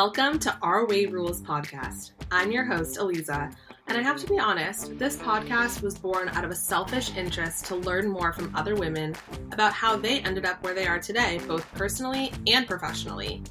Welcome 0.00 0.38
to 0.40 0.56
Our 0.62 0.86
Way 0.86 1.06
Rules 1.06 1.42
podcast. 1.42 2.12
I'm 2.30 2.52
your 2.52 2.64
host, 2.64 2.98
Eliza, 2.98 3.50
and 3.88 3.98
I 3.98 4.00
have 4.00 4.16
to 4.18 4.28
be 4.28 4.38
honest, 4.38 4.96
this 4.96 5.16
podcast 5.16 5.82
was 5.82 5.98
born 5.98 6.28
out 6.28 6.44
of 6.44 6.52
a 6.52 6.54
selfish 6.54 7.16
interest 7.16 7.64
to 7.64 7.74
learn 7.74 8.06
more 8.06 8.32
from 8.32 8.54
other 8.54 8.76
women 8.76 9.16
about 9.50 9.72
how 9.72 9.96
they 9.96 10.20
ended 10.20 10.44
up 10.44 10.62
where 10.62 10.72
they 10.72 10.86
are 10.86 11.00
today, 11.00 11.40
both 11.48 11.68
personally 11.72 12.32
and 12.46 12.64
professionally. 12.68 13.42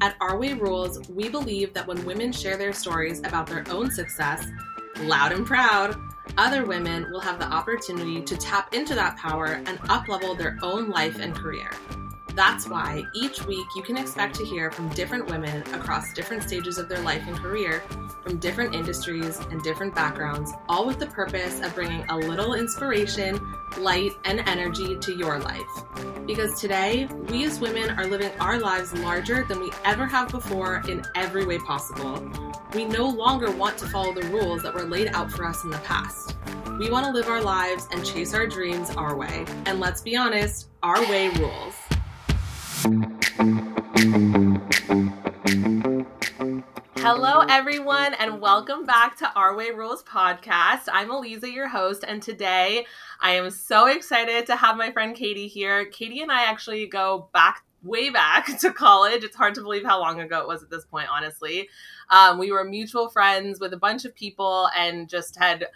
At 0.00 0.14
Our 0.20 0.38
Way 0.38 0.52
Rules, 0.52 1.08
we 1.08 1.28
believe 1.28 1.74
that 1.74 1.88
when 1.88 2.04
women 2.04 2.30
share 2.30 2.56
their 2.56 2.72
stories 2.72 3.18
about 3.18 3.48
their 3.48 3.64
own 3.68 3.90
success, 3.90 4.46
loud 5.00 5.32
and 5.32 5.44
proud, 5.44 5.96
other 6.38 6.64
women 6.64 7.10
will 7.10 7.18
have 7.18 7.40
the 7.40 7.52
opportunity 7.52 8.22
to 8.22 8.36
tap 8.36 8.72
into 8.72 8.94
that 8.94 9.16
power 9.16 9.60
and 9.66 9.80
uplevel 9.88 10.38
their 10.38 10.56
own 10.62 10.88
life 10.88 11.18
and 11.18 11.34
career. 11.34 11.68
That's 12.36 12.68
why 12.68 13.02
each 13.14 13.46
week 13.46 13.66
you 13.74 13.82
can 13.82 13.96
expect 13.96 14.34
to 14.34 14.44
hear 14.44 14.70
from 14.70 14.90
different 14.90 15.30
women 15.30 15.62
across 15.72 16.12
different 16.12 16.42
stages 16.42 16.76
of 16.76 16.86
their 16.86 17.00
life 17.00 17.22
and 17.26 17.34
career, 17.34 17.82
from 18.22 18.36
different 18.36 18.74
industries 18.74 19.38
and 19.38 19.62
different 19.62 19.94
backgrounds, 19.94 20.52
all 20.68 20.86
with 20.86 20.98
the 20.98 21.06
purpose 21.06 21.62
of 21.62 21.74
bringing 21.74 22.04
a 22.10 22.16
little 22.18 22.52
inspiration, 22.52 23.40
light, 23.78 24.12
and 24.26 24.40
energy 24.40 24.98
to 24.98 25.16
your 25.16 25.38
life. 25.38 25.62
Because 26.26 26.60
today, 26.60 27.08
we 27.30 27.46
as 27.46 27.58
women 27.58 27.98
are 27.98 28.06
living 28.06 28.30
our 28.38 28.58
lives 28.58 28.92
larger 28.98 29.44
than 29.44 29.58
we 29.58 29.72
ever 29.86 30.04
have 30.04 30.28
before 30.28 30.82
in 30.90 31.02
every 31.14 31.46
way 31.46 31.56
possible. 31.56 32.22
We 32.74 32.84
no 32.84 33.08
longer 33.08 33.50
want 33.50 33.78
to 33.78 33.88
follow 33.88 34.12
the 34.12 34.28
rules 34.28 34.62
that 34.62 34.74
were 34.74 34.84
laid 34.84 35.08
out 35.14 35.32
for 35.32 35.46
us 35.46 35.64
in 35.64 35.70
the 35.70 35.78
past. 35.78 36.36
We 36.78 36.90
want 36.90 37.06
to 37.06 37.12
live 37.12 37.28
our 37.28 37.40
lives 37.40 37.88
and 37.92 38.04
chase 38.04 38.34
our 38.34 38.46
dreams 38.46 38.90
our 38.90 39.16
way. 39.16 39.46
And 39.64 39.80
let's 39.80 40.02
be 40.02 40.16
honest, 40.16 40.68
our 40.82 41.00
way 41.08 41.30
rules. 41.30 41.74
Hello, 46.98 47.40
everyone, 47.48 48.12
and 48.14 48.40
welcome 48.40 48.84
back 48.84 49.16
to 49.18 49.32
Our 49.34 49.56
Way 49.56 49.70
Rules 49.70 50.02
podcast. 50.02 50.82
I'm 50.92 51.10
Eliza, 51.10 51.50
your 51.50 51.68
host, 51.68 52.04
and 52.06 52.22
today 52.22 52.84
I 53.22 53.32
am 53.32 53.48
so 53.50 53.86
excited 53.86 54.44
to 54.46 54.56
have 54.56 54.76
my 54.76 54.92
friend 54.92 55.16
Katie 55.16 55.48
here. 55.48 55.86
Katie 55.86 56.20
and 56.20 56.30
I 56.30 56.44
actually 56.44 56.86
go 56.86 57.30
back 57.32 57.64
way 57.82 58.10
back 58.10 58.46
to 58.60 58.70
college. 58.72 59.24
It's 59.24 59.36
hard 59.36 59.54
to 59.54 59.62
believe 59.62 59.84
how 59.84 59.98
long 59.98 60.20
ago 60.20 60.40
it 60.40 60.46
was 60.46 60.62
at 60.62 60.68
this 60.68 60.84
point, 60.84 61.08
honestly. 61.10 61.70
Um, 62.10 62.38
we 62.38 62.52
were 62.52 62.62
mutual 62.62 63.08
friends 63.08 63.58
with 63.58 63.72
a 63.72 63.78
bunch 63.78 64.04
of 64.04 64.14
people 64.14 64.68
and 64.76 65.08
just 65.08 65.36
had 65.36 65.68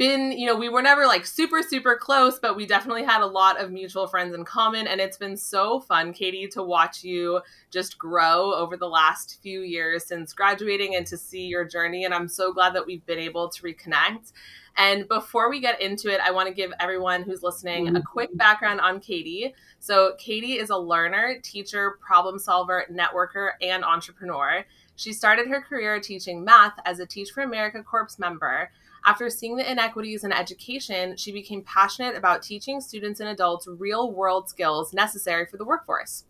been, 0.00 0.32
you 0.32 0.46
know, 0.46 0.56
we 0.56 0.70
were 0.70 0.80
never 0.80 1.06
like 1.06 1.26
super, 1.26 1.62
super 1.62 1.94
close, 1.94 2.38
but 2.38 2.56
we 2.56 2.64
definitely 2.64 3.04
had 3.04 3.20
a 3.20 3.26
lot 3.26 3.60
of 3.60 3.70
mutual 3.70 4.06
friends 4.06 4.34
in 4.34 4.46
common. 4.46 4.86
And 4.86 4.98
it's 4.98 5.18
been 5.18 5.36
so 5.36 5.78
fun, 5.78 6.14
Katie, 6.14 6.48
to 6.52 6.62
watch 6.62 7.04
you 7.04 7.42
just 7.70 7.98
grow 7.98 8.54
over 8.54 8.78
the 8.78 8.88
last 8.88 9.40
few 9.42 9.60
years 9.60 10.06
since 10.06 10.32
graduating 10.32 10.96
and 10.96 11.06
to 11.06 11.18
see 11.18 11.44
your 11.44 11.66
journey. 11.66 12.06
And 12.06 12.14
I'm 12.14 12.28
so 12.28 12.50
glad 12.50 12.74
that 12.76 12.86
we've 12.86 13.04
been 13.04 13.18
able 13.18 13.50
to 13.50 13.62
reconnect. 13.62 14.32
And 14.78 15.06
before 15.06 15.50
we 15.50 15.60
get 15.60 15.82
into 15.82 16.08
it, 16.08 16.20
I 16.24 16.30
want 16.30 16.48
to 16.48 16.54
give 16.54 16.72
everyone 16.80 17.22
who's 17.22 17.42
listening 17.42 17.94
a 17.94 18.00
quick 18.00 18.34
background 18.34 18.80
on 18.80 19.00
Katie. 19.00 19.54
So, 19.80 20.14
Katie 20.16 20.54
is 20.54 20.70
a 20.70 20.78
learner, 20.78 21.40
teacher, 21.42 21.98
problem 22.00 22.38
solver, 22.38 22.86
networker, 22.90 23.50
and 23.60 23.84
entrepreneur. 23.84 24.64
She 24.96 25.12
started 25.12 25.48
her 25.48 25.60
career 25.60 26.00
teaching 26.00 26.42
math 26.42 26.74
as 26.86 27.00
a 27.00 27.06
Teach 27.06 27.32
for 27.32 27.42
America 27.42 27.82
Corps 27.82 28.18
member. 28.18 28.70
After 29.04 29.30
seeing 29.30 29.56
the 29.56 29.70
inequities 29.70 30.24
in 30.24 30.32
education, 30.32 31.16
she 31.16 31.32
became 31.32 31.62
passionate 31.62 32.16
about 32.16 32.42
teaching 32.42 32.80
students 32.80 33.20
and 33.20 33.28
adults 33.28 33.66
real 33.66 34.12
world 34.12 34.48
skills 34.48 34.92
necessary 34.92 35.46
for 35.46 35.56
the 35.56 35.64
workforce. 35.64 36.24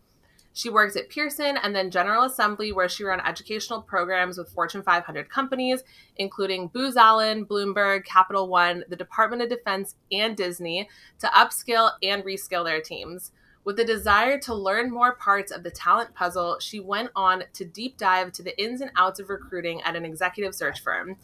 She 0.53 0.69
worked 0.69 0.97
at 0.97 1.09
Pearson 1.09 1.57
and 1.57 1.73
then 1.73 1.91
General 1.91 2.25
Assembly, 2.25 2.73
where 2.73 2.89
she 2.89 3.05
ran 3.05 3.21
educational 3.21 3.81
programs 3.81 4.37
with 4.37 4.49
Fortune 4.49 4.83
500 4.83 5.29
companies, 5.29 5.83
including 6.17 6.67
Booz 6.67 6.97
Allen, 6.97 7.45
Bloomberg, 7.45 8.03
Capital 8.05 8.49
One, 8.49 8.83
the 8.89 8.97
Department 8.97 9.41
of 9.41 9.49
Defense, 9.49 9.95
and 10.11 10.35
Disney, 10.35 10.89
to 11.19 11.27
upskill 11.27 11.91
and 12.03 12.23
reskill 12.23 12.65
their 12.65 12.81
teams. 12.81 13.31
With 13.63 13.79
a 13.79 13.85
desire 13.85 14.39
to 14.39 14.55
learn 14.55 14.89
more 14.89 15.15
parts 15.15 15.51
of 15.51 15.63
the 15.63 15.71
talent 15.71 16.15
puzzle, 16.15 16.57
she 16.59 16.79
went 16.79 17.11
on 17.15 17.43
to 17.53 17.63
deep 17.63 17.95
dive 17.95 18.31
to 18.33 18.43
the 18.43 18.59
ins 18.61 18.81
and 18.81 18.91
outs 18.97 19.19
of 19.19 19.29
recruiting 19.29 19.81
at 19.83 19.95
an 19.95 20.03
executive 20.03 20.55
search 20.55 20.81
firm. 20.81 21.15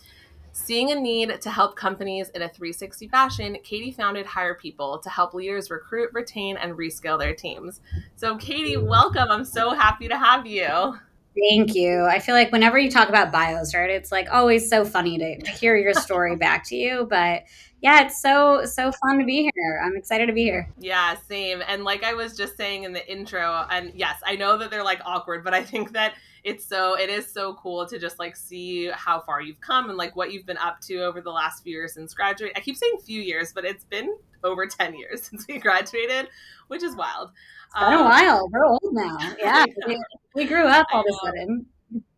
Seeing 0.59 0.91
a 0.91 0.95
need 0.95 1.39
to 1.39 1.49
help 1.51 1.75
companies 1.75 2.29
in 2.29 2.41
a 2.41 2.49
360 2.49 3.07
fashion, 3.07 3.57
Katie 3.63 3.91
founded 3.91 4.25
Higher 4.25 4.55
People 4.55 4.97
to 4.97 5.09
help 5.09 5.33
leaders 5.33 5.69
recruit, 5.69 6.09
retain, 6.13 6.57
and 6.57 6.73
reskill 6.73 7.17
their 7.17 7.33
teams. 7.33 7.79
So, 8.15 8.35
Katie, 8.37 8.75
welcome. 8.75 9.29
I'm 9.29 9.45
so 9.45 9.71
happy 9.71 10.09
to 10.09 10.17
have 10.17 10.45
you. 10.47 10.97
Thank 11.37 11.75
you. 11.75 12.05
I 12.05 12.19
feel 12.19 12.33
like 12.33 12.51
whenever 12.51 12.79
you 12.79 12.89
talk 12.89 13.07
about 13.07 13.31
bios, 13.31 13.75
right, 13.75 13.89
it's 13.89 14.11
like 14.11 14.29
always 14.31 14.67
so 14.67 14.83
funny 14.83 15.19
to, 15.19 15.39
to 15.39 15.51
hear 15.51 15.77
your 15.77 15.93
story 15.93 16.35
back 16.39 16.65
to 16.65 16.75
you. 16.75 17.05
But 17.07 17.43
yeah, 17.81 18.05
it's 18.05 18.21
so 18.21 18.65
so 18.65 18.91
fun 18.91 19.19
to 19.19 19.25
be 19.25 19.49
here. 19.55 19.81
I'm 19.83 19.95
excited 19.95 20.25
to 20.27 20.33
be 20.33 20.43
here. 20.43 20.67
Yeah, 20.79 21.15
same. 21.29 21.61
And 21.67 21.83
like 21.83 22.03
I 22.03 22.13
was 22.13 22.35
just 22.35 22.57
saying 22.57 22.83
in 22.83 22.93
the 22.93 23.11
intro, 23.11 23.65
and 23.69 23.91
yes, 23.93 24.19
I 24.25 24.35
know 24.35 24.57
that 24.57 24.71
they're 24.71 24.83
like 24.83 25.01
awkward, 25.05 25.43
but 25.43 25.53
I 25.53 25.63
think 25.63 25.93
that 25.93 26.15
it's 26.43 26.65
so 26.65 26.97
it 26.97 27.09
is 27.09 27.31
so 27.31 27.53
cool 27.55 27.85
to 27.85 27.99
just 27.99 28.19
like 28.19 28.35
see 28.35 28.87
how 28.87 29.19
far 29.19 29.41
you've 29.41 29.61
come 29.61 29.89
and 29.89 29.97
like 29.97 30.15
what 30.15 30.31
you've 30.31 30.45
been 30.45 30.57
up 30.57 30.79
to 30.81 31.03
over 31.03 31.21
the 31.21 31.29
last 31.31 31.63
few 31.63 31.73
years 31.73 31.93
since 31.93 32.13
graduate. 32.13 32.53
I 32.55 32.61
keep 32.61 32.75
saying 32.75 32.99
few 33.05 33.21
years, 33.21 33.53
but 33.53 33.63
it's 33.65 33.83
been 33.83 34.15
over 34.43 34.65
10 34.65 34.95
years 34.95 35.23
since 35.29 35.45
we 35.47 35.59
graduated, 35.59 36.29
which 36.67 36.83
is 36.83 36.95
wild. 36.95 37.31
It's 37.75 37.83
been 37.83 37.93
um, 37.93 38.01
a 38.01 38.09
while. 38.09 38.49
We're 38.49 38.65
old 38.65 38.81
now. 38.91 39.17
Yeah. 39.39 39.65
we, 39.85 40.01
we 40.33 40.45
grew 40.45 40.65
up 40.65 40.87
all 40.93 41.01
of 41.01 41.05
a 41.09 41.25
sudden. 41.25 41.65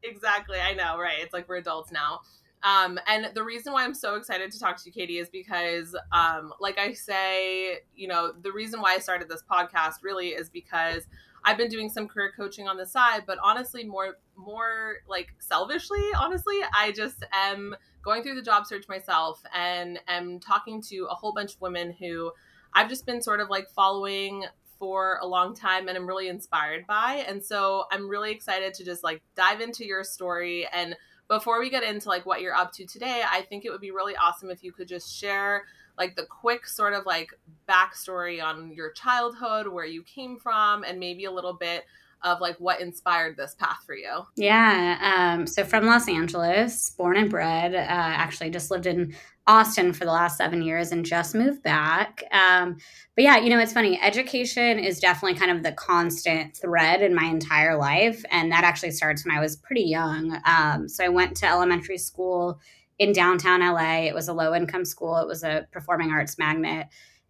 Exactly. 0.03 0.59
I 0.59 0.73
know, 0.73 0.97
right? 0.97 1.17
It's 1.19 1.33
like 1.33 1.49
we're 1.49 1.57
adults 1.57 1.91
now. 1.91 2.21
Um, 2.63 2.99
and 3.07 3.29
the 3.33 3.43
reason 3.43 3.73
why 3.73 3.83
I'm 3.83 3.93
so 3.93 4.15
excited 4.15 4.51
to 4.51 4.59
talk 4.59 4.77
to 4.77 4.83
you, 4.85 4.91
Katie, 4.91 5.17
is 5.17 5.29
because, 5.29 5.95
um, 6.11 6.53
like 6.59 6.77
I 6.77 6.93
say, 6.93 7.79
you 7.95 8.07
know, 8.07 8.33
the 8.41 8.51
reason 8.51 8.81
why 8.81 8.95
I 8.95 8.99
started 8.99 9.29
this 9.29 9.43
podcast 9.49 10.03
really 10.03 10.29
is 10.29 10.49
because 10.49 11.07
I've 11.45 11.57
been 11.57 11.69
doing 11.69 11.89
some 11.89 12.07
career 12.07 12.33
coaching 12.35 12.67
on 12.67 12.77
the 12.77 12.85
side, 12.85 13.23
but 13.25 13.37
honestly, 13.43 13.85
more 13.85 14.17
more 14.35 14.97
like 15.07 15.33
selfishly, 15.39 16.03
honestly, 16.17 16.57
I 16.77 16.91
just 16.91 17.25
am 17.31 17.75
going 18.03 18.23
through 18.23 18.35
the 18.35 18.41
job 18.41 18.65
search 18.65 18.87
myself 18.87 19.41
and 19.53 19.99
am 20.07 20.39
talking 20.39 20.81
to 20.89 21.07
a 21.09 21.15
whole 21.15 21.33
bunch 21.33 21.55
of 21.55 21.61
women 21.61 21.93
who 21.97 22.31
I've 22.73 22.89
just 22.89 23.05
been 23.05 23.21
sort 23.21 23.39
of 23.39 23.49
like 23.49 23.69
following 23.69 24.45
for 24.77 25.19
a 25.21 25.27
long 25.27 25.53
time 25.53 25.87
and 25.87 25.97
I'm 25.97 26.07
really 26.07 26.29
inspired 26.29 26.87
by. 26.87 27.25
And 27.27 27.43
so 27.43 27.83
I'm 27.91 28.07
really 28.07 28.31
excited 28.31 28.73
to 28.75 28.85
just 28.85 29.03
like 29.03 29.21
dive 29.35 29.59
into 29.59 29.85
your 29.85 30.03
story 30.03 30.67
and 30.73 30.95
before 31.29 31.59
we 31.59 31.69
get 31.69 31.83
into 31.83 32.09
like 32.09 32.25
what 32.25 32.41
you're 32.41 32.55
up 32.55 32.73
to 32.73 32.85
today, 32.85 33.21
I 33.29 33.43
think 33.43 33.63
it 33.63 33.69
would 33.69 33.79
be 33.79 33.91
really 33.91 34.15
awesome 34.15 34.49
if 34.49 34.63
you 34.63 34.71
could 34.73 34.87
just 34.87 35.15
share 35.15 35.63
like 35.97 36.15
the 36.15 36.25
quick 36.25 36.65
sort 36.65 36.93
of 36.93 37.05
like 37.05 37.29
backstory 37.67 38.43
on 38.43 38.73
your 38.73 38.91
childhood, 38.91 39.67
where 39.67 39.85
you 39.85 40.03
came 40.03 40.37
from, 40.37 40.83
and 40.83 40.99
maybe 40.99 41.25
a 41.25 41.31
little 41.31 41.53
bit 41.53 41.85
of 42.23 42.41
like 42.41 42.57
what 42.57 42.81
inspired 42.81 43.37
this 43.37 43.55
path 43.55 43.83
for 43.85 43.95
you. 43.95 44.23
Yeah. 44.35 45.35
Um, 45.37 45.47
so 45.47 45.63
from 45.63 45.85
Los 45.85 46.07
Angeles, 46.07 46.89
born 46.91 47.17
and 47.17 47.29
bred, 47.29 47.73
uh, 47.73 47.77
actually 47.77 48.49
just 48.49 48.71
lived 48.71 48.85
in 48.85 49.15
Austin 49.47 49.93
for 49.93 50.05
the 50.05 50.11
last 50.11 50.37
seven 50.37 50.61
years 50.61 50.91
and 50.91 51.05
just 51.05 51.33
moved 51.33 51.63
back. 51.63 52.23
Um, 52.31 52.77
but 53.15 53.23
yeah, 53.23 53.37
you 53.37 53.49
know, 53.49 53.59
it's 53.59 53.73
funny. 53.73 53.99
Education 54.01 54.77
is 54.77 54.99
definitely 54.99 55.39
kind 55.39 55.51
of 55.51 55.63
the 55.63 55.71
constant 55.71 56.55
thread 56.55 57.01
in 57.01 57.15
my 57.15 57.25
entire 57.25 57.75
life. 57.77 58.23
And 58.29 58.51
that 58.51 58.63
actually 58.63 58.91
starts 58.91 59.25
when 59.25 59.35
I 59.35 59.39
was 59.39 59.55
pretty 59.55 59.83
young. 59.83 60.39
Um, 60.45 60.87
so 60.87 61.03
I 61.03 61.09
went 61.09 61.35
to 61.37 61.47
elementary 61.47 61.97
school 61.97 62.59
in 62.99 63.13
downtown 63.13 63.61
LA. 63.61 64.01
It 64.01 64.13
was 64.13 64.27
a 64.27 64.33
low 64.33 64.53
income 64.53 64.85
school, 64.85 65.17
it 65.17 65.27
was 65.27 65.43
a 65.43 65.67
performing 65.71 66.11
arts 66.11 66.37
magnet. 66.37 66.87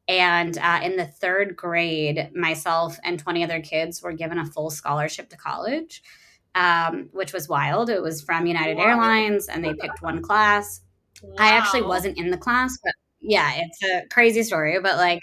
And 0.09 0.57
uh, 0.57 0.79
in 0.83 0.97
the 0.97 1.05
third 1.05 1.55
grade, 1.55 2.31
myself 2.33 2.97
and 3.03 3.19
20 3.19 3.43
other 3.43 3.61
kids 3.61 4.01
were 4.01 4.11
given 4.11 4.39
a 4.39 4.45
full 4.45 4.71
scholarship 4.71 5.29
to 5.29 5.37
college, 5.37 6.01
um, 6.55 7.09
which 7.11 7.31
was 7.31 7.47
wild. 7.47 7.91
It 7.91 8.01
was 8.01 8.19
from 8.19 8.47
United 8.47 8.77
wow. 8.77 8.85
Airlines, 8.85 9.47
and 9.47 9.63
they 9.63 9.75
picked 9.75 10.01
one 10.01 10.23
class. 10.23 10.81
Wow. 11.21 11.35
I 11.37 11.49
actually 11.49 11.83
wasn't 11.83 12.17
in 12.17 12.31
the 12.31 12.37
class, 12.37 12.75
but 12.83 12.93
yeah, 13.21 13.51
it's 13.57 13.83
a 13.83 14.07
crazy 14.11 14.41
story. 14.41 14.79
But 14.81 14.97
like, 14.97 15.21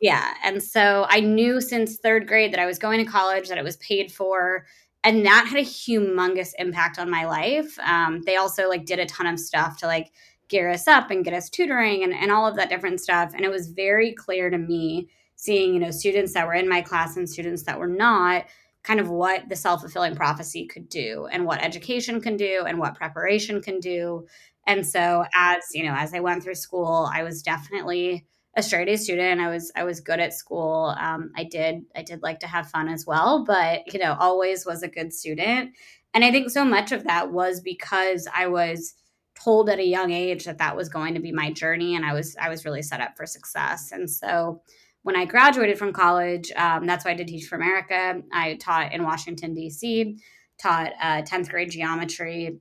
yeah. 0.00 0.32
And 0.42 0.62
so 0.62 1.04
I 1.10 1.20
knew 1.20 1.60
since 1.60 1.98
third 1.98 2.26
grade 2.26 2.54
that 2.54 2.60
I 2.60 2.66
was 2.66 2.78
going 2.78 3.04
to 3.04 3.10
college, 3.10 3.48
that 3.50 3.58
it 3.58 3.64
was 3.64 3.76
paid 3.76 4.10
for 4.10 4.64
and 5.06 5.26
that 5.26 5.46
had 5.46 5.60
a 5.60 5.62
humongous 5.62 6.52
impact 6.58 6.98
on 6.98 7.10
my 7.10 7.26
life 7.26 7.78
um, 7.80 8.22
they 8.22 8.36
also 8.36 8.70
like 8.70 8.86
did 8.86 8.98
a 8.98 9.04
ton 9.04 9.26
of 9.26 9.38
stuff 9.38 9.76
to 9.76 9.86
like 9.86 10.10
gear 10.54 10.70
us 10.70 10.86
up 10.86 11.10
and 11.10 11.24
get 11.24 11.34
us 11.34 11.50
tutoring 11.50 12.04
and, 12.04 12.14
and 12.14 12.30
all 12.30 12.46
of 12.46 12.54
that 12.54 12.68
different 12.68 13.00
stuff 13.00 13.32
and 13.34 13.44
it 13.44 13.50
was 13.50 13.72
very 13.72 14.12
clear 14.12 14.50
to 14.50 14.56
me 14.56 15.08
seeing 15.34 15.74
you 15.74 15.80
know 15.80 15.90
students 15.90 16.32
that 16.32 16.46
were 16.46 16.54
in 16.54 16.68
my 16.68 16.80
class 16.80 17.16
and 17.16 17.28
students 17.28 17.64
that 17.64 17.76
were 17.76 17.88
not 17.88 18.44
kind 18.84 19.00
of 19.00 19.10
what 19.10 19.48
the 19.48 19.56
self-fulfilling 19.56 20.14
prophecy 20.14 20.64
could 20.64 20.88
do 20.88 21.26
and 21.32 21.44
what 21.44 21.60
education 21.60 22.20
can 22.20 22.36
do 22.36 22.62
and 22.68 22.78
what 22.78 22.94
preparation 22.94 23.60
can 23.60 23.80
do 23.80 24.24
and 24.64 24.86
so 24.86 25.24
as 25.34 25.64
you 25.72 25.82
know 25.84 25.94
as 25.96 26.14
i 26.14 26.20
went 26.20 26.40
through 26.40 26.54
school 26.54 27.10
i 27.12 27.24
was 27.24 27.42
definitely 27.42 28.24
a 28.56 28.62
straight 28.62 28.88
A 28.88 28.96
student. 28.96 29.40
I 29.40 29.48
was 29.50 29.72
I 29.74 29.82
was 29.82 29.98
good 29.98 30.20
at 30.20 30.32
school. 30.32 30.94
Um, 30.96 31.32
I 31.36 31.42
did 31.42 31.82
I 31.96 32.02
did 32.02 32.22
like 32.22 32.38
to 32.38 32.46
have 32.46 32.70
fun 32.70 32.88
as 32.88 33.04
well, 33.04 33.44
but 33.44 33.92
you 33.92 33.98
know 33.98 34.16
always 34.20 34.64
was 34.64 34.84
a 34.84 34.88
good 34.88 35.12
student. 35.12 35.72
And 36.12 36.24
I 36.24 36.30
think 36.30 36.50
so 36.50 36.64
much 36.64 36.92
of 36.92 37.02
that 37.02 37.32
was 37.32 37.60
because 37.60 38.28
I 38.32 38.46
was 38.46 38.94
told 39.34 39.68
at 39.68 39.78
a 39.78 39.84
young 39.84 40.12
age 40.12 40.44
that 40.44 40.58
that 40.58 40.76
was 40.76 40.88
going 40.88 41.14
to 41.14 41.20
be 41.20 41.32
my 41.32 41.52
journey 41.52 41.96
and 41.96 42.04
I 42.04 42.12
was 42.12 42.36
I 42.40 42.48
was 42.48 42.64
really 42.64 42.82
set 42.82 43.00
up 43.00 43.16
for 43.16 43.26
success. 43.26 43.92
And 43.92 44.08
so 44.08 44.62
when 45.02 45.16
I 45.16 45.26
graduated 45.26 45.78
from 45.78 45.92
college, 45.92 46.50
um, 46.56 46.86
that's 46.86 47.04
why 47.04 47.10
I 47.10 47.14
did 47.14 47.28
Teach 47.28 47.46
for 47.46 47.56
America. 47.56 48.22
I 48.32 48.54
taught 48.54 48.92
in 48.92 49.02
Washington, 49.02 49.52
D.C., 49.52 50.18
taught 50.58 50.92
uh, 51.00 51.20
10th 51.22 51.50
grade 51.50 51.70
geometry, 51.70 52.58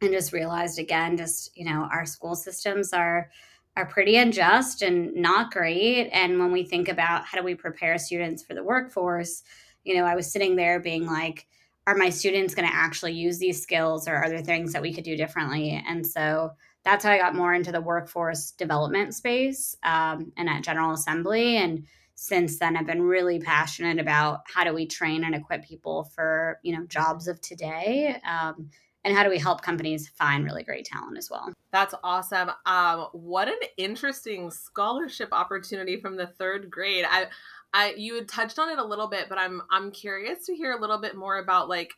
and 0.00 0.12
just 0.12 0.32
realized 0.32 0.78
again, 0.78 1.16
just, 1.16 1.50
you 1.54 1.64
know, 1.64 1.88
our 1.92 2.06
school 2.06 2.34
systems 2.34 2.92
are 2.92 3.30
are 3.76 3.86
pretty 3.86 4.16
unjust 4.16 4.82
and 4.82 5.14
not 5.14 5.50
great. 5.50 6.08
And 6.12 6.38
when 6.38 6.52
we 6.52 6.62
think 6.64 6.88
about 6.88 7.24
how 7.24 7.38
do 7.38 7.44
we 7.44 7.54
prepare 7.54 7.96
students 7.96 8.42
for 8.42 8.54
the 8.54 8.64
workforce, 8.64 9.42
you 9.84 9.96
know, 9.96 10.04
I 10.04 10.14
was 10.14 10.30
sitting 10.30 10.56
there 10.56 10.78
being 10.78 11.06
like, 11.06 11.46
are 11.86 11.96
my 11.96 12.10
students 12.10 12.54
going 12.54 12.68
to 12.68 12.74
actually 12.74 13.12
use 13.12 13.38
these 13.38 13.60
skills 13.60 14.06
or 14.06 14.14
are 14.14 14.28
there 14.28 14.42
things 14.42 14.72
that 14.72 14.82
we 14.82 14.94
could 14.94 15.04
do 15.04 15.16
differently? 15.16 15.82
And 15.86 16.06
so 16.06 16.52
that's 16.84 17.04
how 17.04 17.10
I 17.10 17.18
got 17.18 17.34
more 17.34 17.54
into 17.54 17.72
the 17.72 17.80
workforce 17.80 18.52
development 18.52 19.14
space 19.14 19.76
um, 19.82 20.32
and 20.36 20.48
at 20.48 20.62
General 20.62 20.92
Assembly. 20.92 21.56
And 21.56 21.86
since 22.14 22.58
then, 22.58 22.76
I've 22.76 22.86
been 22.86 23.02
really 23.02 23.40
passionate 23.40 23.98
about 23.98 24.40
how 24.46 24.64
do 24.64 24.72
we 24.72 24.86
train 24.86 25.24
and 25.24 25.34
equip 25.34 25.64
people 25.64 26.04
for 26.14 26.60
you 26.62 26.76
know 26.76 26.86
jobs 26.86 27.26
of 27.26 27.40
today, 27.40 28.16
um, 28.28 28.70
and 29.04 29.16
how 29.16 29.24
do 29.24 29.30
we 29.30 29.38
help 29.38 29.62
companies 29.62 30.08
find 30.08 30.44
really 30.44 30.62
great 30.62 30.84
talent 30.84 31.18
as 31.18 31.28
well. 31.30 31.52
That's 31.72 31.94
awesome. 32.04 32.50
Um, 32.66 33.08
what 33.12 33.48
an 33.48 33.58
interesting 33.76 34.50
scholarship 34.50 35.28
opportunity 35.32 36.00
from 36.00 36.16
the 36.16 36.26
third 36.26 36.70
grade. 36.70 37.04
I, 37.08 37.26
I 37.72 37.94
you 37.96 38.14
had 38.14 38.28
touched 38.28 38.58
on 38.58 38.68
it 38.68 38.78
a 38.78 38.84
little 38.84 39.08
bit, 39.08 39.28
but 39.28 39.38
I'm 39.38 39.62
I'm 39.70 39.90
curious 39.90 40.46
to 40.46 40.54
hear 40.54 40.72
a 40.72 40.80
little 40.80 40.98
bit 40.98 41.16
more 41.16 41.38
about 41.38 41.68
like 41.68 41.92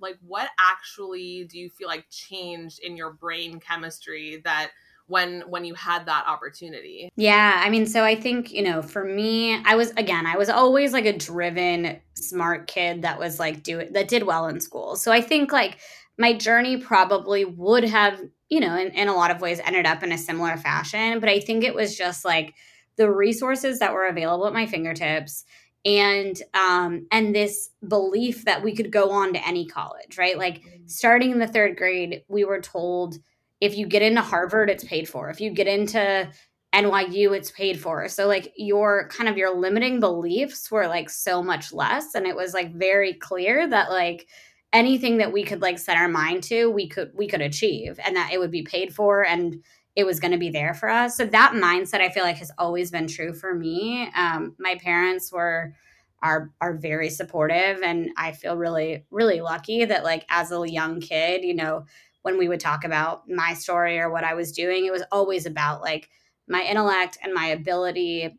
like 0.00 0.18
what 0.26 0.48
actually 0.58 1.44
do 1.44 1.58
you 1.58 1.70
feel 1.70 1.88
like 1.88 2.08
changed 2.10 2.80
in 2.80 2.96
your 2.96 3.12
brain 3.12 3.60
chemistry 3.60 4.40
that 4.44 4.70
when 5.06 5.42
when 5.48 5.64
you 5.64 5.74
had 5.74 6.06
that 6.06 6.24
opportunity 6.26 7.10
yeah 7.16 7.60
i 7.64 7.68
mean 7.68 7.84
so 7.84 8.04
i 8.04 8.14
think 8.14 8.52
you 8.52 8.62
know 8.62 8.80
for 8.80 9.04
me 9.04 9.60
i 9.64 9.74
was 9.74 9.90
again 9.96 10.24
i 10.24 10.36
was 10.36 10.48
always 10.48 10.92
like 10.92 11.04
a 11.04 11.16
driven 11.16 12.00
smart 12.14 12.68
kid 12.68 13.02
that 13.02 13.18
was 13.18 13.40
like 13.40 13.62
do 13.62 13.84
that 13.90 14.06
did 14.06 14.22
well 14.22 14.46
in 14.46 14.60
school 14.60 14.94
so 14.94 15.10
i 15.10 15.20
think 15.20 15.52
like 15.52 15.78
my 16.20 16.32
journey 16.32 16.76
probably 16.76 17.44
would 17.44 17.84
have 17.84 18.20
you 18.48 18.60
know 18.60 18.76
in, 18.76 18.88
in 18.88 19.08
a 19.08 19.14
lot 19.14 19.30
of 19.30 19.40
ways 19.40 19.60
ended 19.64 19.86
up 19.86 20.02
in 20.02 20.12
a 20.12 20.18
similar 20.18 20.56
fashion 20.56 21.18
but 21.18 21.28
i 21.28 21.40
think 21.40 21.64
it 21.64 21.74
was 21.74 21.96
just 21.96 22.24
like 22.24 22.54
the 22.96 23.10
resources 23.10 23.78
that 23.78 23.92
were 23.92 24.06
available 24.06 24.46
at 24.46 24.52
my 24.52 24.66
fingertips 24.66 25.44
and 25.84 26.42
um 26.54 27.06
and 27.10 27.34
this 27.34 27.70
belief 27.86 28.44
that 28.44 28.62
we 28.62 28.74
could 28.74 28.92
go 28.92 29.10
on 29.10 29.32
to 29.32 29.46
any 29.46 29.66
college 29.66 30.18
right? 30.18 30.36
Like 30.36 30.60
mm-hmm. 30.60 30.86
starting 30.86 31.30
in 31.30 31.38
the 31.38 31.46
third 31.46 31.76
grade 31.76 32.22
we 32.28 32.44
were 32.44 32.60
told 32.60 33.18
if 33.60 33.76
you 33.76 33.86
get 33.86 34.02
into 34.02 34.20
harvard 34.20 34.70
it's 34.70 34.84
paid 34.84 35.08
for. 35.08 35.30
If 35.30 35.40
you 35.40 35.50
get 35.50 35.66
into 35.66 36.30
nyu 36.74 37.36
it's 37.36 37.50
paid 37.50 37.80
for. 37.80 38.08
So 38.08 38.26
like 38.26 38.52
your 38.56 39.08
kind 39.08 39.28
of 39.28 39.38
your 39.38 39.56
limiting 39.56 40.00
beliefs 40.00 40.70
were 40.70 40.86
like 40.86 41.08
so 41.08 41.42
much 41.42 41.72
less 41.72 42.14
and 42.14 42.26
it 42.26 42.36
was 42.36 42.52
like 42.52 42.74
very 42.74 43.14
clear 43.14 43.66
that 43.66 43.90
like 43.90 44.28
anything 44.72 45.18
that 45.18 45.32
we 45.32 45.42
could 45.42 45.60
like 45.60 45.78
set 45.78 45.96
our 45.96 46.08
mind 46.08 46.44
to 46.44 46.70
we 46.70 46.88
could 46.88 47.10
we 47.14 47.26
could 47.26 47.40
achieve 47.40 47.98
and 48.04 48.14
that 48.14 48.30
it 48.32 48.38
would 48.38 48.52
be 48.52 48.62
paid 48.62 48.94
for 48.94 49.26
and 49.26 49.62
it 49.96 50.06
was 50.06 50.20
going 50.20 50.32
to 50.32 50.38
be 50.38 50.50
there 50.50 50.74
for 50.74 50.88
us. 50.88 51.16
So 51.16 51.26
that 51.26 51.52
mindset, 51.52 52.00
I 52.00 52.10
feel 52.10 52.22
like, 52.22 52.36
has 52.36 52.52
always 52.58 52.90
been 52.90 53.06
true 53.06 53.34
for 53.34 53.54
me. 53.54 54.10
Um, 54.14 54.54
my 54.58 54.76
parents 54.76 55.32
were 55.32 55.74
are 56.22 56.50
are 56.60 56.74
very 56.76 57.10
supportive, 57.10 57.82
and 57.82 58.10
I 58.16 58.32
feel 58.32 58.56
really 58.56 59.04
really 59.10 59.40
lucky 59.40 59.84
that 59.84 60.04
like 60.04 60.26
as 60.28 60.52
a 60.52 60.62
young 60.68 61.00
kid, 61.00 61.44
you 61.44 61.54
know, 61.54 61.86
when 62.22 62.38
we 62.38 62.48
would 62.48 62.60
talk 62.60 62.84
about 62.84 63.28
my 63.28 63.54
story 63.54 63.98
or 63.98 64.10
what 64.10 64.24
I 64.24 64.34
was 64.34 64.52
doing, 64.52 64.86
it 64.86 64.92
was 64.92 65.02
always 65.10 65.46
about 65.46 65.80
like 65.80 66.08
my 66.48 66.62
intellect 66.62 67.18
and 67.22 67.34
my 67.34 67.46
ability. 67.46 68.38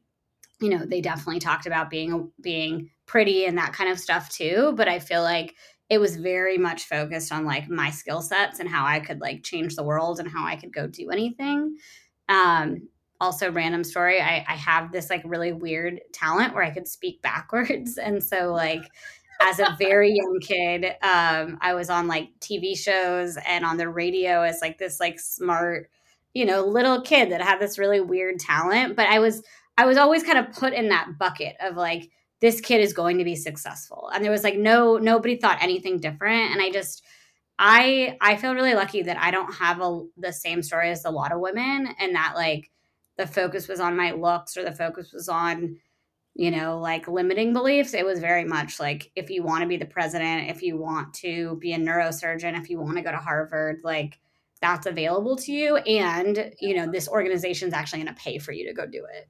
You 0.62 0.70
know, 0.70 0.86
they 0.86 1.02
definitely 1.02 1.40
talked 1.40 1.66
about 1.66 1.90
being 1.90 2.32
being 2.40 2.92
pretty 3.08 3.46
and 3.46 3.58
that 3.58 3.74
kind 3.74 3.90
of 3.90 4.00
stuff 4.00 4.30
too. 4.30 4.74
But 4.78 4.88
I 4.88 5.00
feel 5.00 5.24
like 5.24 5.56
it 5.92 6.00
was 6.00 6.16
very 6.16 6.58
much 6.58 6.86
focused 6.86 7.34
on 7.34 7.44
like 7.44 7.70
my 7.70 7.90
skill 7.90 8.22
sets 8.22 8.62
and 8.62 8.70
how 8.70 8.86
I 8.86 9.02
could 9.02 9.20
like 9.20 9.44
change 9.44 9.76
the 9.76 9.84
world 9.84 10.22
and 10.22 10.32
how 10.32 10.46
I 10.48 10.56
could 10.56 10.72
go 10.72 10.88
do 10.88 11.10
anything. 11.10 11.76
Um, 12.30 12.88
also, 13.20 13.52
random 13.52 13.84
story, 13.84 14.22
I, 14.22 14.46
I 14.48 14.56
have 14.56 14.94
this 14.94 15.10
like 15.10 15.22
really 15.26 15.52
weird 15.52 16.00
talent 16.14 16.54
where 16.54 16.64
I 16.64 16.72
could 16.72 16.88
speak 16.88 17.22
backwards. 17.22 17.98
And 17.98 18.24
so, 18.24 18.54
like, 18.54 18.84
as 19.42 19.60
a 19.60 19.76
very 19.78 20.14
young 20.16 20.40
kid, 20.42 20.86
um, 21.04 21.58
I 21.60 21.74
was 21.74 21.90
on 21.90 22.08
like 22.08 22.30
TV 22.40 22.78
shows 22.78 23.38
and 23.46 23.66
on 23.66 23.76
the 23.76 23.90
radio 23.90 24.44
as 24.44 24.62
like 24.62 24.78
this 24.78 25.02
like 25.02 25.20
smart, 25.20 25.90
you 26.34 26.46
know, 26.46 26.66
little 26.66 27.02
kid 27.02 27.34
that 27.34 27.42
had 27.42 27.60
this 27.60 27.78
really 27.78 28.00
weird 28.00 28.40
talent. 28.40 28.96
But 28.96 29.08
I 29.08 29.20
was 29.20 29.44
I 29.78 29.84
was 29.86 29.98
always 29.98 30.24
kind 30.24 30.38
of 30.38 30.54
put 30.54 30.72
in 30.72 30.88
that 30.88 31.18
bucket 31.20 31.58
of 31.60 31.76
like 31.76 32.10
this 32.42 32.60
kid 32.60 32.82
is 32.82 32.94
going 32.94 33.20
to 33.20 33.24
be 33.24 33.36
successful. 33.36 34.10
And 34.14 34.24
there 34.24 34.32
was 34.32 34.44
like 34.44 34.58
no 34.58 34.98
nobody 34.98 35.38
thought 35.38 35.62
anything 35.62 36.00
different. 36.00 36.52
And 36.52 36.62
i 36.62 36.70
just 36.72 37.04
i 37.60 38.18
i 38.22 38.36
feel 38.36 38.56
really 38.56 38.74
lucky 38.74 39.04
that 39.04 39.18
i 39.20 39.30
don't 39.30 39.54
have 39.54 39.82
a, 39.82 40.04
the 40.18 40.34
same 40.34 40.64
story 40.64 40.90
as 40.90 41.06
a 41.06 41.12
lot 41.12 41.32
of 41.32 41.40
women 41.40 41.88
and 42.00 42.16
that 42.16 42.34
like 42.36 42.72
the 43.18 43.28
focus 43.28 43.68
was 43.68 43.80
on 43.80 43.96
my 43.96 44.12
looks 44.12 44.58
or 44.58 44.64
the 44.64 44.72
focus 44.72 45.14
was 45.14 45.30
on 45.30 45.78
you 46.34 46.50
know 46.50 46.80
like 46.80 47.08
limiting 47.08 47.54
beliefs. 47.54 47.94
It 47.94 48.06
was 48.06 48.20
very 48.20 48.46
much 48.46 48.80
like 48.80 49.12
if 49.16 49.30
you 49.30 49.44
want 49.44 49.62
to 49.62 49.68
be 49.68 49.78
the 49.78 49.86
president 49.86 50.50
if 50.50 50.64
you 50.64 50.78
want 50.78 51.14
to 51.16 51.58
be 51.58 51.74
a 51.74 51.78
neurosurgeon 51.78 52.58
if 52.60 52.70
you 52.70 52.80
want 52.80 52.98
to 52.98 53.04
go 53.04 53.12
to 53.12 53.18
harvard 53.18 53.82
like 53.84 54.20
that's 54.62 54.86
available 54.86 55.36
to 55.38 55.52
you. 55.52 55.76
And 55.78 56.54
you 56.60 56.76
know 56.76 56.90
this 56.90 57.08
organization 57.08 57.68
is 57.68 57.74
actually 57.74 58.04
going 58.04 58.16
to 58.16 58.22
pay 58.22 58.40
for 58.40 58.54
you 58.54 58.68
to 58.68 58.74
go 58.74 58.88
do 58.88 59.06
it 59.14 59.28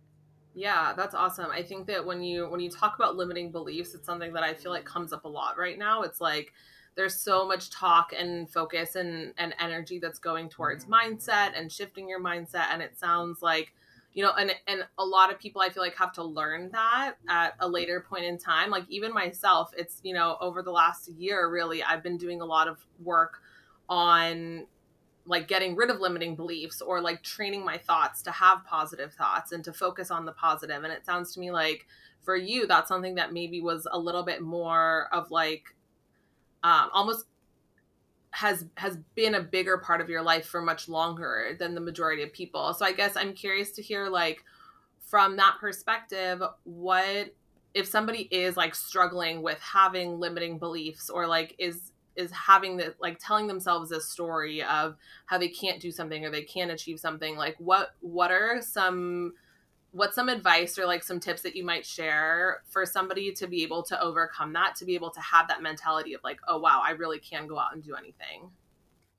yeah, 0.54 0.94
that's 0.96 1.16
awesome. 1.16 1.50
I 1.52 1.64
think 1.64 1.88
that 1.88 2.06
when 2.06 2.22
you 2.22 2.50
when 2.50 2.60
you 2.60 2.70
talk 2.70 2.96
about 2.96 3.16
limiting 3.16 3.52
beliefs, 3.52 3.94
it's 3.94 4.06
something 4.06 4.34
that 4.34 4.44
I 4.44 4.54
feel 4.54 4.72
like 4.72 4.86
comes 4.86 5.14
up 5.14 5.26
a 5.26 5.30
lot 5.30 5.58
right 5.58 5.78
now. 5.78 6.02
It's 6.04 6.20
like 6.20 6.54
there's 6.96 7.16
so 7.16 7.48
much 7.48 7.70
talk 7.70 8.14
and 8.18 8.50
focus 8.50 8.96
and 8.96 9.34
and 9.38 9.54
energy 9.60 10.00
that's 10.00 10.20
going 10.20 10.50
towards 10.50 10.86
mindset 10.86 11.52
and 11.56 11.72
shifting 11.72 12.10
your 12.10 12.22
mindset 12.22 12.66
and 12.72 12.82
it 12.82 12.98
sounds 13.00 13.42
like 13.42 13.74
you 14.14 14.24
know 14.24 14.32
and 14.38 14.52
and 14.68 14.86
a 14.98 15.06
lot 15.06 15.32
of 15.32 15.40
people 15.40 15.62
i 15.62 15.70
feel 15.70 15.82
like 15.82 15.96
have 15.96 16.12
to 16.12 16.24
learn 16.24 16.70
that 16.72 17.14
at 17.30 17.54
a 17.62 17.68
later 17.68 18.06
point 18.08 18.26
in 18.26 18.38
time 18.38 18.70
like 18.70 18.84
even 18.90 19.14
myself 19.14 19.72
it's 19.78 20.02
you 20.04 20.14
know 20.14 20.38
over 20.42 20.62
the 20.62 20.72
last 20.72 21.10
year 21.10 21.50
really 21.50 21.82
i've 21.84 22.04
been 22.04 22.18
doing 22.18 22.42
a 22.42 22.46
lot 22.46 22.68
of 22.68 22.78
work 23.02 23.42
on 23.88 24.66
like 25.32 25.48
getting 25.48 25.78
rid 25.78 25.90
of 25.90 26.02
limiting 26.02 26.36
beliefs 26.36 26.82
or 26.82 27.00
like 27.00 27.24
training 27.24 27.64
my 27.64 27.78
thoughts 27.78 28.22
to 28.22 28.32
have 28.32 28.66
positive 28.66 29.14
thoughts 29.14 29.54
and 29.54 29.64
to 29.64 29.72
focus 29.72 30.12
on 30.12 30.26
the 30.26 30.34
positive. 30.34 30.84
And 30.84 30.92
it 30.92 31.06
sounds 31.06 31.34
to 31.34 31.40
me 31.40 31.52
like 31.52 31.88
for 32.22 32.36
you 32.36 32.68
that's 32.68 32.90
something 32.90 33.16
that 33.16 33.32
maybe 33.32 33.62
was 33.62 33.88
a 33.90 33.98
little 33.98 34.24
bit 34.24 34.42
more 34.42 35.08
of 35.14 35.32
like 35.32 35.74
um, 36.64 36.90
almost 36.92 37.26
has 38.32 38.66
has 38.76 38.98
been 39.16 39.34
a 39.36 39.42
bigger 39.42 39.78
part 39.78 40.02
of 40.02 40.10
your 40.10 40.22
life 40.22 40.46
for 40.46 40.62
much 40.62 40.90
longer 40.90 41.56
than 41.58 41.76
the 41.76 41.82
majority 41.82 42.24
of 42.24 42.34
people. 42.34 42.74
So 42.74 42.86
i 42.86 42.92
guess 42.92 43.16
i'm 43.16 43.34
curious 43.34 43.72
to 43.72 43.82
hear 43.82 44.10
like 44.10 44.44
from 45.00 45.38
that 45.38 45.58
perspective 45.62 46.42
what 46.64 47.34
if 47.74 47.88
somebody 47.88 48.28
is 48.32 48.58
like 48.58 48.76
struggling 48.76 49.42
with 49.42 49.60
having 49.60 50.20
limiting 50.20 50.60
beliefs 50.60 51.10
or 51.10 51.26
like 51.26 51.56
is 51.58 51.91
is 52.16 52.32
having 52.32 52.78
the 52.78 52.94
like 53.00 53.18
telling 53.20 53.48
themselves 53.48 53.92
a 53.92 54.02
story 54.02 54.62
of 54.64 54.96
how 55.26 55.38
they 55.38 55.48
can't 55.48 55.80
do 55.80 55.92
something 55.92 56.26
or 56.26 56.30
they 56.30 56.44
can't 56.44 56.72
achieve 56.72 57.00
something 57.00 57.36
like 57.36 57.56
what 57.60 57.92
what 58.02 58.32
are 58.32 58.62
some 58.62 59.34
what's 59.92 60.16
some 60.16 60.30
advice 60.30 60.78
or 60.78 60.86
like 60.86 61.04
some 61.04 61.20
tips 61.20 61.42
that 61.42 61.56
you 61.56 61.66
might 61.66 61.86
share 61.86 62.62
for 62.68 62.86
somebody 62.86 63.32
to 63.32 63.48
be 63.48 63.64
able 63.64 63.84
to 63.84 64.02
overcome 64.02 64.54
that 64.54 64.76
to 64.76 64.86
be 64.86 64.96
able 64.96 65.12
to 65.12 65.20
have 65.20 65.48
that 65.48 65.62
mentality 65.62 66.14
of 66.14 66.24
like 66.24 66.40
oh 66.48 66.58
wow 66.58 66.82
i 66.84 66.92
really 66.92 67.20
can 67.20 67.48
go 67.48 67.58
out 67.58 67.74
and 67.74 67.84
do 67.84 67.96
anything. 67.96 68.50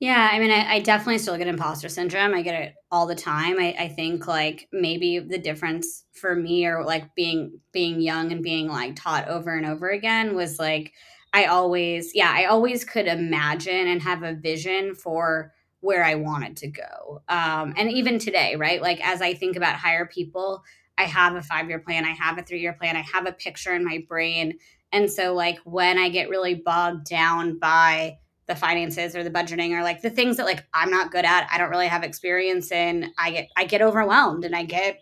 Yeah 0.01 0.31
i 0.33 0.39
mean 0.39 0.51
i, 0.51 0.75
I 0.75 0.81
definitely 0.81 1.19
still 1.19 1.39
get 1.39 1.47
imposter 1.47 1.89
syndrome. 1.89 2.35
I 2.35 2.43
get 2.43 2.61
it 2.61 2.75
all 2.91 3.07
the 3.07 3.15
time. 3.15 3.59
I, 3.59 3.75
I 3.79 3.89
think 3.89 4.27
like 4.27 4.69
maybe 4.73 5.19
the 5.19 5.39
difference 5.39 6.05
for 6.13 6.35
me 6.35 6.67
or 6.67 6.85
like 6.85 7.15
being 7.15 7.61
being 7.73 8.01
young 8.01 8.33
and 8.33 8.43
being 8.43 8.69
like 8.69 8.97
taught 8.97 9.29
over 9.29 9.57
and 9.57 9.65
over 9.65 9.91
again 9.91 10.35
was 10.35 10.59
like 10.59 10.93
I 11.33 11.47
always, 11.47 12.15
yeah, 12.15 12.33
I 12.35 12.45
always 12.45 12.85
could 12.85 13.07
imagine 13.07 13.89
and 13.89 14.03
have 14.03 14.23
a 14.23 14.35
vision 14.35 14.95
for 14.95 15.53
where 15.81 16.05
I 16.05 16.15
wanted 16.15 16.57
to 16.59 16.69
go. 16.69 17.23
Um, 17.29 17.75
and 17.77 17.91
even 17.91 18.19
today, 18.19 18.55
right? 18.57 18.81
Like 18.81 19.01
as 19.07 19.21
I 19.23 19.35
think 19.35 19.57
about 19.57 19.77
Higher 19.77 20.07
People, 20.07 20.62
I 20.99 21.05
have 21.05 21.35
a 21.35 21.43
five 21.43 21.69
year 21.69 21.81
plan, 21.81 22.05
I 22.05 22.11
have 22.11 22.39
a 22.39 22.43
three 22.43 22.61
year 22.61 22.75
plan, 22.75 22.97
I 22.97 23.05
have 23.12 23.27
a 23.27 23.33
picture 23.33 23.75
in 23.75 23.85
my 23.85 24.05
brain. 24.09 24.59
And 24.93 25.11
so, 25.11 25.33
like, 25.35 25.59
when 25.65 25.99
I 25.99 26.11
get 26.11 26.29
really 26.29 26.55
bogged 26.55 27.07
down 27.07 27.59
by 27.59 28.19
the 28.47 28.55
finances 28.55 29.17
or 29.17 29.25
the 29.25 29.31
budgeting 29.31 29.71
or 29.71 29.83
like 29.83 30.03
the 30.03 30.11
things 30.11 30.37
that 30.37 30.45
like 30.45 30.65
I'm 30.75 30.91
not 30.91 31.11
good 31.11 31.25
at, 31.25 31.49
I 31.51 31.59
don't 31.59 31.71
really 31.71 31.87
have 31.87 32.03
experience 32.03 32.71
in, 32.71 33.12
I 33.17 33.31
get 33.31 33.49
I 33.57 33.65
get 33.65 33.83
overwhelmed 33.83 34.45
and 34.45 34.55
I 34.55 34.65
get 34.65 35.01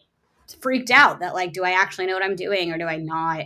freaked 0.60 0.90
out 0.90 1.20
that 1.20 1.34
like 1.34 1.52
do 1.52 1.64
I 1.64 1.72
actually 1.72 2.06
know 2.06 2.14
what 2.14 2.24
I'm 2.24 2.36
doing 2.36 2.72
or 2.72 2.78
do 2.78 2.86
I 2.86 2.96
not? 2.96 3.44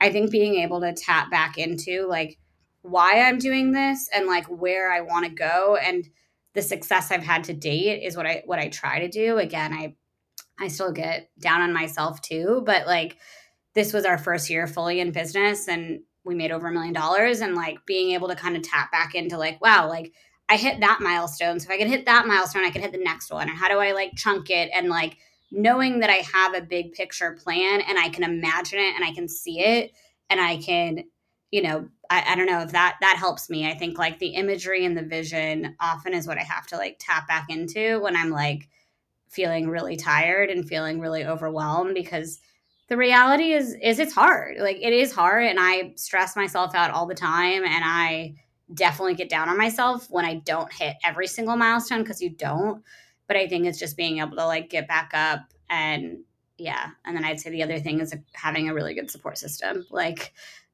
I 0.00 0.10
think 0.10 0.30
being 0.30 0.56
able 0.56 0.80
to 0.80 0.92
tap 0.92 1.30
back 1.30 1.58
into 1.58 2.06
like 2.06 2.38
why 2.82 3.22
I'm 3.22 3.38
doing 3.38 3.72
this 3.72 4.08
and 4.14 4.26
like 4.26 4.46
where 4.46 4.90
I 4.90 5.00
want 5.00 5.26
to 5.26 5.30
go 5.30 5.76
and 5.76 6.08
the 6.54 6.62
success 6.62 7.10
I've 7.10 7.22
had 7.22 7.44
to 7.44 7.52
date 7.52 8.02
is 8.02 8.16
what 8.16 8.26
I 8.26 8.42
what 8.46 8.58
I 8.58 8.68
try 8.68 9.00
to 9.00 9.08
do. 9.08 9.38
Again, 9.38 9.72
I 9.72 9.94
I 10.58 10.68
still 10.68 10.92
get 10.92 11.30
down 11.38 11.60
on 11.60 11.72
myself 11.72 12.20
too, 12.22 12.62
but 12.64 12.86
like 12.86 13.18
this 13.74 13.92
was 13.92 14.06
our 14.06 14.16
first 14.16 14.48
year 14.48 14.66
fully 14.66 15.00
in 15.00 15.10
business 15.12 15.68
and 15.68 16.00
we 16.24 16.34
made 16.34 16.50
over 16.50 16.68
a 16.68 16.72
million 16.72 16.94
dollars 16.94 17.40
and 17.40 17.54
like 17.54 17.84
being 17.86 18.12
able 18.12 18.28
to 18.28 18.34
kind 18.34 18.56
of 18.56 18.62
tap 18.62 18.90
back 18.90 19.14
into 19.14 19.36
like 19.36 19.60
wow, 19.60 19.88
like 19.88 20.12
I 20.48 20.56
hit 20.56 20.80
that 20.80 21.00
milestone. 21.00 21.60
So 21.60 21.66
if 21.66 21.74
I 21.74 21.78
can 21.78 21.88
hit 21.88 22.06
that 22.06 22.26
milestone, 22.26 22.64
I 22.64 22.70
can 22.70 22.82
hit 22.82 22.92
the 22.92 22.98
next 22.98 23.30
one. 23.30 23.48
And 23.48 23.58
how 23.58 23.68
do 23.68 23.78
I 23.78 23.92
like 23.92 24.12
chunk 24.16 24.48
it 24.48 24.70
and 24.72 24.88
like 24.88 25.18
knowing 25.50 26.00
that 26.00 26.10
I 26.10 26.24
have 26.34 26.54
a 26.54 26.66
big 26.66 26.92
picture 26.92 27.38
plan 27.42 27.80
and 27.80 27.98
I 27.98 28.08
can 28.08 28.24
imagine 28.24 28.78
it 28.78 28.94
and 28.94 29.04
I 29.04 29.12
can 29.12 29.28
see 29.28 29.60
it 29.60 29.92
and 30.28 30.40
I 30.40 30.56
can, 30.56 31.04
you 31.50 31.62
know, 31.62 31.88
I, 32.10 32.32
I, 32.32 32.36
don't 32.36 32.46
know 32.46 32.60
if 32.60 32.72
that 32.72 32.96
that 33.00 33.16
helps 33.16 33.48
me. 33.48 33.68
I 33.68 33.74
think 33.74 33.98
like 33.98 34.18
the 34.18 34.34
imagery 34.34 34.84
and 34.84 34.96
the 34.96 35.02
vision 35.02 35.76
often 35.80 36.14
is 36.14 36.26
what 36.26 36.38
I 36.38 36.42
have 36.42 36.66
to 36.68 36.76
like 36.76 36.96
tap 36.98 37.28
back 37.28 37.46
into 37.48 38.00
when 38.00 38.16
I'm 38.16 38.30
like 38.30 38.68
feeling 39.28 39.68
really 39.68 39.96
tired 39.96 40.50
and 40.50 40.68
feeling 40.68 41.00
really 41.00 41.24
overwhelmed 41.24 41.94
because 41.94 42.40
the 42.88 42.96
reality 42.96 43.52
is 43.52 43.76
is 43.82 43.98
it's 43.98 44.14
hard. 44.14 44.58
Like 44.58 44.78
it 44.80 44.92
is 44.92 45.12
hard 45.12 45.44
and 45.44 45.58
I 45.60 45.92
stress 45.96 46.36
myself 46.36 46.74
out 46.74 46.90
all 46.90 47.06
the 47.06 47.14
time 47.14 47.64
and 47.64 47.84
I 47.84 48.34
definitely 48.74 49.14
get 49.14 49.28
down 49.28 49.48
on 49.48 49.56
myself 49.56 50.08
when 50.10 50.24
I 50.24 50.34
don't 50.34 50.72
hit 50.72 50.96
every 51.04 51.26
single 51.26 51.56
milestone 51.56 52.02
because 52.02 52.20
you 52.20 52.30
don't. 52.30 52.82
But 53.28 53.36
I 53.36 53.48
think 53.48 53.66
it's 53.66 53.78
just 53.78 53.96
being 53.96 54.18
able 54.18 54.36
to 54.36 54.46
like 54.46 54.70
get 54.70 54.88
back 54.88 55.10
up 55.14 55.52
and 55.68 56.18
yeah. 56.58 56.90
And 57.04 57.16
then 57.16 57.24
I'd 57.24 57.40
say 57.40 57.50
the 57.50 57.62
other 57.62 57.78
thing 57.78 58.00
is 58.00 58.14
having 58.32 58.68
a 58.68 58.74
really 58.74 58.94
good 58.94 59.10
support 59.10 59.36
system. 59.38 59.84
Like 59.90 60.32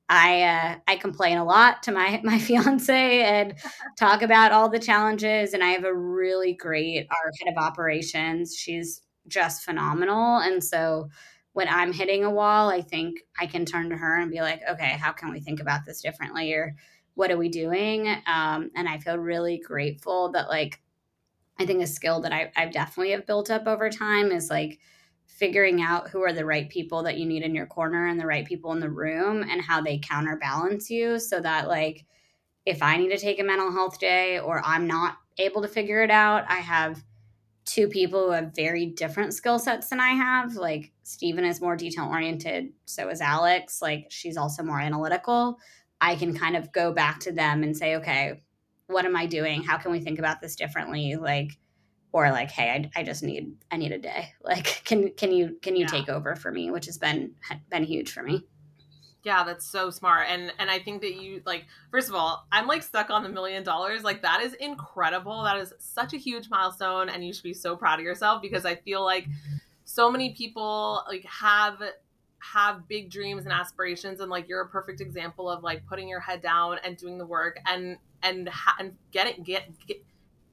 I 0.09 0.43
uh, 0.43 0.77
I 0.87 0.97
complain 0.97 1.39
a 1.39 1.45
lot 1.45 1.83
to 1.85 1.93
my 1.93 2.21
my 2.25 2.39
fiance 2.39 3.23
and 3.23 3.55
talk 3.99 4.23
about 4.23 4.53
all 4.53 4.69
the 4.69 4.79
challenges. 4.79 5.55
And 5.55 5.63
I 5.63 5.71
have 5.71 5.85
a 5.85 5.95
really 5.95 6.55
great 6.55 7.07
our 7.11 7.31
head 7.41 7.53
of 7.53 7.63
operations. 7.63 8.57
She's 8.57 9.03
just 9.29 9.63
phenomenal. 9.63 10.39
And 10.39 10.63
so 10.63 11.09
when 11.53 11.69
I'm 11.69 11.93
hitting 11.93 12.25
a 12.25 12.31
wall, 12.31 12.71
I 12.71 12.81
think 12.81 13.21
I 13.39 13.47
can 13.47 13.65
turn 13.65 13.91
to 13.91 13.97
her 13.97 14.19
and 14.19 14.31
be 14.31 14.41
like, 14.41 14.63
okay, 14.71 14.97
how 14.99 15.13
can 15.13 15.31
we 15.31 15.41
think 15.41 15.61
about 15.61 15.85
this 15.85 16.01
differently? 16.01 16.53
Or 16.55 16.75
what 17.15 17.31
are 17.31 17.37
we 17.37 17.51
doing? 17.51 18.09
Um, 18.27 18.71
and 18.75 18.89
I 18.89 18.99
feel 18.99 19.19
really 19.19 19.59
grateful 19.59 20.33
that 20.33 20.49
like 20.49 20.81
I 21.59 21.67
think 21.67 21.83
a 21.83 21.87
skill 21.87 22.21
that 22.21 22.33
I, 22.33 22.51
I 22.57 22.67
definitely 22.67 23.13
have 23.13 23.27
built 23.27 23.51
up 23.51 23.67
over 23.67 23.91
time 23.91 24.33
is 24.33 24.51
like 24.51 24.79
figuring 25.27 25.83
out 25.83 26.11
who 26.11 26.23
are 26.23 26.33
the 26.33 26.45
right 26.45 26.69
people 26.69 27.03
that 27.05 27.19
you 27.19 27.27
need 27.27 27.43
in 27.43 27.55
your 27.55 27.67
corner 27.67 28.07
and 28.07 28.19
the 28.19 28.27
right 28.27 28.47
people 28.47 28.73
in 28.73 28.81
the 28.81 28.91
room 28.91 29.43
and 29.43 29.63
how 29.63 29.81
they 29.81 29.99
counterbalance 29.99 30.91
you 30.91 31.19
so 31.19 31.41
that 31.41 31.69
like 31.69 32.05
if 32.65 32.83
I 32.83 32.97
need 32.97 33.09
to 33.09 33.19
take 33.19 33.41
a 33.41 33.45
mental 33.45 33.73
health 33.73 33.99
day 33.99 34.39
or 34.39 34.63
I'm 34.65 34.87
not 34.87 35.17
able 35.39 35.63
to 35.63 35.69
figure 35.69 36.03
it 36.03 36.11
out, 36.11 36.45
I 36.49 36.57
have 36.57 37.03
two 37.65 37.89
people 37.89 38.27
who 38.27 38.33
have 38.33 38.55
very 38.55 38.87
different 38.87 39.35
skill 39.35 39.59
sets 39.59 39.89
than 39.89 40.01
I 40.01 40.11
have. 40.11 40.55
Like 40.55 40.93
Stephen 41.03 41.45
is 41.45 41.61
more 41.61 41.77
detail 41.77 42.07
oriented, 42.07 42.71
so 42.85 43.09
is 43.09 43.21
Alex. 43.21 43.81
Like 43.81 44.07
she's 44.11 44.37
also 44.37 44.63
more 44.63 44.81
analytical. 44.81 45.59
I 46.01 46.17
can 46.17 46.37
kind 46.37 46.57
of 46.57 46.73
go 46.73 46.93
back 46.93 47.21
to 47.21 47.33
them 47.33 47.63
and 47.63 47.77
say, 47.77 47.97
okay, 47.97 48.43
what 48.93 49.05
am 49.05 49.17
I 49.17 49.27
doing? 49.27 49.63
How 49.63 49.79
can 49.79 49.91
we 49.91 50.01
think 50.01 50.19
about 50.19 50.41
this 50.41 50.57
differently? 50.57 51.17
Like, 51.17 51.59
or 52.13 52.31
like, 52.31 52.51
hey, 52.51 52.71
I, 52.71 53.01
I 53.01 53.03
just 53.03 53.23
need 53.23 53.57
I 53.71 53.77
need 53.77 53.93
a 53.93 53.99
day. 53.99 54.35
Like, 54.45 54.83
can 54.85 55.11
can 55.13 55.33
you 55.33 55.59
can 55.63 55.77
you 55.77 55.83
yeah. 55.83 55.87
take 55.87 56.09
over 56.09 56.37
for 56.37 56.53
me? 56.53 56.71
Which 56.71 56.87
has 56.87 56.99
been 56.99 57.33
been 57.71 57.85
huge 57.85 58.13
for 58.13 58.23
me. 58.23 58.45
Yeah, 59.25 59.45
that's 59.45 59.65
so 59.65 59.91
smart. 59.91 60.27
And 60.29 60.53
and 60.59 60.69
I 60.69 60.81
think 60.81 61.01
that 61.03 61.15
you 61.15 61.43
like 61.47 61.67
first 61.91 62.09
of 62.09 62.15
all, 62.15 62.47
I'm 62.51 62.67
like 62.67 62.83
stuck 62.83 63.11
on 63.11 63.23
the 63.23 63.29
million 63.29 63.63
dollars. 63.63 64.03
Like 64.03 64.23
that 64.23 64.43
is 64.43 64.55
incredible. 64.55 65.45
That 65.45 65.59
is 65.59 65.73
such 65.79 66.13
a 66.13 66.17
huge 66.17 66.51
milestone 66.51 67.09
and 67.09 67.25
you 67.25 67.33
should 67.33 67.45
be 67.45 67.55
so 67.55 67.77
proud 67.77 68.01
of 68.01 68.05
yourself 68.05 68.43
because 68.43 68.65
I 68.65 68.75
feel 68.75 69.05
like 69.05 69.29
so 69.85 70.11
many 70.11 70.35
people 70.35 71.05
like 71.09 71.25
have 71.25 71.81
have 72.41 72.89
big 72.89 73.11
dreams 73.11 73.45
and 73.45 73.53
aspirations 73.53 74.19
and 74.21 74.29
like 74.29 74.49
you're 74.49 74.63
a 74.63 74.69
perfect 74.69 75.01
example 75.01 75.49
of 75.49 75.63
like 75.63 75.87
putting 75.87 76.09
your 76.09 76.19
head 76.19 76.43
down 76.43 76.79
and 76.83 76.97
doing 76.97 77.17
the 77.17 77.27
work 77.27 77.61
and 77.67 77.97
and 78.23 78.49
ha- 78.49 78.77
and 78.79 78.95
getting 79.11 79.43
get, 79.43 79.65
get 79.87 80.03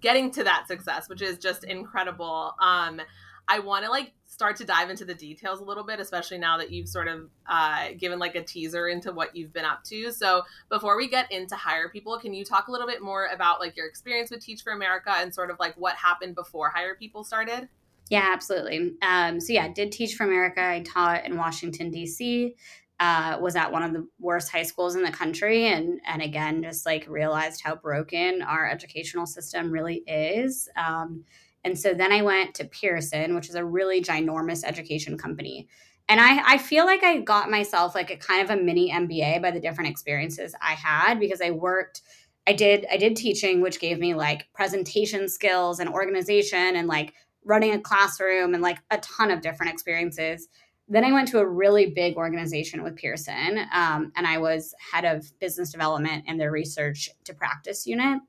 getting 0.01 0.31
to 0.31 0.43
that 0.43 0.67
success 0.67 1.09
which 1.09 1.21
is 1.21 1.37
just 1.37 1.63
incredible 1.63 2.55
um 2.61 3.01
i 3.47 3.59
want 3.59 3.83
to 3.83 3.91
like 3.91 4.13
start 4.25 4.55
to 4.55 4.63
dive 4.63 4.89
into 4.89 5.03
the 5.03 5.13
details 5.13 5.59
a 5.59 5.63
little 5.63 5.83
bit 5.83 5.99
especially 5.99 6.37
now 6.37 6.57
that 6.57 6.71
you've 6.71 6.87
sort 6.87 7.07
of 7.07 7.29
uh, 7.47 7.87
given 7.97 8.19
like 8.19 8.35
a 8.35 8.43
teaser 8.43 8.87
into 8.87 9.11
what 9.11 9.35
you've 9.35 9.51
been 9.51 9.65
up 9.65 9.83
to 9.83 10.11
so 10.11 10.43
before 10.69 10.95
we 10.95 11.09
get 11.09 11.29
into 11.31 11.55
Higher 11.55 11.89
People 11.89 12.17
can 12.19 12.33
you 12.33 12.45
talk 12.45 12.69
a 12.69 12.71
little 12.71 12.87
bit 12.87 13.01
more 13.01 13.25
about 13.33 13.59
like 13.59 13.75
your 13.75 13.87
experience 13.87 14.31
with 14.31 14.39
teach 14.39 14.61
for 14.61 14.71
america 14.71 15.11
and 15.17 15.33
sort 15.33 15.49
of 15.49 15.59
like 15.59 15.73
what 15.75 15.95
happened 15.95 16.35
before 16.35 16.69
Higher 16.69 16.95
People 16.95 17.23
started 17.23 17.67
yeah, 18.09 18.31
absolutely. 18.33 18.93
Um, 19.03 19.39
so 19.39 19.53
yeah, 19.53 19.65
I 19.65 19.67
did 19.69 19.91
teach 19.91 20.15
for 20.15 20.23
America. 20.23 20.61
I 20.61 20.81
taught 20.81 21.25
in 21.25 21.37
Washington 21.37 21.91
D.C. 21.91 22.55
Uh, 22.99 23.37
was 23.39 23.55
at 23.55 23.71
one 23.71 23.81
of 23.81 23.93
the 23.93 24.05
worst 24.19 24.51
high 24.51 24.63
schools 24.63 24.95
in 24.95 25.03
the 25.03 25.11
country, 25.11 25.67
and 25.67 26.01
and 26.05 26.21
again, 26.21 26.61
just 26.61 26.85
like 26.85 27.07
realized 27.07 27.61
how 27.63 27.75
broken 27.75 28.41
our 28.41 28.69
educational 28.69 29.25
system 29.25 29.71
really 29.71 30.03
is. 30.05 30.67
Um, 30.75 31.23
and 31.63 31.77
so 31.77 31.93
then 31.93 32.11
I 32.11 32.21
went 32.21 32.55
to 32.55 32.65
Pearson, 32.65 33.35
which 33.35 33.49
is 33.49 33.55
a 33.55 33.65
really 33.65 34.01
ginormous 34.01 34.63
education 34.63 35.17
company. 35.17 35.67
And 36.07 36.19
I, 36.19 36.55
I 36.55 36.57
feel 36.57 36.85
like 36.85 37.03
I 37.03 37.19
got 37.19 37.51
myself 37.51 37.93
like 37.93 38.09
a 38.09 38.17
kind 38.17 38.41
of 38.43 38.49
a 38.49 38.61
mini 38.61 38.91
MBA 38.91 39.41
by 39.41 39.51
the 39.51 39.59
different 39.59 39.91
experiences 39.91 40.55
I 40.59 40.73
had 40.73 41.19
because 41.19 41.41
I 41.41 41.51
worked 41.51 42.01
I 42.47 42.53
did 42.53 42.87
I 42.91 42.97
did 42.97 43.15
teaching 43.15 43.61
which 43.61 43.79
gave 43.79 43.99
me 43.99 44.15
like 44.15 44.47
presentation 44.53 45.29
skills 45.29 45.79
and 45.79 45.87
organization 45.87 46.75
and 46.75 46.87
like 46.87 47.13
running 47.45 47.73
a 47.73 47.79
classroom 47.79 48.55
and 48.55 48.63
like 48.63 48.79
a 48.89 48.97
ton 48.97 49.29
of 49.29 49.41
different 49.41 49.71
experiences. 49.71 50.47
Then 50.89 51.05
I 51.05 51.11
went 51.11 51.27
to 51.29 51.39
a 51.39 51.47
really 51.47 51.91
big 51.91 52.17
organization 52.17 52.83
with 52.83 52.95
Pearson, 52.95 53.59
um, 53.71 54.11
and 54.15 54.25
I 54.25 54.39
was 54.39 54.73
head 54.91 55.05
of 55.05 55.31
business 55.39 55.71
development 55.71 56.25
and 56.27 56.39
their 56.39 56.51
research 56.51 57.09
to 57.25 57.33
practice 57.33 57.85
unit. 57.85 58.21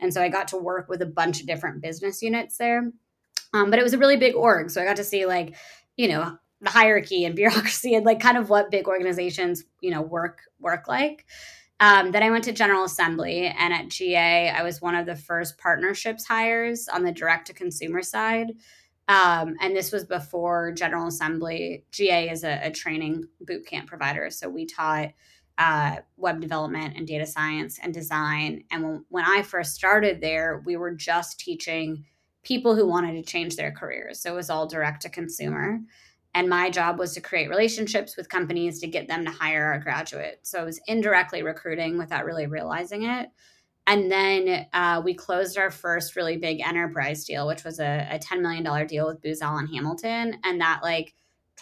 And 0.00 0.12
so 0.12 0.22
I 0.22 0.28
got 0.28 0.48
to 0.48 0.56
work 0.56 0.88
with 0.88 1.02
a 1.02 1.06
bunch 1.06 1.40
of 1.40 1.46
different 1.46 1.82
business 1.82 2.22
units 2.22 2.56
there. 2.56 2.90
Um, 3.52 3.70
but 3.70 3.78
it 3.78 3.82
was 3.82 3.94
a 3.94 3.98
really 3.98 4.16
big 4.16 4.34
org. 4.34 4.70
So 4.70 4.80
I 4.80 4.84
got 4.84 4.96
to 4.96 5.04
see, 5.04 5.26
like, 5.26 5.56
you 5.96 6.08
know, 6.08 6.38
the 6.60 6.70
hierarchy 6.70 7.24
and 7.24 7.36
bureaucracy 7.36 7.94
and 7.94 8.04
like 8.04 8.20
kind 8.20 8.36
of 8.38 8.48
what 8.50 8.70
big 8.70 8.88
organizations, 8.88 9.64
you 9.80 9.90
know, 9.90 10.02
work 10.02 10.40
work 10.58 10.88
like. 10.88 11.26
Um, 11.78 12.10
then 12.10 12.22
I 12.22 12.30
went 12.30 12.44
to 12.44 12.52
General 12.52 12.84
Assembly, 12.84 13.46
and 13.46 13.74
at 13.74 13.90
GA, 13.90 14.48
I 14.48 14.62
was 14.62 14.80
one 14.80 14.94
of 14.94 15.04
the 15.04 15.14
first 15.14 15.58
partnerships 15.58 16.24
hires 16.24 16.88
on 16.88 17.02
the 17.02 17.12
direct 17.12 17.48
to 17.48 17.52
consumer 17.52 18.02
side. 18.02 18.52
Um, 19.08 19.54
and 19.60 19.76
this 19.76 19.92
was 19.92 20.04
before 20.04 20.72
General 20.72 21.06
Assembly. 21.06 21.84
GA 21.92 22.28
is 22.30 22.42
a, 22.44 22.60
a 22.66 22.70
training 22.70 23.24
boot 23.40 23.66
camp 23.66 23.86
provider. 23.86 24.30
So 24.30 24.48
we 24.48 24.66
taught 24.66 25.10
uh, 25.58 25.96
web 26.16 26.40
development 26.40 26.94
and 26.96 27.06
data 27.06 27.26
science 27.26 27.78
and 27.82 27.94
design. 27.94 28.64
And 28.70 28.82
when, 28.82 29.04
when 29.08 29.24
I 29.24 29.42
first 29.42 29.74
started 29.74 30.20
there, 30.20 30.62
we 30.66 30.76
were 30.76 30.92
just 30.92 31.38
teaching 31.40 32.04
people 32.42 32.74
who 32.74 32.86
wanted 32.86 33.12
to 33.12 33.30
change 33.30 33.56
their 33.56 33.72
careers. 33.72 34.20
So 34.20 34.32
it 34.32 34.36
was 34.36 34.50
all 34.50 34.66
direct 34.66 35.02
to 35.02 35.08
consumer. 35.08 35.80
And 36.34 36.48
my 36.48 36.68
job 36.68 36.98
was 36.98 37.14
to 37.14 37.20
create 37.20 37.48
relationships 37.48 38.16
with 38.16 38.28
companies 38.28 38.78
to 38.80 38.86
get 38.86 39.08
them 39.08 39.24
to 39.24 39.30
hire 39.30 39.64
our 39.72 39.78
graduate. 39.78 40.40
So 40.42 40.60
I 40.60 40.64
was 40.64 40.80
indirectly 40.86 41.42
recruiting 41.42 41.96
without 41.96 42.26
really 42.26 42.46
realizing 42.46 43.04
it. 43.04 43.30
And 43.86 44.10
then 44.10 44.66
uh, 44.72 45.00
we 45.04 45.14
closed 45.14 45.56
our 45.58 45.70
first 45.70 46.16
really 46.16 46.36
big 46.36 46.60
enterprise 46.60 47.24
deal, 47.24 47.46
which 47.46 47.64
was 47.64 47.78
a, 47.78 48.08
a 48.10 48.18
$10 48.18 48.40
million 48.40 48.86
deal 48.86 49.06
with 49.06 49.22
Booz 49.22 49.40
Allen 49.40 49.68
Hamilton. 49.68 50.38
And 50.44 50.60
that 50.60 50.80
like 50.82 51.14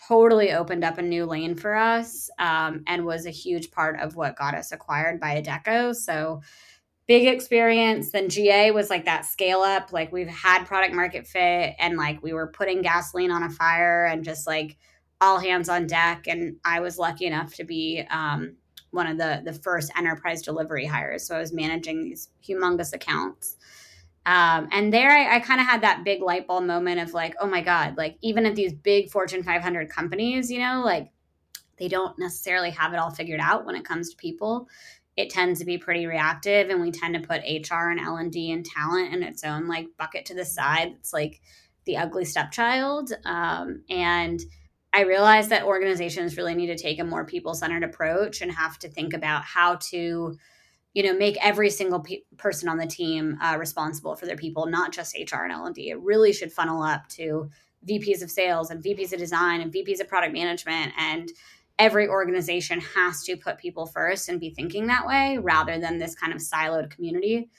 totally 0.09 0.52
opened 0.52 0.85
up 0.85 0.99
a 0.99 1.02
new 1.02 1.26
lane 1.26 1.54
for 1.54 1.75
us 1.75 2.31
um, 2.38 2.83
and 2.87 3.04
was 3.04 3.26
a 3.26 3.31
huge 3.31 3.71
part 3.71 4.00
of 4.00 4.16
what 4.16 4.37
got 4.37 4.54
us 4.54 4.73
acquired 4.73 5.21
by 5.21 5.40
Adecco. 5.40 5.95
So 5.95 6.40
big 7.07 7.26
experience. 7.26 8.11
Then 8.11 8.28
GA 8.28 8.71
was 8.71 8.90
like 8.90 9.04
that 9.04 9.26
scale 9.26 9.61
up. 9.61 9.93
Like 9.93 10.12
we've 10.12 10.28
had 10.28 10.64
product 10.64 10.95
market 10.95 11.26
fit 11.26 11.75
and 11.78 11.97
like 11.97 12.23
we 12.23 12.33
were 12.33 12.47
putting 12.47 12.83
gasoline 12.83 13.31
on 13.31 13.43
a 13.43 13.50
fire 13.50 14.07
and 14.07 14.25
just 14.25 14.47
like 14.47 14.76
all 15.21 15.38
hands 15.38 15.69
on 15.69 15.87
deck. 15.87 16.26
And 16.26 16.57
I 16.64 16.81
was 16.81 16.99
lucky 16.99 17.26
enough 17.26 17.54
to 17.57 17.64
be 17.64 18.02
um, 18.11 18.57
one 18.95 19.07
of 19.07 19.19
the 19.19 19.43
the 19.45 19.53
first 19.53 19.93
enterprise 19.97 20.43
delivery 20.43 20.87
hires. 20.87 21.27
So 21.27 21.37
I 21.37 21.41
was 21.41 21.53
managing 21.53 22.03
these 22.03 22.31
humongous 22.47 22.93
accounts. 22.93 23.57
Um, 24.27 24.69
and 24.73 24.91
there 24.91 25.11
I, 25.11 25.37
I 25.37 25.41
kind 25.41 25.61
of 25.61 25.67
had 25.67 25.83
that 25.83 26.03
big 26.03 26.23
light 26.23 26.47
bulb 26.47 26.65
moment 26.65 26.99
of 27.01 27.13
like, 27.13 27.35
oh 27.41 27.47
my 27.47 27.61
God, 27.61 27.99
like 27.99 28.17
even 28.23 28.47
at 28.47 28.55
these 28.55 28.73
big 28.73 29.11
Fortune 29.11 29.43
500 29.43 29.91
companies, 29.91 30.51
you 30.51 30.61
know, 30.61 30.83
like 30.83 31.11
they 31.79 31.89
don't 31.89 32.19
necessarily 32.19 32.71
have 32.71 32.95
it 32.95 32.99
all 32.99 33.11
figured 33.11 33.41
out 33.41 33.67
when 33.67 33.77
it 33.77 33.85
comes 33.85 34.11
to 34.11 34.17
people 34.17 34.69
it 35.17 35.31
tends 35.31 35.61
to 35.61 35.65
be 35.65 35.79
pretty 35.79 36.07
reactive 36.07 36.71
and 36.71 36.81
we 36.81 36.91
tend 36.91 37.15
to 37.15 37.21
put 37.21 37.43
hr 37.43 37.91
and 37.91 38.01
l&d 38.01 38.53
and 38.53 38.67
talent 38.67 39.15
in 39.15 39.23
its 39.23 39.45
own 39.45 39.69
like 39.69 39.87
bucket 39.99 40.25
to 40.27 40.35
the 40.35 40.45
side 40.45 40.95
it's 40.99 41.13
like 41.13 41.41
the 41.85 41.97
ugly 41.97 42.25
stepchild 42.25 43.13
um, 43.25 43.83
and 43.91 44.41
i 44.95 45.03
realized 45.03 45.51
that 45.51 45.65
organizations 45.65 46.37
really 46.37 46.55
need 46.55 46.69
to 46.69 46.77
take 46.77 46.99
a 46.99 47.05
more 47.05 47.25
people-centered 47.25 47.85
approach 47.85 48.41
and 48.41 48.53
have 48.53 48.79
to 48.79 48.89
think 48.89 49.13
about 49.13 49.43
how 49.45 49.77
to 49.77 50.37
you 50.95 51.03
know 51.03 51.17
make 51.17 51.37
every 51.45 51.71
single 51.71 52.01
pe- 52.01 52.23
person 52.37 52.69
on 52.69 52.79
the 52.79 52.87
team 52.87 53.37
uh, 53.43 53.57
responsible 53.59 54.17
for 54.17 54.27
their 54.27 54.37
people 54.37 54.67
not 54.67 54.93
just 54.93 55.17
hr 55.17 55.43
and 55.43 55.53
l&d 55.53 55.91
it 55.91 56.01
really 56.01 56.33
should 56.33 56.53
funnel 56.53 56.83
up 56.83 57.09
to 57.09 57.51
vps 57.87 58.23
of 58.23 58.31
sales 58.31 58.71
and 58.71 58.83
vps 58.83 59.13
of 59.13 59.19
design 59.19 59.61
and 59.61 59.73
vps 59.73 60.01
of 60.01 60.09
product 60.09 60.33
management 60.33 60.93
and 60.99 61.31
every 61.79 62.09
organization 62.09 62.81
has 62.81 63.23
to 63.25 63.37
put 63.37 63.59
people 63.59 63.87
first 63.87 64.29
and 64.29 64.41
be 64.41 64.51
thinking 64.51 64.87
that 64.87 65.07
way 65.07 65.39
rather 65.39 65.79
than 65.79 65.99
this 65.99 66.15
kind 66.15 66.33
of 66.33 66.39
siloed 66.39 66.91
community. 66.91 67.51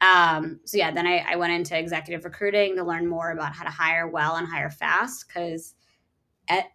Um, 0.00 0.60
so 0.64 0.76
yeah 0.76 0.90
then 0.90 1.06
I, 1.06 1.24
I 1.26 1.36
went 1.36 1.52
into 1.52 1.78
executive 1.78 2.24
recruiting 2.24 2.76
to 2.76 2.84
learn 2.84 3.06
more 3.06 3.30
about 3.30 3.54
how 3.54 3.64
to 3.64 3.70
hire 3.70 4.06
well 4.06 4.36
and 4.36 4.46
hire 4.46 4.70
fast 4.70 5.26
because 5.26 5.74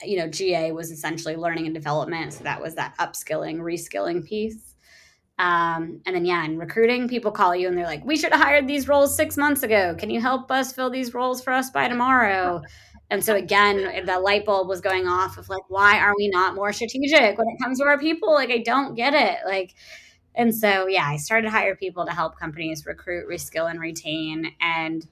you 0.03 0.17
know 0.17 0.27
ga 0.27 0.71
was 0.71 0.91
essentially 0.91 1.35
learning 1.35 1.65
and 1.65 1.75
development 1.75 2.33
so 2.33 2.43
that 2.43 2.61
was 2.61 2.75
that 2.75 2.95
upskilling 2.97 3.57
reskilling 3.57 4.25
piece 4.25 4.69
um, 5.39 6.01
and 6.05 6.13
then, 6.13 6.25
yeah, 6.25 6.43
in 6.43 6.57
recruiting, 6.57 7.07
people 7.07 7.31
call 7.31 7.55
you 7.55 7.69
and 7.69 7.77
they're 7.77 7.85
like, 7.85 8.03
we 8.03 8.17
should 8.17 8.33
have 8.33 8.41
hired 8.41 8.67
these 8.67 8.89
roles 8.89 9.15
six 9.15 9.37
months 9.37 9.63
ago. 9.63 9.95
Can 9.97 10.09
you 10.09 10.19
help 10.19 10.51
us 10.51 10.73
fill 10.73 10.89
these 10.89 11.13
roles 11.13 11.41
for 11.41 11.53
us 11.53 11.69
by 11.69 11.87
tomorrow? 11.87 12.61
And 13.09 13.23
so, 13.23 13.35
again, 13.35 14.05
the 14.05 14.19
light 14.19 14.45
bulb 14.45 14.67
was 14.67 14.81
going 14.81 15.07
off 15.07 15.37
of 15.37 15.47
like, 15.47 15.63
why 15.69 15.97
are 15.97 16.13
we 16.15 16.27
not 16.27 16.55
more 16.55 16.73
strategic 16.73 17.37
when 17.37 17.47
it 17.47 17.63
comes 17.63 17.79
to 17.79 17.85
our 17.85 17.97
people? 17.97 18.33
Like, 18.33 18.51
I 18.51 18.57
don't 18.57 18.95
get 18.95 19.13
it. 19.13 19.37
Like, 19.45 19.75
and 20.35 20.53
so, 20.53 20.87
yeah, 20.87 21.05
I 21.05 21.15
started 21.15 21.47
to 21.47 21.51
Higher 21.51 21.75
People 21.75 22.05
to 22.05 22.11
help 22.11 22.37
companies 22.37 22.85
recruit, 22.85 23.27
reskill, 23.29 23.69
and 23.69 23.79
retain. 23.79 24.53
And 24.59 25.07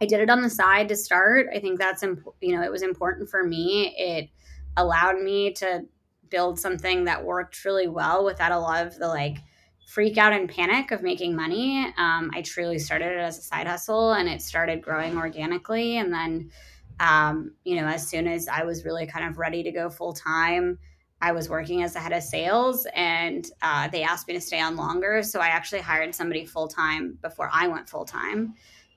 I 0.00 0.06
did 0.06 0.20
it 0.20 0.30
on 0.30 0.42
the 0.42 0.50
side 0.50 0.88
to 0.88 0.96
start. 0.96 1.46
I 1.54 1.58
think 1.58 1.78
that's, 1.78 2.02
imp- 2.02 2.26
you 2.40 2.54
know, 2.54 2.62
it 2.62 2.70
was 2.70 2.82
important 2.82 3.28
for 3.28 3.44
me. 3.44 3.94
It 3.96 4.30
allowed 4.76 5.20
me 5.20 5.52
to 5.54 5.82
build 6.28 6.58
something 6.58 7.04
that 7.04 7.24
worked 7.24 7.64
really 7.64 7.88
well 7.88 8.24
without 8.24 8.52
a 8.52 8.58
lot 8.58 8.86
of 8.86 8.98
the 8.98 9.08
like, 9.08 9.38
freak 9.86 10.18
out 10.18 10.32
and 10.32 10.48
panic 10.48 10.90
of 10.90 11.02
making 11.02 11.34
money. 11.34 11.86
Um, 11.96 12.30
I 12.34 12.42
truly 12.42 12.78
started 12.78 13.12
it 13.12 13.18
as 13.18 13.38
a 13.38 13.42
side 13.42 13.68
hustle 13.68 14.12
and 14.12 14.28
it 14.28 14.42
started 14.42 14.82
growing 14.82 15.16
organically. 15.16 15.98
And 15.98 16.12
then, 16.12 16.50
um, 16.98 17.52
you 17.64 17.76
know, 17.76 17.86
as 17.86 18.06
soon 18.06 18.26
as 18.26 18.48
I 18.48 18.64
was 18.64 18.84
really 18.84 19.06
kind 19.06 19.28
of 19.28 19.38
ready 19.38 19.62
to 19.62 19.70
go 19.70 19.88
full 19.88 20.12
time, 20.12 20.78
I 21.22 21.32
was 21.32 21.48
working 21.48 21.82
as 21.82 21.94
a 21.94 22.00
head 22.00 22.12
of 22.12 22.22
sales 22.22 22.86
and 22.94 23.48
uh, 23.62 23.88
they 23.88 24.02
asked 24.02 24.28
me 24.28 24.34
to 24.34 24.40
stay 24.40 24.60
on 24.60 24.76
longer. 24.76 25.22
So 25.22 25.40
I 25.40 25.46
actually 25.46 25.80
hired 25.80 26.14
somebody 26.14 26.44
full 26.44 26.68
time 26.68 27.16
before 27.22 27.48
I 27.52 27.68
went 27.68 27.88
full 27.88 28.04
time. 28.04 28.54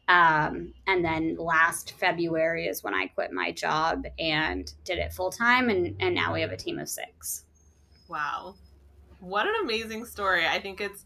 Um, 0.09 0.73
and 0.87 1.05
then 1.05 1.37
last 1.37 1.93
February 1.93 2.65
is 2.65 2.83
when 2.83 2.93
I 2.93 3.07
quit 3.07 3.31
my 3.31 3.51
job 3.51 4.05
and 4.17 4.71
did 4.83 4.97
it 4.97 5.13
full 5.13 5.31
time. 5.31 5.69
And, 5.69 5.95
and 6.01 6.13
now 6.13 6.33
we 6.33 6.41
have 6.41 6.51
a 6.51 6.57
team 6.57 6.79
of 6.79 6.89
six. 6.89 7.45
Wow 8.09 8.55
what 9.19 9.47
an 9.47 9.53
amazing 9.61 10.05
story. 10.05 10.45
I 10.47 10.59
think 10.59 10.81
it's 10.81 11.05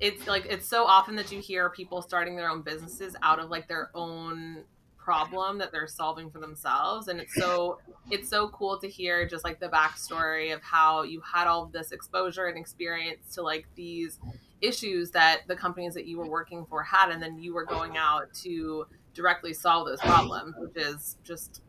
it's 0.00 0.26
like 0.26 0.46
it's 0.46 0.66
so 0.66 0.84
often 0.84 1.16
that 1.16 1.30
you 1.32 1.40
hear 1.40 1.70
people 1.70 2.02
starting 2.02 2.36
their 2.36 2.50
own 2.50 2.62
businesses 2.62 3.16
out 3.22 3.38
of 3.38 3.50
like 3.50 3.68
their 3.68 3.90
own 3.94 4.64
problem 4.96 5.58
that 5.58 5.70
they're 5.70 5.86
solving 5.86 6.30
for 6.30 6.38
themselves 6.38 7.08
and 7.08 7.20
it's 7.20 7.34
so 7.34 7.78
it's 8.10 8.26
so 8.26 8.48
cool 8.48 8.78
to 8.78 8.88
hear 8.88 9.28
just 9.28 9.44
like 9.44 9.60
the 9.60 9.68
backstory 9.68 10.54
of 10.54 10.62
how 10.62 11.02
you 11.02 11.20
had 11.20 11.46
all 11.46 11.66
this 11.66 11.92
exposure 11.92 12.46
and 12.46 12.56
experience 12.56 13.34
to 13.34 13.42
like 13.42 13.66
these 13.74 14.18
issues 14.64 15.10
that 15.12 15.42
the 15.48 15.56
companies 15.56 15.94
that 15.94 16.06
you 16.06 16.18
were 16.18 16.28
working 16.28 16.64
for 16.66 16.82
had 16.82 17.10
and 17.10 17.22
then 17.22 17.38
you 17.38 17.54
were 17.54 17.64
going 17.64 17.96
out 17.96 18.32
to 18.32 18.86
directly 19.12 19.52
solve 19.52 19.86
those 19.86 20.00
problems 20.00 20.54
which 20.58 20.76
is 20.76 21.16
just 21.22 21.62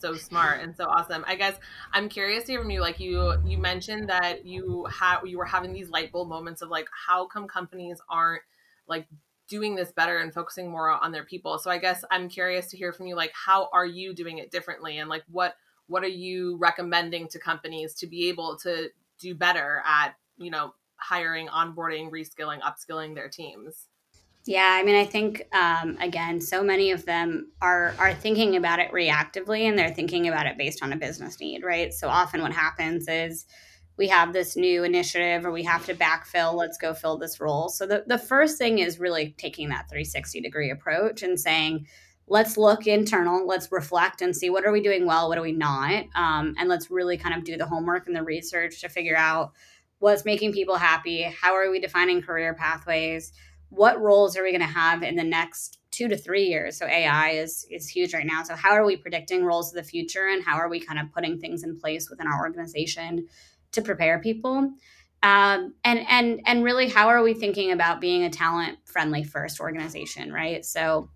so 0.00 0.14
smart 0.14 0.60
and 0.60 0.74
so 0.76 0.84
awesome. 0.84 1.24
I 1.26 1.36
guess 1.36 1.56
I'm 1.92 2.08
curious 2.08 2.44
to 2.44 2.52
hear 2.52 2.60
from 2.60 2.70
you. 2.70 2.80
Like 2.80 3.00
you, 3.00 3.34
you 3.44 3.58
mentioned 3.58 4.08
that 4.08 4.46
you 4.46 4.86
had 4.86 5.20
you 5.24 5.38
were 5.38 5.44
having 5.44 5.72
these 5.72 5.90
light 5.90 6.10
bulb 6.12 6.28
moments 6.28 6.62
of 6.62 6.70
like, 6.70 6.88
how 7.06 7.26
come 7.26 7.46
companies 7.46 8.00
aren't 8.08 8.42
like 8.88 9.06
doing 9.48 9.74
this 9.74 9.92
better 9.92 10.18
and 10.18 10.32
focusing 10.32 10.70
more 10.70 10.90
on 10.90 11.12
their 11.12 11.24
people? 11.24 11.58
So 11.58 11.70
I 11.70 11.78
guess 11.78 12.04
I'm 12.10 12.28
curious 12.28 12.68
to 12.68 12.76
hear 12.76 12.92
from 12.92 13.06
you. 13.06 13.14
Like, 13.14 13.32
how 13.34 13.68
are 13.72 13.86
you 13.86 14.14
doing 14.14 14.38
it 14.38 14.50
differently, 14.50 14.98
and 14.98 15.08
like 15.08 15.24
what 15.30 15.54
what 15.86 16.02
are 16.04 16.08
you 16.08 16.56
recommending 16.58 17.28
to 17.28 17.38
companies 17.38 17.94
to 17.94 18.06
be 18.06 18.28
able 18.28 18.56
to 18.58 18.88
do 19.18 19.34
better 19.34 19.82
at 19.84 20.14
you 20.38 20.50
know 20.50 20.72
hiring, 21.00 21.48
onboarding, 21.48 22.10
reskilling, 22.10 22.60
upskilling 22.60 23.14
their 23.14 23.28
teams? 23.28 23.88
Yeah, 24.46 24.78
I 24.80 24.82
mean, 24.82 24.96
I 24.96 25.04
think 25.04 25.46
um, 25.52 25.98
again, 26.00 26.40
so 26.40 26.62
many 26.62 26.92
of 26.92 27.04
them 27.04 27.52
are 27.60 27.94
are 27.98 28.14
thinking 28.14 28.56
about 28.56 28.78
it 28.78 28.90
reactively, 28.90 29.62
and 29.68 29.78
they're 29.78 29.92
thinking 29.94 30.28
about 30.28 30.46
it 30.46 30.56
based 30.56 30.82
on 30.82 30.92
a 30.92 30.96
business 30.96 31.38
need, 31.40 31.62
right? 31.62 31.92
So 31.92 32.08
often, 32.08 32.40
what 32.40 32.52
happens 32.52 33.06
is 33.06 33.44
we 33.98 34.08
have 34.08 34.32
this 34.32 34.56
new 34.56 34.82
initiative, 34.82 35.44
or 35.44 35.52
we 35.52 35.62
have 35.64 35.84
to 35.86 35.94
backfill. 35.94 36.54
Let's 36.54 36.78
go 36.78 36.94
fill 36.94 37.18
this 37.18 37.38
role. 37.38 37.68
So 37.68 37.86
the 37.86 38.04
the 38.06 38.16
first 38.18 38.56
thing 38.56 38.78
is 38.78 38.98
really 38.98 39.34
taking 39.36 39.68
that 39.68 39.90
360 39.90 40.40
degree 40.40 40.70
approach 40.70 41.22
and 41.22 41.38
saying, 41.38 41.86
let's 42.26 42.56
look 42.56 42.86
internal, 42.86 43.46
let's 43.46 43.70
reflect 43.70 44.22
and 44.22 44.34
see 44.34 44.48
what 44.48 44.64
are 44.64 44.72
we 44.72 44.80
doing 44.80 45.04
well, 45.04 45.28
what 45.28 45.36
are 45.36 45.42
we 45.42 45.52
not, 45.52 46.04
um, 46.14 46.54
and 46.58 46.68
let's 46.68 46.90
really 46.90 47.18
kind 47.18 47.34
of 47.34 47.44
do 47.44 47.58
the 47.58 47.66
homework 47.66 48.06
and 48.06 48.16
the 48.16 48.22
research 48.22 48.80
to 48.80 48.88
figure 48.88 49.16
out 49.16 49.52
what's 50.00 50.24
making 50.24 50.52
people 50.52 50.76
happy, 50.76 51.22
how 51.22 51.54
are 51.54 51.70
we 51.70 51.78
defining 51.78 52.22
career 52.22 52.54
pathways? 52.54 53.32
What 53.68 54.00
roles 54.00 54.36
are 54.36 54.42
we 54.42 54.50
going 54.50 54.60
to 54.60 54.66
have 54.66 55.02
in 55.04 55.14
the 55.14 55.22
next 55.22 55.78
two 55.92 56.08
to 56.08 56.16
three 56.16 56.46
years? 56.46 56.76
So 56.76 56.86
ai 56.86 57.30
is 57.30 57.66
is 57.70 57.86
huge 57.88 58.12
right 58.12 58.26
now. 58.26 58.42
So 58.42 58.56
how 58.56 58.70
are 58.70 58.84
we 58.84 58.96
predicting 58.96 59.44
roles 59.44 59.68
of 59.68 59.74
the 59.76 59.88
future 59.88 60.26
and 60.26 60.42
how 60.42 60.56
are 60.56 60.68
we 60.68 60.80
kind 60.80 60.98
of 60.98 61.12
putting 61.12 61.38
things 61.38 61.62
in 61.62 61.78
place 61.78 62.10
within 62.10 62.26
our 62.26 62.40
organization 62.40 63.28
to 63.72 63.82
prepare 63.82 64.18
people? 64.18 64.72
Um, 65.22 65.74
and 65.84 66.00
and 66.08 66.40
and 66.46 66.64
really 66.64 66.88
how 66.88 67.08
are 67.08 67.22
we 67.22 67.34
thinking 67.34 67.70
about 67.70 68.00
being 68.00 68.24
a 68.24 68.30
talent 68.30 68.78
friendly 68.86 69.22
first 69.22 69.60
organization 69.60 70.32
right? 70.32 70.64
So 70.64 71.10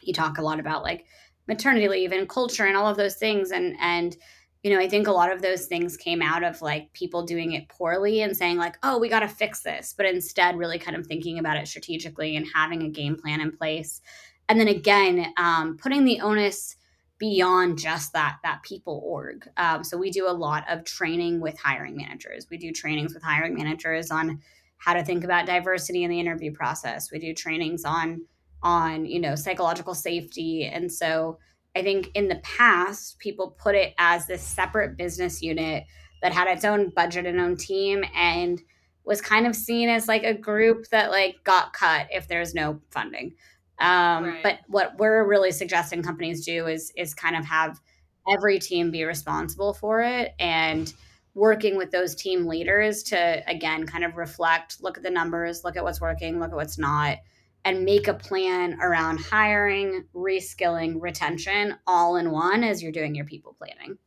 you 0.00 0.14
talk 0.14 0.38
a 0.38 0.42
lot 0.42 0.60
about 0.60 0.84
like 0.84 1.06
maternity 1.48 1.88
leave 1.88 2.12
and 2.12 2.28
culture 2.28 2.66
and 2.66 2.76
all 2.76 2.86
of 2.86 2.96
those 2.96 3.16
things 3.16 3.50
and 3.50 3.74
and 3.80 4.16
you 4.62 4.72
know, 4.72 4.80
I 4.80 4.88
think 4.88 5.06
a 5.06 5.12
lot 5.12 5.32
of 5.32 5.40
those 5.40 5.66
things 5.66 5.96
came 5.96 6.20
out 6.20 6.42
of 6.42 6.60
like 6.60 6.92
people 6.92 7.24
doing 7.24 7.52
it 7.52 7.68
poorly 7.68 8.22
and 8.22 8.36
saying, 8.36 8.56
like, 8.56 8.76
oh, 8.82 8.98
we 8.98 9.08
got 9.08 9.20
to 9.20 9.28
fix 9.28 9.60
this, 9.60 9.94
but 9.96 10.06
instead 10.06 10.56
really 10.56 10.78
kind 10.78 10.96
of 10.96 11.06
thinking 11.06 11.38
about 11.38 11.56
it 11.56 11.68
strategically 11.68 12.36
and 12.36 12.46
having 12.54 12.82
a 12.82 12.88
game 12.88 13.16
plan 13.16 13.40
in 13.40 13.56
place. 13.56 14.00
And 14.48 14.58
then 14.58 14.68
again, 14.68 15.32
um, 15.36 15.76
putting 15.76 16.04
the 16.04 16.20
onus 16.20 16.76
beyond 17.18 17.78
just 17.78 18.12
that 18.12 18.38
that 18.42 18.62
people 18.62 19.02
org. 19.04 19.48
Um, 19.56 19.84
so 19.84 19.96
we 19.96 20.10
do 20.10 20.28
a 20.28 20.32
lot 20.32 20.64
of 20.68 20.84
training 20.84 21.40
with 21.40 21.58
hiring 21.58 21.96
managers. 21.96 22.46
We 22.50 22.58
do 22.58 22.72
trainings 22.72 23.14
with 23.14 23.22
hiring 23.22 23.54
managers 23.54 24.10
on 24.10 24.40
how 24.78 24.94
to 24.94 25.04
think 25.04 25.24
about 25.24 25.46
diversity 25.46 26.04
in 26.04 26.10
the 26.10 26.20
interview 26.20 26.52
process. 26.52 27.10
We 27.10 27.18
do 27.18 27.34
trainings 27.34 27.84
on 27.84 28.24
on 28.62 29.04
you 29.04 29.20
know 29.20 29.34
psychological 29.34 29.94
safety. 29.94 30.64
And 30.66 30.90
so 30.90 31.38
I 31.76 31.82
think 31.82 32.10
in 32.14 32.28
the 32.28 32.40
past, 32.42 33.18
people 33.18 33.56
put 33.58 33.74
it 33.74 33.94
as 33.98 34.26
this 34.26 34.42
separate 34.42 34.96
business 34.96 35.42
unit 35.42 35.84
that 36.22 36.32
had 36.32 36.48
its 36.48 36.64
own 36.64 36.90
budget 36.90 37.26
and 37.26 37.40
own 37.40 37.56
team 37.56 38.04
and 38.14 38.60
was 39.04 39.20
kind 39.20 39.46
of 39.46 39.56
seen 39.56 39.88
as 39.88 40.08
like 40.08 40.24
a 40.24 40.34
group 40.34 40.88
that 40.90 41.10
like 41.10 41.36
got 41.44 41.72
cut 41.72 42.08
if 42.10 42.28
there's 42.28 42.54
no 42.54 42.80
funding. 42.90 43.34
Um, 43.80 44.24
right. 44.24 44.42
But 44.42 44.58
what 44.66 44.98
we're 44.98 45.26
really 45.26 45.50
suggesting 45.52 46.02
companies 46.02 46.44
do 46.44 46.66
is 46.66 46.92
is 46.96 47.14
kind 47.14 47.36
of 47.36 47.44
have 47.44 47.80
every 48.28 48.58
team 48.58 48.90
be 48.90 49.04
responsible 49.04 49.72
for 49.72 50.02
it 50.02 50.34
and 50.38 50.92
working 51.34 51.76
with 51.76 51.90
those 51.90 52.14
team 52.14 52.46
leaders 52.46 53.02
to 53.04 53.42
again 53.48 53.86
kind 53.86 54.04
of 54.04 54.16
reflect, 54.16 54.82
look 54.82 54.98
at 54.98 55.04
the 55.04 55.10
numbers, 55.10 55.64
look 55.64 55.76
at 55.76 55.84
what's 55.84 56.00
working, 56.00 56.40
look 56.40 56.50
at 56.50 56.56
what's 56.56 56.78
not, 56.78 57.18
and 57.64 57.84
make 57.84 58.08
a 58.08 58.14
plan 58.14 58.78
around 58.80 59.18
hiring, 59.18 60.04
reskilling, 60.14 61.00
retention 61.00 61.76
all 61.86 62.16
in 62.16 62.30
one 62.30 62.64
as 62.64 62.82
you're 62.82 62.92
doing 62.92 63.14
your 63.14 63.24
people 63.24 63.54
planning. 63.58 63.98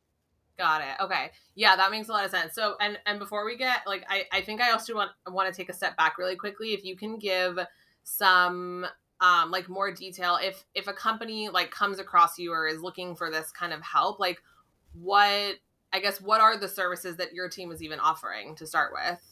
Got 0.57 0.81
it. 0.81 1.03
Okay. 1.03 1.31
Yeah, 1.55 1.75
that 1.75 1.91
makes 1.91 2.07
a 2.07 2.11
lot 2.11 2.25
of 2.25 2.31
sense. 2.31 2.53
So 2.53 2.75
and 2.79 2.99
and 3.05 3.19
before 3.19 3.45
we 3.45 3.57
get 3.57 3.79
like 3.87 4.05
I 4.09 4.25
I 4.31 4.41
think 4.41 4.61
I 4.61 4.71
also 4.71 4.95
want 4.95 5.11
want 5.27 5.51
to 5.51 5.57
take 5.57 5.69
a 5.69 5.73
step 5.73 5.97
back 5.97 6.17
really 6.17 6.35
quickly 6.35 6.73
if 6.73 6.83
you 6.83 6.95
can 6.95 7.17
give 7.17 7.57
some 8.03 8.85
um 9.21 9.51
like 9.51 9.69
more 9.69 9.91
detail 9.91 10.37
if 10.41 10.63
if 10.75 10.87
a 10.87 10.93
company 10.93 11.49
like 11.49 11.71
comes 11.71 11.99
across 11.99 12.37
you 12.37 12.51
or 12.51 12.67
is 12.67 12.81
looking 12.81 13.15
for 13.15 13.31
this 13.31 13.51
kind 13.51 13.73
of 13.73 13.81
help 13.81 14.19
like 14.19 14.41
what 14.93 15.55
I 15.93 15.99
guess 15.99 16.21
what 16.21 16.41
are 16.41 16.57
the 16.57 16.67
services 16.67 17.17
that 17.17 17.33
your 17.33 17.49
team 17.49 17.71
is 17.71 17.81
even 17.83 17.99
offering 17.99 18.55
to 18.55 18.67
start 18.67 18.93
with? 18.93 19.30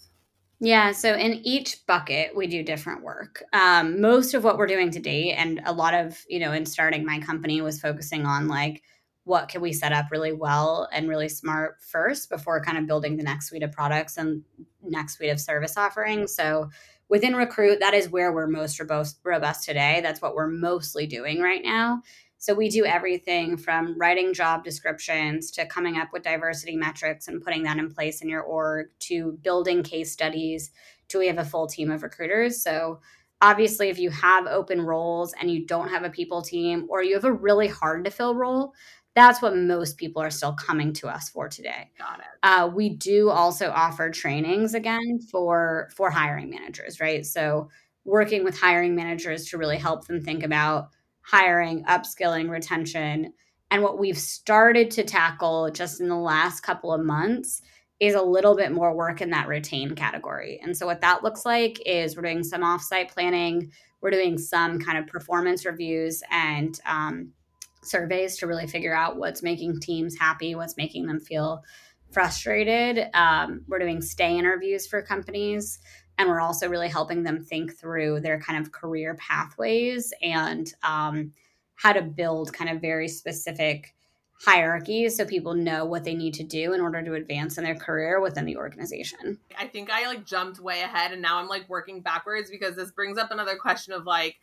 Yeah, 0.62 0.92
so 0.92 1.16
in 1.16 1.36
each 1.46 1.86
bucket, 1.88 2.36
we 2.36 2.46
do 2.46 2.64
different 2.64 3.02
work. 3.02 3.44
Um, 3.54 4.02
most 4.02 4.34
of 4.34 4.44
what 4.44 4.58
we're 4.58 4.68
doing 4.68 4.92
to 4.92 5.00
date, 5.00 5.34
and 5.34 5.62
a 5.66 5.72
lot 5.72 5.94
of, 5.94 6.22
you 6.28 6.40
know, 6.40 6.52
in 6.52 6.66
starting 6.66 7.06
my 7.06 7.20
company 7.20 7.62
was 7.62 7.80
focusing 7.80 8.26
on 8.26 8.48
like, 8.50 8.84
what 9.24 9.48
can 9.48 9.62
we 9.62 9.72
set 9.72 9.94
up 9.94 10.08
really 10.12 10.34
well 10.34 10.90
and 10.92 11.08
really 11.08 11.30
smart 11.30 11.76
first 11.82 12.30
before 12.30 12.64
kind 12.64 12.78
of 12.78 12.88
building 12.88 13.16
the 13.16 13.24
next 13.24 13.48
suite 13.48 13.64
of 13.64 13.72
products 13.72 14.18
and 14.18 14.42
next 14.82 15.18
suite 15.18 15.30
of 15.30 15.40
service 15.40 15.78
offerings. 15.78 16.36
So 16.36 16.70
within 17.10 17.36
Recruit, 17.36 17.80
that 17.80 17.94
is 17.94 18.10
where 18.10 18.34
we're 18.34 18.48
most 18.48 18.80
robust, 18.80 19.20
robust 19.24 19.66
today. 19.66 20.00
That's 20.02 20.22
what 20.22 20.36
we're 20.36 20.48
mostly 20.48 21.06
doing 21.06 21.42
right 21.42 21.64
now. 21.64 22.02
So 22.40 22.54
we 22.54 22.70
do 22.70 22.86
everything 22.86 23.58
from 23.58 23.98
writing 23.98 24.34
job 24.34 24.64
descriptions 24.64 25.52
to 25.52 25.66
coming 25.66 25.98
up 25.98 26.10
with 26.14 26.24
diversity 26.24 26.76
metrics 26.76 27.28
and 27.28 27.42
putting 27.42 27.64
that 27.64 27.78
in 27.78 27.94
place 27.94 28.22
in 28.22 28.30
your 28.30 28.42
org 28.42 28.88
to 29.00 29.38
building 29.44 29.84
case 29.84 30.12
studies 30.12 30.72
do 31.10 31.20
we 31.20 31.28
have 31.28 31.40
a 31.40 31.46
full 31.46 31.68
team 31.68 31.92
of 31.92 32.04
recruiters? 32.04 32.62
So 32.62 33.02
obviously 33.42 33.90
if 33.90 34.00
you 34.00 34.10
have 34.12 34.48
open 34.48 34.82
roles 34.82 35.34
and 35.40 35.52
you 35.52 35.66
don't 35.66 35.90
have 35.90 36.04
a 36.04 36.10
people 36.10 36.42
team 36.42 36.86
or 36.90 37.04
you 37.04 37.16
have 37.16 37.26
a 37.26 37.34
really 37.34 37.68
hard 37.68 38.06
to 38.06 38.12
fill 38.12 38.36
role 38.36 38.74
that's 39.16 39.42
what 39.42 39.58
most 39.58 39.98
people 39.98 40.22
are 40.22 40.30
still 40.30 40.54
coming 40.54 40.94
to 40.94 41.08
us 41.08 41.30
for 41.30 41.50
today. 41.50 41.90
Got 41.98 42.20
it. 42.20 42.26
Uh, 42.44 42.70
we 42.74 42.90
do 42.90 43.30
also 43.30 43.72
offer 43.72 44.10
trainings 44.12 44.76
again 44.76 45.20
for 45.32 45.90
for 45.96 46.10
hiring 46.10 46.50
managers 46.50 47.00
right? 47.00 47.26
So 47.26 47.70
working 48.06 48.44
with 48.44 48.58
hiring 48.58 48.96
managers 48.96 49.46
to 49.50 49.58
really 49.58 49.78
help 49.78 50.08
them 50.08 50.22
think 50.22 50.44
about 50.44 50.90
hiring 51.30 51.84
upskilling 51.86 52.50
retention 52.50 53.34
and 53.72 53.84
what 53.84 54.00
we've 54.00 54.18
started 54.18 54.90
to 54.92 55.04
tackle 55.04 55.70
just 55.70 56.02
in 56.02 56.10
the 56.10 56.16
last 56.16 56.62
couple 56.62 56.92
of 56.92 57.06
months 57.06 57.62
is 58.00 58.16
a 58.16 58.22
little 58.22 58.56
bit 58.56 58.72
more 58.72 58.96
work 58.96 59.22
in 59.22 59.30
that 59.32 59.48
retain 59.48 59.94
category. 59.94 60.60
And 60.64 60.76
so 60.76 60.86
what 60.86 61.02
that 61.02 61.24
looks 61.24 61.46
like 61.46 61.80
is 61.86 62.16
we're 62.16 62.24
doing 62.24 62.44
some 62.44 62.62
offsite 62.62 63.12
planning, 63.12 63.72
we're 64.02 64.12
doing 64.12 64.38
some 64.38 64.80
kind 64.80 64.98
of 64.98 65.06
performance 65.06 65.66
reviews 65.66 66.24
and 66.32 66.80
um, 66.86 67.34
surveys 67.84 68.38
to 68.38 68.48
really 68.48 68.68
figure 68.68 68.96
out 68.96 69.18
what's 69.18 69.44
making 69.44 69.82
teams 69.82 70.18
happy, 70.18 70.56
what's 70.56 70.78
making 70.78 71.06
them 71.08 71.20
feel 71.20 71.62
frustrated. 72.12 73.08
Um, 73.14 73.66
we're 73.68 73.80
doing 73.80 74.02
stay 74.02 74.38
interviews 74.38 74.88
for 74.88 75.02
companies. 75.02 75.80
And 76.20 76.30
we're 76.30 76.42
also 76.42 76.68
really 76.68 76.90
helping 76.90 77.24
them 77.24 77.44
think 77.44 77.76
through 77.76 78.20
their 78.20 78.40
kind 78.40 78.62
of 78.62 78.72
career 78.72 79.16
pathways 79.16 80.14
and 80.22 80.72
um, 80.84 81.32
how 81.76 81.94
to 81.94 82.02
build 82.02 82.54
kind 82.54 82.70
of 82.70 82.82
very 82.82 83.08
specific 83.08 83.96
hierarchies 84.46 85.18
so 85.18 85.26
people 85.26 85.54
know 85.54 85.86
what 85.86 86.04
they 86.04 86.14
need 86.14 86.34
to 86.34 86.44
do 86.44 86.74
in 86.74 86.82
order 86.82 87.02
to 87.02 87.14
advance 87.14 87.58
in 87.58 87.64
their 87.64 87.76
career 87.76 88.22
within 88.22 88.46
the 88.46 88.58
organization. 88.58 89.38
I 89.58 89.68
think 89.68 89.90
I 89.90 90.08
like 90.08 90.26
jumped 90.26 90.60
way 90.60 90.82
ahead 90.82 91.14
and 91.14 91.22
now 91.22 91.40
I'm 91.40 91.48
like 91.48 91.68
working 91.70 92.02
backwards 92.02 92.50
because 92.50 92.76
this 92.76 92.92
brings 92.92 93.18
up 93.18 93.32
another 93.32 93.56
question 93.56 93.94
of 93.94 94.06
like 94.06 94.38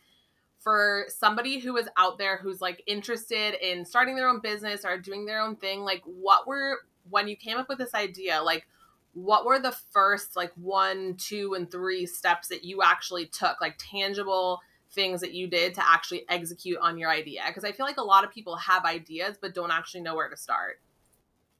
for 0.59 1.05
somebody 1.07 1.59
who 1.59 1.77
is 1.77 1.87
out 1.95 2.17
there 2.17 2.37
who's 2.37 2.59
like 2.59 2.83
interested 2.87 3.55
in 3.61 3.85
starting 3.85 4.15
their 4.15 4.27
own 4.27 4.39
business 4.39 4.83
or 4.83 4.97
doing 4.97 5.25
their 5.25 5.39
own 5.39 5.55
thing 5.55 5.81
like 5.81 6.01
what 6.05 6.47
were 6.47 6.79
when 7.09 7.27
you 7.27 7.35
came 7.35 7.57
up 7.57 7.69
with 7.69 7.77
this 7.77 7.93
idea 7.93 8.41
like 8.43 8.67
what 9.17 9.45
were 9.45 9.57
the 9.57 9.75
first 9.91 10.35
like 10.35 10.51
one 10.55 11.15
two 11.17 11.55
and 11.55 11.71
three 11.71 12.05
steps 12.05 12.49
that 12.49 12.63
you 12.63 12.83
actually 12.83 13.25
took 13.25 13.59
like 13.59 13.75
tangible 13.79 14.59
things 14.91 15.21
that 15.21 15.33
you 15.33 15.47
did 15.47 15.73
to 15.73 15.81
actually 15.83 16.23
execute 16.29 16.77
on 16.79 16.99
your 16.99 17.09
idea? 17.09 17.41
Because 17.47 17.63
I 17.63 17.71
feel 17.71 17.87
like 17.87 17.97
a 17.97 18.03
lot 18.03 18.23
of 18.23 18.31
people 18.31 18.55
have 18.57 18.85
ideas 18.85 19.35
but 19.41 19.55
don't 19.55 19.71
actually 19.71 20.01
know 20.01 20.15
where 20.15 20.29
to 20.29 20.37
start. 20.37 20.81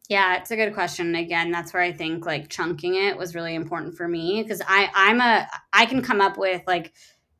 Yeah, 0.08 0.38
it's 0.38 0.52
a 0.52 0.56
good 0.56 0.76
question. 0.76 1.16
Again, 1.16 1.52
that's 1.52 1.74
where 1.74 1.82
I 1.82 1.92
think 1.92 2.28
like 2.28 2.48
chunking 2.48 2.94
it 2.94 3.18
was 3.18 3.34
really 3.34 3.56
important 3.56 3.98
for 3.98 4.08
me 4.08 4.44
because 4.44 4.62
I 4.68 4.90
I'm 4.94 5.20
a 5.20 5.48
I 5.74 5.88
can 5.88 6.04
come 6.04 6.22
up 6.22 6.38
with 6.38 6.62
like 6.68 6.94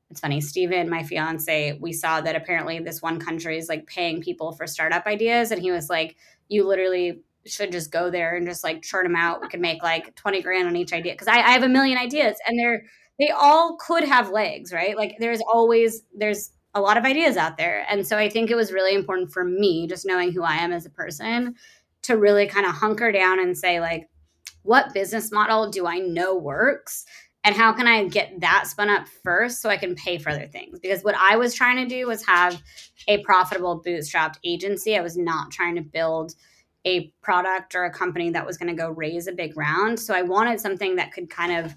it's 0.10 0.22
funny, 0.22 0.42
Steven, 0.42 0.90
my 0.90 1.04
fiance, 1.04 1.78
we 1.80 1.94
saw 1.94 2.22
that 2.22 2.36
apparently 2.36 2.80
this 2.80 3.02
one 3.02 3.20
country 3.20 3.58
is 3.58 3.70
like 3.70 3.86
paying 3.86 4.22
people 4.22 4.54
for 4.54 4.66
startup 4.66 5.06
ideas 5.06 5.52
and 5.52 5.62
he 5.62 5.70
was 5.70 5.90
like 5.90 6.16
you 6.50 6.66
literally 6.66 7.22
should 7.50 7.72
just 7.72 7.92
go 7.92 8.10
there 8.10 8.36
and 8.36 8.48
just 8.48 8.64
like 8.64 8.82
churn 8.82 9.04
them 9.04 9.16
out. 9.16 9.42
We 9.42 9.48
could 9.48 9.60
make 9.60 9.84
like 9.84 10.16
20 10.16 10.42
grand 10.42 10.68
on 10.68 10.76
each 10.76 10.94
idea 10.94 11.14
because 11.14 11.28
I, 11.28 11.38
I 11.38 11.52
have 11.52 11.64
a 11.64 11.70
million 11.70 11.98
ideas 11.98 12.38
and 12.48 12.58
they're 12.60 12.84
they 13.20 13.30
all 13.30 13.78
could 13.78 14.04
have 14.04 14.30
legs, 14.30 14.72
right? 14.72 14.96
Like 14.96 15.16
there's 15.20 15.42
always 15.52 16.04
there's 16.16 16.52
a 16.74 16.82
lot 16.82 16.98
of 16.98 17.06
ideas 17.06 17.38
out 17.38 17.58
there. 17.58 17.86
And 17.90 18.06
so 18.06 18.18
I 18.18 18.30
think 18.30 18.52
it 18.52 18.56
was 18.56 18.72
really 18.72 18.94
important 18.94 19.32
for 19.32 19.44
me 19.44 19.88
just 19.88 20.06
knowing 20.06 20.32
who 20.32 20.44
I 20.44 20.58
am 20.58 20.72
as 20.72 20.86
a 20.86 20.92
person 20.92 21.56
to 22.04 22.18
really 22.18 22.48
kind 22.48 22.66
of 22.66 22.74
hunker 22.74 23.12
down 23.12 23.40
and 23.40 23.58
say 23.58 23.80
like 23.80 24.10
what 24.64 24.94
business 24.94 25.32
model 25.32 25.70
do 25.72 25.88
I 25.88 26.00
know 26.00 26.36
works? 26.36 27.06
And 27.44 27.56
how 27.56 27.72
can 27.72 27.88
I 27.88 28.06
get 28.10 28.42
that 28.42 28.68
spun 28.68 28.90
up 28.90 29.08
first 29.24 29.62
so 29.62 29.70
I 29.70 29.78
can 29.78 29.96
pay 29.96 30.18
for 30.18 30.30
other 30.30 30.48
things? 30.48 30.80
Because 30.80 31.04
what 31.04 31.16
I 31.18 31.38
was 31.38 31.54
trying 31.54 31.78
to 31.78 31.86
do 31.86 32.06
was 32.06 32.26
have 32.26 32.62
a 33.08 33.24
profitable 33.24 33.82
bootstrapped 33.82 34.36
agency. 34.44 34.98
I 34.98 35.02
was 35.02 35.16
not 35.16 35.52
trying 35.52 35.76
to 35.76 35.82
build 35.82 36.36
a 36.86 37.12
product 37.22 37.76
or 37.76 37.86
a 37.86 37.92
company 37.92 38.30
that 38.30 38.46
was 38.46 38.58
going 38.58 38.74
to 38.74 38.82
go 38.82 38.90
raise 38.90 39.28
a 39.28 39.32
big 39.32 39.58
round. 39.58 40.00
So 40.00 40.14
I 40.14 40.22
wanted 40.22 40.60
something 40.60 40.96
that 40.96 41.12
could 41.12 41.30
kind 41.30 41.66
of 41.66 41.76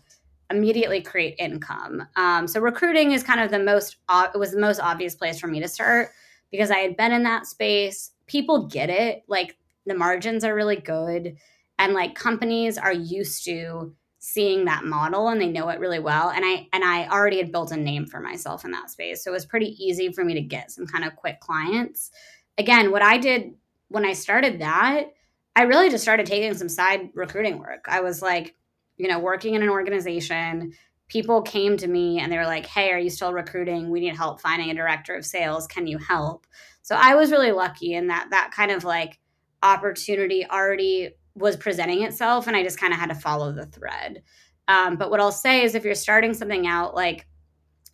immediately 0.50 1.00
create 1.00 1.36
income. 1.38 2.06
Um, 2.16 2.46
so 2.46 2.60
recruiting 2.60 3.12
is 3.12 3.22
kind 3.22 3.40
of 3.40 3.50
the 3.50 3.58
most 3.58 3.96
it 4.10 4.38
was 4.38 4.52
the 4.52 4.60
most 4.60 4.80
obvious 4.80 5.14
place 5.14 5.38
for 5.38 5.46
me 5.46 5.60
to 5.60 5.68
start 5.68 6.10
because 6.50 6.70
I 6.70 6.78
had 6.78 6.96
been 6.96 7.12
in 7.12 7.22
that 7.22 7.46
space. 7.46 8.10
People 8.26 8.66
get 8.66 8.90
it, 8.90 9.22
like 9.28 9.56
the 9.86 9.94
margins 9.94 10.44
are 10.44 10.54
really 10.54 10.76
good, 10.76 11.36
and 11.78 11.94
like 11.94 12.14
companies 12.14 12.78
are 12.78 12.92
used 12.92 13.44
to 13.44 13.94
seeing 14.18 14.66
that 14.66 14.84
model 14.84 15.28
and 15.28 15.40
they 15.40 15.48
know 15.48 15.70
it 15.70 15.80
really 15.80 15.98
well. 15.98 16.30
And 16.30 16.44
I 16.44 16.68
and 16.72 16.84
I 16.84 17.08
already 17.08 17.38
had 17.38 17.52
built 17.52 17.72
a 17.72 17.76
name 17.76 18.06
for 18.06 18.20
myself 18.20 18.64
in 18.64 18.70
that 18.72 18.90
space, 18.90 19.24
so 19.24 19.30
it 19.30 19.34
was 19.34 19.46
pretty 19.46 19.76
easy 19.82 20.12
for 20.12 20.24
me 20.24 20.34
to 20.34 20.42
get 20.42 20.70
some 20.70 20.86
kind 20.86 21.04
of 21.04 21.16
quick 21.16 21.40
clients. 21.40 22.10
Again, 22.58 22.90
what 22.90 23.02
I 23.02 23.16
did 23.16 23.54
when 23.90 24.06
I 24.06 24.14
started 24.14 24.60
that, 24.60 25.12
I 25.54 25.62
really 25.62 25.90
just 25.90 26.02
started 26.02 26.26
taking 26.26 26.54
some 26.54 26.68
side 26.68 27.10
recruiting 27.14 27.58
work. 27.58 27.84
I 27.88 28.00
was 28.00 28.22
like 28.22 28.56
you 29.00 29.08
know, 29.08 29.18
working 29.18 29.54
in 29.54 29.62
an 29.62 29.70
organization, 29.70 30.74
people 31.08 31.40
came 31.40 31.78
to 31.78 31.88
me 31.88 32.20
and 32.20 32.30
they 32.30 32.36
were 32.36 32.44
like, 32.44 32.66
Hey, 32.66 32.92
are 32.92 32.98
you 32.98 33.08
still 33.08 33.32
recruiting? 33.32 33.88
We 33.88 33.98
need 33.98 34.14
help 34.14 34.42
finding 34.42 34.70
a 34.70 34.74
director 34.74 35.14
of 35.14 35.24
sales. 35.24 35.66
Can 35.66 35.86
you 35.86 35.96
help? 35.96 36.46
So 36.82 36.94
I 36.94 37.14
was 37.14 37.30
really 37.30 37.50
lucky 37.50 37.94
in 37.94 38.08
that 38.08 38.28
that 38.30 38.50
kind 38.54 38.70
of 38.70 38.84
like 38.84 39.18
opportunity 39.62 40.46
already 40.46 41.12
was 41.34 41.56
presenting 41.56 42.02
itself 42.02 42.46
and 42.46 42.54
I 42.54 42.62
just 42.62 42.78
kind 42.78 42.92
of 42.92 43.00
had 43.00 43.08
to 43.08 43.14
follow 43.14 43.52
the 43.52 43.66
thread. 43.66 44.22
Um, 44.68 44.96
but 44.96 45.10
what 45.10 45.20
I'll 45.20 45.32
say 45.32 45.64
is 45.64 45.74
if 45.74 45.84
you're 45.84 45.94
starting 45.94 46.34
something 46.34 46.66
out, 46.66 46.94
like 46.94 47.26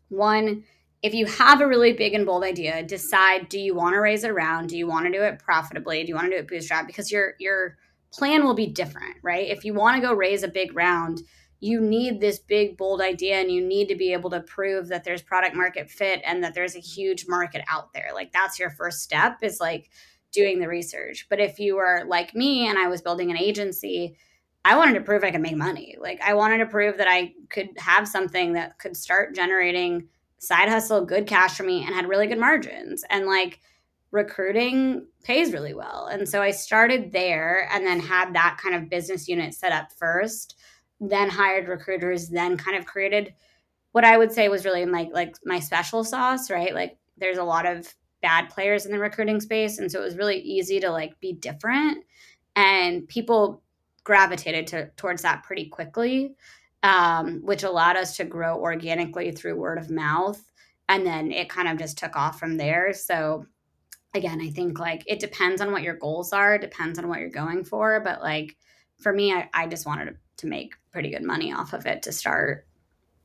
one, 0.08 0.64
if 1.02 1.14
you 1.14 1.26
have 1.26 1.60
a 1.60 1.66
really 1.66 1.92
big 1.92 2.14
and 2.14 2.26
bold 2.26 2.42
idea, 2.42 2.82
decide 2.82 3.48
do 3.48 3.58
you 3.58 3.74
want 3.74 3.94
to 3.94 4.00
raise 4.00 4.24
a 4.24 4.32
round? 4.32 4.68
Do 4.68 4.76
you 4.76 4.86
want 4.86 5.06
to 5.06 5.12
do 5.12 5.22
it 5.22 5.38
profitably? 5.38 6.02
Do 6.02 6.08
you 6.08 6.14
want 6.14 6.26
to 6.26 6.36
do 6.36 6.38
it 6.38 6.48
bootstrap? 6.48 6.86
Because 6.86 7.12
you're 7.12 7.34
you're 7.38 7.76
plan 8.12 8.44
will 8.44 8.54
be 8.54 8.66
different, 8.66 9.16
right? 9.22 9.48
If 9.48 9.64
you 9.64 9.74
want 9.74 9.96
to 9.96 10.06
go 10.06 10.14
raise 10.14 10.42
a 10.42 10.48
big 10.48 10.74
round, 10.74 11.20
you 11.60 11.80
need 11.80 12.20
this 12.20 12.38
big, 12.38 12.76
bold 12.76 13.00
idea 13.00 13.36
and 13.36 13.50
you 13.50 13.66
need 13.66 13.88
to 13.88 13.96
be 13.96 14.12
able 14.12 14.30
to 14.30 14.40
prove 14.40 14.88
that 14.88 15.04
there's 15.04 15.22
product 15.22 15.54
market 15.54 15.90
fit 15.90 16.20
and 16.24 16.42
that 16.44 16.54
there's 16.54 16.76
a 16.76 16.80
huge 16.80 17.26
market 17.28 17.62
out 17.68 17.92
there. 17.92 18.10
Like 18.14 18.32
that's 18.32 18.58
your 18.58 18.70
first 18.70 19.00
step 19.00 19.38
is 19.42 19.60
like 19.60 19.90
doing 20.32 20.60
the 20.60 20.68
research. 20.68 21.26
But 21.28 21.40
if 21.40 21.58
you 21.58 21.76
were 21.76 22.04
like 22.06 22.34
me 22.34 22.68
and 22.68 22.78
I 22.78 22.88
was 22.88 23.02
building 23.02 23.30
an 23.30 23.38
agency, 23.38 24.16
I 24.64 24.76
wanted 24.76 24.94
to 24.94 25.00
prove 25.00 25.24
I 25.24 25.30
could 25.30 25.40
make 25.40 25.56
money. 25.56 25.96
Like 25.98 26.20
I 26.22 26.34
wanted 26.34 26.58
to 26.58 26.66
prove 26.66 26.98
that 26.98 27.08
I 27.08 27.32
could 27.48 27.68
have 27.78 28.08
something 28.08 28.54
that 28.54 28.78
could 28.78 28.96
start 28.96 29.34
generating 29.34 30.08
side 30.38 30.68
hustle, 30.68 31.04
good 31.04 31.26
cash 31.26 31.56
for 31.56 31.62
me 31.64 31.84
and 31.84 31.94
had 31.94 32.08
really 32.08 32.26
good 32.26 32.38
margins. 32.38 33.04
And 33.10 33.26
like, 33.26 33.60
recruiting 34.12 35.06
pays 35.24 35.52
really 35.52 35.74
well. 35.74 36.08
And 36.10 36.28
so 36.28 36.40
I 36.40 36.50
started 36.50 37.12
there 37.12 37.68
and 37.72 37.86
then 37.86 38.00
had 38.00 38.34
that 38.34 38.58
kind 38.62 38.74
of 38.74 38.88
business 38.88 39.28
unit 39.28 39.52
set 39.54 39.72
up 39.72 39.92
first, 39.92 40.56
then 41.00 41.28
hired 41.28 41.68
recruiters, 41.68 42.28
then 42.28 42.56
kind 42.56 42.76
of 42.76 42.86
created 42.86 43.34
what 43.92 44.04
I 44.04 44.18
would 44.18 44.32
say 44.32 44.48
was 44.48 44.64
really 44.64 44.84
my 44.84 45.08
like 45.12 45.36
my 45.44 45.58
special 45.58 46.04
sauce, 46.04 46.50
right? 46.50 46.74
Like 46.74 46.98
there's 47.16 47.38
a 47.38 47.44
lot 47.44 47.66
of 47.66 47.94
bad 48.20 48.50
players 48.50 48.86
in 48.86 48.92
the 48.92 48.98
recruiting 48.98 49.40
space 49.40 49.78
and 49.78 49.90
so 49.90 50.00
it 50.00 50.04
was 50.04 50.16
really 50.16 50.38
easy 50.38 50.80
to 50.80 50.90
like 50.90 51.18
be 51.20 51.32
different 51.32 52.04
and 52.56 53.06
people 53.08 53.62
gravitated 54.04 54.66
to, 54.66 54.90
towards 54.96 55.22
that 55.22 55.42
pretty 55.44 55.66
quickly 55.68 56.34
um, 56.82 57.40
which 57.42 57.62
allowed 57.62 57.96
us 57.96 58.16
to 58.16 58.24
grow 58.24 58.58
organically 58.58 59.30
through 59.32 59.56
word 59.56 59.78
of 59.78 59.90
mouth 59.90 60.42
and 60.88 61.06
then 61.06 61.32
it 61.32 61.48
kind 61.48 61.68
of 61.68 61.78
just 61.78 61.98
took 61.98 62.16
off 62.16 62.38
from 62.38 62.56
there 62.56 62.92
so 62.92 63.46
again, 64.16 64.40
I 64.40 64.50
think 64.50 64.78
like 64.78 65.04
it 65.06 65.20
depends 65.20 65.60
on 65.60 65.70
what 65.70 65.82
your 65.82 65.94
goals 65.94 66.32
are, 66.32 66.58
depends 66.58 66.98
on 66.98 67.08
what 67.08 67.20
you're 67.20 67.28
going 67.28 67.64
for. 67.64 68.00
But 68.00 68.22
like 68.22 68.56
for 68.98 69.12
me, 69.12 69.32
I, 69.32 69.48
I 69.54 69.66
just 69.66 69.86
wanted 69.86 70.16
to, 70.38 70.46
make 70.46 70.74
pretty 70.92 71.10
good 71.10 71.22
money 71.22 71.50
off 71.52 71.72
of 71.72 71.86
it 71.86 72.02
to 72.02 72.12
start. 72.12 72.66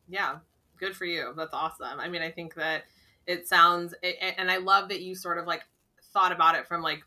Yeah, 0.08 0.38
good 0.78 0.96
for 0.96 1.04
you. 1.04 1.34
That's 1.36 1.54
awesome. 1.54 2.00
I 2.00 2.08
mean, 2.08 2.22
I 2.22 2.32
think 2.32 2.56
that 2.56 2.84
it 3.28 3.50
sounds, 3.50 3.94
and 4.38 4.50
I 4.50 4.58
love 4.58 4.88
that 4.90 5.02
you 5.02 5.14
sort 5.14 5.38
of 5.38 5.46
like 5.46 5.64
thought 6.14 6.32
about 6.32 6.56
it 6.56 6.68
from 6.68 6.82
like 6.82 7.04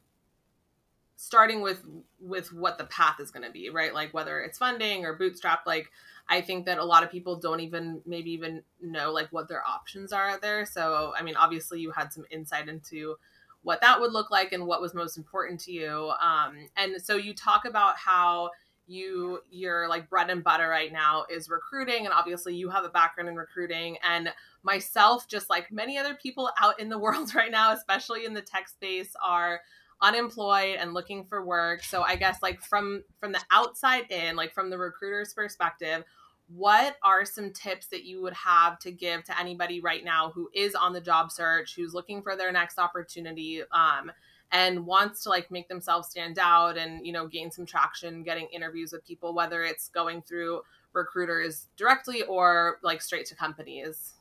starting 1.17 1.63
with 1.63 1.83
with 2.21 2.53
what 2.53 2.77
the 2.77 2.85
path 2.85 3.19
is 3.19 3.31
going 3.31 3.45
to 3.45 3.53
be 3.53 3.71
right 3.71 3.95
like 3.95 4.13
whether 4.13 4.41
it's 4.41 4.59
funding 4.59 5.05
or 5.05 5.15
bootstrap 5.15 5.65
like 5.65 5.89
i 6.29 6.41
think 6.41 6.67
that 6.67 6.79
a 6.79 6.85
lot 6.85 7.03
of 7.03 7.11
people 7.11 7.37
don't 7.37 7.61
even 7.61 8.01
maybe 8.07 8.31
even 8.31 8.63
know 8.81 9.13
like 9.13 9.29
what 9.31 9.49
their 9.49 9.63
options 9.67 10.13
are 10.13 10.29
out 10.29 10.43
there 10.43 10.65
so 10.65 11.13
i 11.19 11.23
mean 11.23 11.37
obviously 11.37 11.81
you 11.81 11.91
had 11.91 12.13
some 12.13 12.25
insight 12.31 12.69
into 12.69 13.17
what 13.65 13.81
that 13.81 14.01
would 14.01 14.13
look 14.13 14.31
like 14.31 14.53
and 14.53 14.67
what 14.67 14.81
was 14.81 14.95
most 14.95 15.17
important 15.17 15.59
to 15.59 15.73
you. 15.73 16.13
Um, 16.21 16.69
and 16.77 17.03
so 17.03 17.17
you 17.17 17.35
talk 17.35 17.65
about 17.65 17.97
how 17.97 18.51
you 18.87 19.41
your 19.51 19.89
like 19.89 20.11
bread 20.11 20.29
and 20.29 20.45
butter 20.45 20.69
right 20.69 20.93
now 20.93 21.25
is 21.31 21.49
recruiting 21.49 22.05
and 22.05 22.13
obviously 22.13 22.55
you 22.55 22.69
have 22.69 22.85
a 22.85 22.91
background 22.91 23.31
in 23.31 23.35
recruiting 23.35 23.97
and 24.07 24.29
myself 24.63 25.27
just 25.27 25.49
like 25.49 25.73
many 25.73 25.97
other 25.97 26.13
people 26.23 26.51
out 26.61 26.79
in 26.79 26.91
the 26.91 26.99
world 27.05 27.35
right 27.35 27.51
now 27.51 27.73
especially 27.73 28.27
in 28.27 28.35
the 28.35 28.43
tech 28.43 28.69
space 28.69 29.17
are 29.25 29.63
unemployed 30.03 30.77
and 30.79 30.95
looking 30.95 31.25
for 31.25 31.45
work 31.45 31.83
so 31.83 32.03
i 32.03 32.17
guess 32.17 32.43
like 32.43 32.61
from 32.61 33.03
from 33.19 33.33
the 33.33 33.41
outside 33.51 34.11
in 34.11 34.37
like 34.37 34.53
from 34.53 34.71
the 34.71 34.79
recruiter's 34.79 35.33
perspective 35.33 36.05
what 36.49 36.97
are 37.03 37.25
some 37.25 37.53
tips 37.53 37.87
that 37.87 38.05
you 38.05 38.21
would 38.23 38.35
have 38.35 38.79
to 38.81 38.93
give 38.93 39.25
to 39.25 39.39
anybody 39.39 39.81
right 39.81 40.05
now 40.05 40.31
who 40.35 40.51
is 40.55 40.75
on 40.75 40.93
the 40.93 41.01
job 41.01 41.33
search, 41.33 41.75
who's 41.75 41.95
looking 41.95 42.23
for 42.23 42.37
their 42.37 42.53
next 42.53 42.79
opportunity, 42.79 43.63
um, 43.73 44.13
and 44.53 44.87
wants 44.87 45.23
to 45.23 45.31
like 45.31 45.51
make 45.51 45.69
themselves 45.69 46.09
stand 46.09 46.39
out 46.39 46.77
and 46.77 47.05
you 47.07 47.13
know 47.13 47.27
gain 47.27 47.51
some 47.51 47.65
traction, 47.65 48.23
getting 48.23 48.47
interviews 48.53 48.93
with 48.93 49.07
people, 49.07 49.35
whether 49.35 49.65
it's 49.65 49.89
going 49.89 50.23
through 50.23 50.61
recruiters 50.93 51.69
directly 51.77 52.23
or 52.23 52.79
like 52.83 53.01
straight 53.01 53.27
to 53.27 53.35
companies? 53.35 54.15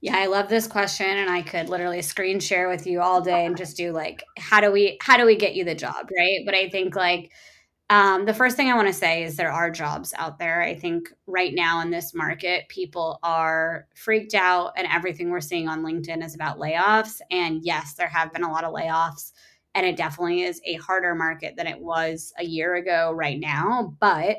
Yeah, 0.00 0.16
I 0.16 0.26
love 0.26 0.48
this 0.48 0.66
question 0.66 1.06
and 1.06 1.28
I 1.28 1.42
could 1.42 1.68
literally 1.68 2.00
screen 2.00 2.40
share 2.40 2.68
with 2.68 2.86
you 2.86 3.00
all 3.02 3.20
day 3.20 3.44
and 3.44 3.56
just 3.56 3.76
do 3.76 3.92
like 3.92 4.24
how 4.38 4.60
do 4.60 4.72
we 4.72 4.96
how 5.02 5.16
do 5.18 5.26
we 5.26 5.36
get 5.36 5.54
you 5.54 5.64
the 5.64 5.74
job, 5.74 6.08
right? 6.16 6.40
But 6.46 6.54
I 6.54 6.70
think 6.70 6.96
like 6.96 7.30
um, 7.90 8.26
the 8.26 8.34
first 8.34 8.56
thing 8.56 8.68
I 8.70 8.76
want 8.76 8.88
to 8.88 8.94
say 8.94 9.24
is 9.24 9.36
there 9.36 9.52
are 9.52 9.70
jobs 9.70 10.14
out 10.18 10.38
there. 10.38 10.62
I 10.62 10.74
think 10.74 11.10
right 11.26 11.54
now 11.54 11.80
in 11.82 11.90
this 11.90 12.14
market, 12.14 12.68
people 12.68 13.20
are 13.22 13.86
freaked 13.94 14.34
out, 14.34 14.72
and 14.76 14.88
everything 14.90 15.30
we're 15.30 15.40
seeing 15.42 15.68
on 15.68 15.84
LinkedIn 15.84 16.24
is 16.24 16.34
about 16.34 16.58
layoffs. 16.58 17.20
And 17.30 17.62
yes, 17.64 17.94
there 17.94 18.08
have 18.08 18.32
been 18.32 18.44
a 18.44 18.50
lot 18.52 18.64
of 18.64 18.74
layoffs, 18.74 19.32
and 19.74 19.86
it 19.86 19.96
definitely 19.96 20.42
is 20.42 20.60
a 20.66 20.74
harder 20.76 21.14
market 21.14 21.56
than 21.56 21.66
it 21.68 21.80
was 21.80 22.32
a 22.38 22.44
year 22.44 22.76
ago 22.76 23.12
right 23.12 23.38
now. 23.38 23.94
But 24.00 24.38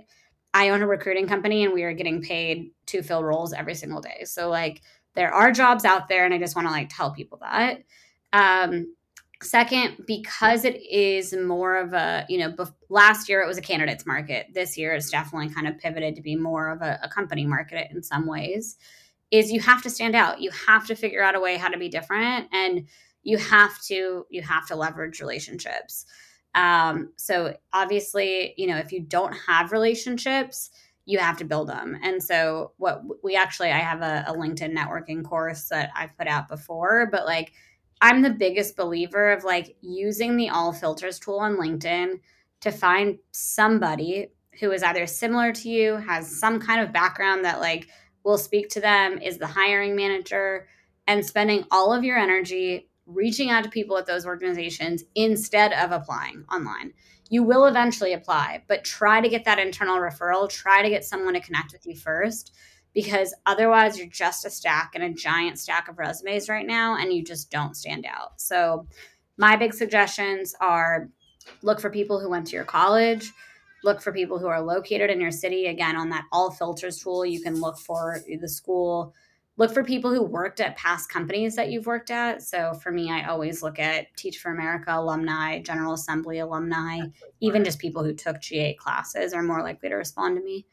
I 0.54 0.70
own 0.70 0.82
a 0.82 0.88
recruiting 0.88 1.28
company, 1.28 1.64
and 1.64 1.74
we 1.74 1.84
are 1.84 1.94
getting 1.94 2.22
paid 2.22 2.72
to 2.88 3.02
fill 3.04 3.24
roles 3.24 3.54
every 3.54 3.76
single 3.76 4.02
day. 4.02 4.24
So, 4.26 4.50
like, 4.50 4.82
there 5.16 5.34
are 5.34 5.52
jobs 5.52 5.86
out 5.86 6.10
there, 6.10 6.26
and 6.26 6.34
I 6.34 6.40
just 6.40 6.56
want 6.56 6.68
to 6.68 6.72
like 6.72 6.90
tell 6.90 7.12
people 7.12 7.40
that. 7.42 7.84
Um, 8.34 8.96
Second, 9.44 10.04
because 10.06 10.66
it 10.66 10.80
is 10.86 11.34
more 11.36 11.78
of 11.78 11.94
a, 11.94 12.28
you 12.30 12.38
know, 12.38 12.52
bef- 12.52 12.76
last 12.90 13.28
year 13.28 13.42
it 13.42 13.48
was 13.48 13.58
a 13.58 13.62
candidates 13.62 14.06
market. 14.06 14.46
This 14.54 14.78
year 14.78 14.94
it's 14.94 15.10
definitely 15.10 15.50
kind 15.50 15.68
of 15.68 15.80
pivoted 15.80 16.16
to 16.16 16.22
be 16.22 16.36
more 16.36 16.70
of 16.70 16.84
a, 16.84 17.00
a 17.02 17.10
company 17.10 17.48
market 17.48 17.90
in 17.90 18.04
some 18.04 18.28
ways. 18.28 18.78
Is 19.32 19.52
you 19.52 19.60
have 19.62 19.82
to 19.82 19.90
stand 19.90 20.16
out. 20.16 20.42
You 20.42 20.52
have 20.68 20.86
to 20.88 20.96
figure 20.96 21.24
out 21.24 21.34
a 21.34 21.40
way 21.40 21.58
how 21.58 21.70
to 21.70 21.80
be 21.80 21.90
different, 21.90 22.50
and 22.54 22.88
you 23.24 23.40
have 23.40 23.82
to 23.86 24.28
you 24.30 24.44
have 24.44 24.68
to 24.68 24.76
leverage 24.76 25.20
relationships. 25.20 26.06
Um, 26.54 27.14
so 27.16 27.56
obviously, 27.74 28.54
you 28.58 28.68
know, 28.68 28.78
if 28.78 28.92
you 28.92 29.00
don't 29.02 29.34
have 29.48 29.72
relationships, 29.72 30.70
you 31.06 31.20
have 31.20 31.38
to 31.38 31.46
build 31.46 31.68
them. 31.70 31.98
And 32.04 32.22
so 32.22 32.74
what 32.78 33.02
we 33.24 33.36
actually, 33.36 33.72
I 33.72 33.80
have 33.80 34.02
a, 34.02 34.26
a 34.28 34.34
LinkedIn 34.34 34.76
networking 34.76 35.24
course 35.24 35.70
that 35.70 35.90
I've 35.96 36.16
put 36.18 36.28
out 36.28 36.48
before, 36.48 37.10
but 37.12 37.26
like 37.26 37.54
I'm 38.02 38.22
the 38.22 38.30
biggest 38.32 38.76
believer 38.76 39.32
of 39.32 39.44
like 39.44 39.76
using 39.82 40.38
the 40.38 40.50
all 40.50 40.74
filters 40.74 41.20
tool 41.20 41.40
on 41.40 41.58
LinkedIn 41.58 42.20
to 42.62 42.72
find 42.72 43.18
somebody 43.32 44.28
who 44.60 44.72
is 44.72 44.84
either 44.84 45.08
similar 45.08 45.52
to 45.52 45.70
you, 45.70 45.96
has 45.96 46.40
some 46.40 46.60
kind 46.60 46.82
of 46.82 46.94
background 46.94 47.46
that 47.46 47.60
like 47.60 47.88
will 48.24 48.38
speak 48.38 48.70
to 48.70 48.82
them, 48.82 49.18
is 49.18 49.38
the 49.38 49.48
hiring 49.48 49.96
manager, 49.96 50.68
and 51.08 51.26
spending 51.26 51.66
all 51.72 51.94
of 51.94 52.04
your 52.04 52.18
energy 52.18 52.90
reaching 53.08 53.50
out 53.50 53.64
to 53.64 53.70
people 53.70 53.98
at 53.98 54.06
those 54.06 54.26
organizations 54.26 55.04
instead 55.16 55.74
of 55.74 55.92
applying 55.92 56.46
online. 56.52 56.94
You 57.32 57.44
will 57.44 57.66
eventually 57.66 58.12
apply, 58.12 58.62
but 58.68 58.84
try 58.84 59.22
to 59.22 59.30
get 59.30 59.46
that 59.46 59.58
internal 59.58 60.00
referral, 60.00 60.50
try 60.50 60.82
to 60.82 60.90
get 60.90 61.06
someone 61.06 61.34
to 61.34 61.40
connect 61.40 61.72
with 61.72 61.88
you 61.88 61.96
first 61.96 62.54
because 62.94 63.34
otherwise 63.46 63.98
you're 63.98 64.08
just 64.08 64.46
a 64.46 64.50
stack 64.50 64.92
and 64.96 65.04
a 65.06 65.14
giant 65.14 65.58
stack 65.58 65.88
of 65.88 65.98
resumes 65.98 66.50
right 66.50 66.68
now 66.68 66.98
and 66.98 67.14
you 67.14 67.24
just 67.24 67.50
don't 67.50 67.78
stand 67.78 68.06
out. 68.06 68.42
So 68.42 68.86
my 69.38 69.56
big 69.56 69.74
suggestions 69.74 70.54
are 70.60 71.08
look 71.62 71.80
for 71.80 71.90
people 71.90 72.20
who 72.20 72.30
went 72.30 72.48
to 72.48 72.56
your 72.58 72.66
college, 72.66 73.32
look 73.82 74.02
for 74.02 74.12
people 74.12 74.38
who 74.38 74.48
are 74.48 74.62
located 74.62 75.10
in 75.10 75.22
your 75.22 75.32
city. 75.32 75.68
Again 75.68 75.96
on 75.96 76.10
that 76.10 76.26
all 76.34 76.52
filters 76.52 77.00
tool 77.02 77.26
you 77.26 77.42
can 77.42 77.62
look 77.62 77.80
for 77.80 78.20
the 78.28 78.50
school 78.50 79.14
look 79.62 79.74
for 79.74 79.84
people 79.84 80.12
who 80.12 80.24
worked 80.24 80.60
at 80.60 80.76
past 80.76 81.08
companies 81.10 81.56
that 81.56 81.70
you've 81.70 81.86
worked 81.86 82.10
at 82.12 82.42
so 82.42 82.74
for 82.74 82.92
me 82.92 83.12
i 83.12 83.28
always 83.28 83.62
look 83.62 83.80
at 83.80 84.08
teach 84.18 84.40
for 84.40 84.52
america 84.52 84.92
alumni 84.92 85.60
general 85.62 85.94
assembly 85.94 86.40
alumni 86.40 87.00
even 87.40 87.64
just 87.64 87.80
people 87.80 88.04
who 88.04 88.14
took 88.14 88.42
ga 88.42 88.74
classes 88.74 89.34
are 89.34 89.44
more 89.44 89.62
likely 89.62 89.88
to 89.88 89.96
respond 89.96 90.36
to 90.36 90.44
me 90.44 90.66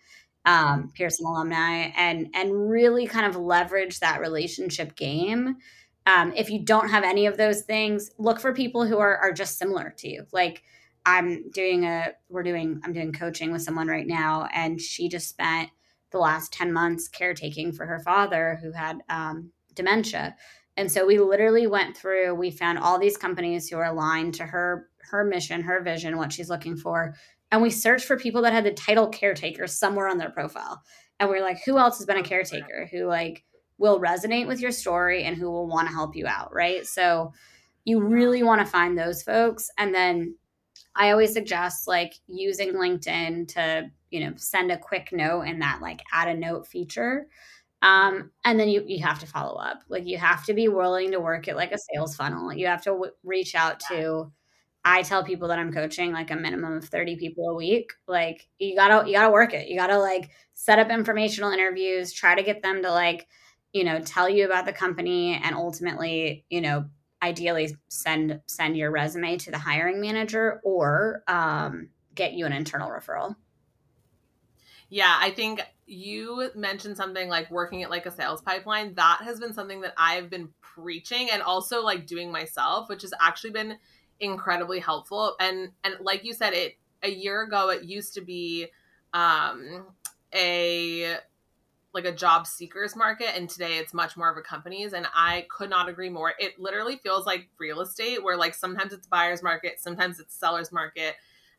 um, 0.48 0.90
Pearson 0.94 1.26
alumni 1.26 1.90
and 1.94 2.28
and 2.32 2.70
really 2.70 3.06
kind 3.06 3.26
of 3.26 3.36
leverage 3.36 4.00
that 4.00 4.20
relationship 4.20 4.96
game. 4.96 5.56
Um, 6.06 6.32
if 6.34 6.48
you 6.48 6.64
don't 6.64 6.88
have 6.88 7.04
any 7.04 7.26
of 7.26 7.36
those 7.36 7.62
things, 7.62 8.10
look 8.18 8.40
for 8.40 8.54
people 8.54 8.86
who 8.86 8.98
are 8.98 9.18
are 9.18 9.32
just 9.32 9.58
similar 9.58 9.94
to 9.98 10.08
you. 10.08 10.24
Like 10.32 10.62
I'm 11.04 11.50
doing 11.50 11.84
a 11.84 12.12
we're 12.30 12.42
doing 12.42 12.80
I'm 12.82 12.94
doing 12.94 13.12
coaching 13.12 13.52
with 13.52 13.62
someone 13.62 13.88
right 13.88 14.06
now, 14.06 14.48
and 14.54 14.80
she 14.80 15.08
just 15.10 15.28
spent 15.28 15.68
the 16.10 16.18
last 16.18 16.52
10 16.52 16.72
months 16.72 17.08
caretaking 17.08 17.72
for 17.72 17.86
her 17.86 18.00
father 18.00 18.58
who 18.62 18.72
had 18.72 18.98
um, 19.08 19.50
dementia. 19.74 20.34
And 20.76 20.90
so 20.90 21.06
we 21.06 21.18
literally 21.18 21.66
went 21.66 21.96
through, 21.96 22.34
we 22.34 22.50
found 22.50 22.78
all 22.78 22.98
these 22.98 23.16
companies 23.16 23.68
who 23.68 23.76
are 23.78 23.86
aligned 23.86 24.34
to 24.34 24.44
her 24.44 24.88
her 25.10 25.24
mission, 25.24 25.62
her 25.62 25.82
vision, 25.82 26.18
what 26.18 26.32
she's 26.32 26.50
looking 26.50 26.76
for 26.76 27.14
and 27.50 27.62
we 27.62 27.70
searched 27.70 28.06
for 28.06 28.18
people 28.18 28.42
that 28.42 28.52
had 28.52 28.64
the 28.64 28.72
title 28.72 29.08
caretaker 29.08 29.66
somewhere 29.66 30.08
on 30.08 30.18
their 30.18 30.30
profile. 30.30 30.82
And 31.18 31.28
we 31.28 31.38
are 31.38 31.42
like 31.42 31.62
who 31.64 31.78
else 31.78 31.98
has 31.98 32.06
been 32.06 32.18
a 32.18 32.22
caretaker 32.22 32.88
who 32.90 33.06
like 33.06 33.44
will 33.78 34.00
resonate 34.00 34.46
with 34.46 34.60
your 34.60 34.70
story 34.70 35.24
and 35.24 35.36
who 35.36 35.50
will 35.50 35.66
want 35.66 35.88
to 35.88 35.94
help 35.94 36.14
you 36.14 36.26
out? 36.26 36.52
Right? 36.52 36.86
So 36.86 37.32
you 37.84 38.00
really 38.00 38.42
want 38.42 38.60
to 38.60 38.66
find 38.66 38.96
those 38.98 39.22
folks. 39.22 39.70
And 39.78 39.94
then 39.94 40.36
i 40.96 41.10
always 41.10 41.32
suggest 41.32 41.86
like 41.86 42.14
using 42.26 42.72
linkedin 42.72 43.46
to 43.46 43.90
you 44.10 44.20
know 44.20 44.32
send 44.36 44.70
a 44.72 44.78
quick 44.78 45.10
note 45.12 45.42
in 45.42 45.58
that 45.58 45.80
like 45.82 46.00
add 46.12 46.28
a 46.28 46.34
note 46.34 46.66
feature. 46.66 47.28
Um, 47.80 48.32
and 48.44 48.58
then 48.58 48.68
you 48.68 48.84
you 48.86 49.02
have 49.04 49.20
to 49.20 49.26
follow 49.26 49.56
up. 49.56 49.82
Like 49.88 50.06
you 50.06 50.18
have 50.18 50.44
to 50.46 50.54
be 50.54 50.68
willing 50.68 51.12
to 51.12 51.20
work 51.20 51.48
it 51.48 51.56
like 51.56 51.72
a 51.72 51.78
sales 51.78 52.16
funnel. 52.16 52.52
You 52.52 52.66
have 52.66 52.82
to 52.82 52.90
w- 52.90 53.12
reach 53.22 53.54
out 53.54 53.80
to 53.88 54.32
I 54.84 55.02
tell 55.02 55.24
people 55.24 55.48
that 55.48 55.58
I'm 55.58 55.72
coaching 55.72 56.12
like 56.12 56.30
a 56.30 56.36
minimum 56.36 56.74
of 56.78 56.84
30 56.86 57.16
people 57.16 57.50
a 57.50 57.54
week. 57.54 57.92
Like 58.08 58.48
you 58.58 58.74
gotta 58.74 59.06
you 59.08 59.14
gotta 59.14 59.32
work 59.32 59.54
it. 59.54 59.68
You 59.68 59.76
gotta 59.76 59.98
like 59.98 60.30
set 60.54 60.78
up 60.78 60.90
informational 60.90 61.52
interviews, 61.52 62.12
try 62.12 62.34
to 62.34 62.42
get 62.42 62.62
them 62.62 62.82
to 62.82 62.90
like, 62.90 63.28
you 63.72 63.84
know, 63.84 64.00
tell 64.00 64.28
you 64.28 64.46
about 64.46 64.66
the 64.66 64.72
company 64.72 65.40
and 65.42 65.54
ultimately, 65.54 66.44
you 66.50 66.60
know, 66.60 66.86
ideally 67.22 67.76
send 67.88 68.40
send 68.46 68.76
your 68.76 68.90
resume 68.90 69.36
to 69.38 69.50
the 69.50 69.58
hiring 69.58 70.00
manager 70.00 70.60
or 70.64 71.22
um, 71.26 71.90
get 72.14 72.32
you 72.32 72.46
an 72.46 72.52
internal 72.52 72.90
referral. 72.90 73.34
Yeah, 74.90 75.16
I 75.20 75.30
think 75.30 75.60
you 75.86 76.50
mentioned 76.54 76.96
something 76.96 77.28
like 77.28 77.50
working 77.50 77.80
it 77.80 77.90
like 77.90 78.06
a 78.06 78.10
sales 78.10 78.40
pipeline. 78.40 78.94
That 78.94 79.20
has 79.22 79.38
been 79.38 79.52
something 79.52 79.82
that 79.82 79.94
I've 79.98 80.30
been 80.30 80.48
preaching 80.60 81.28
and 81.30 81.42
also 81.42 81.82
like 81.82 82.06
doing 82.06 82.32
myself, 82.32 82.88
which 82.88 83.02
has 83.02 83.12
actually 83.20 83.50
been 83.50 83.76
incredibly 84.20 84.80
helpful. 84.80 85.34
And 85.40 85.70
and 85.84 85.94
like 86.00 86.24
you 86.24 86.32
said, 86.32 86.54
it 86.54 86.74
a 87.02 87.10
year 87.10 87.42
ago 87.42 87.70
it 87.70 87.84
used 87.84 88.14
to 88.14 88.20
be 88.22 88.68
um 89.12 89.86
a 90.34 91.16
like 91.98 92.12
a 92.12 92.16
job 92.16 92.46
seekers 92.46 92.96
market 92.96 93.36
and 93.36 93.48
today 93.48 93.78
it's 93.78 93.92
much 93.92 94.16
more 94.16 94.30
of 94.30 94.36
a 94.36 94.40
companies 94.40 94.92
and 94.92 95.06
i 95.14 95.46
could 95.50 95.70
not 95.70 95.88
agree 95.88 96.08
more 96.08 96.32
it 96.38 96.58
literally 96.58 96.96
feels 96.96 97.26
like 97.26 97.48
real 97.58 97.80
estate 97.80 98.22
where 98.22 98.36
like 98.36 98.54
sometimes 98.54 98.92
it's 98.92 99.06
buyers 99.06 99.42
market 99.42 99.80
sometimes 99.80 100.18
it's 100.20 100.34
sellers 100.34 100.72
market 100.72 101.14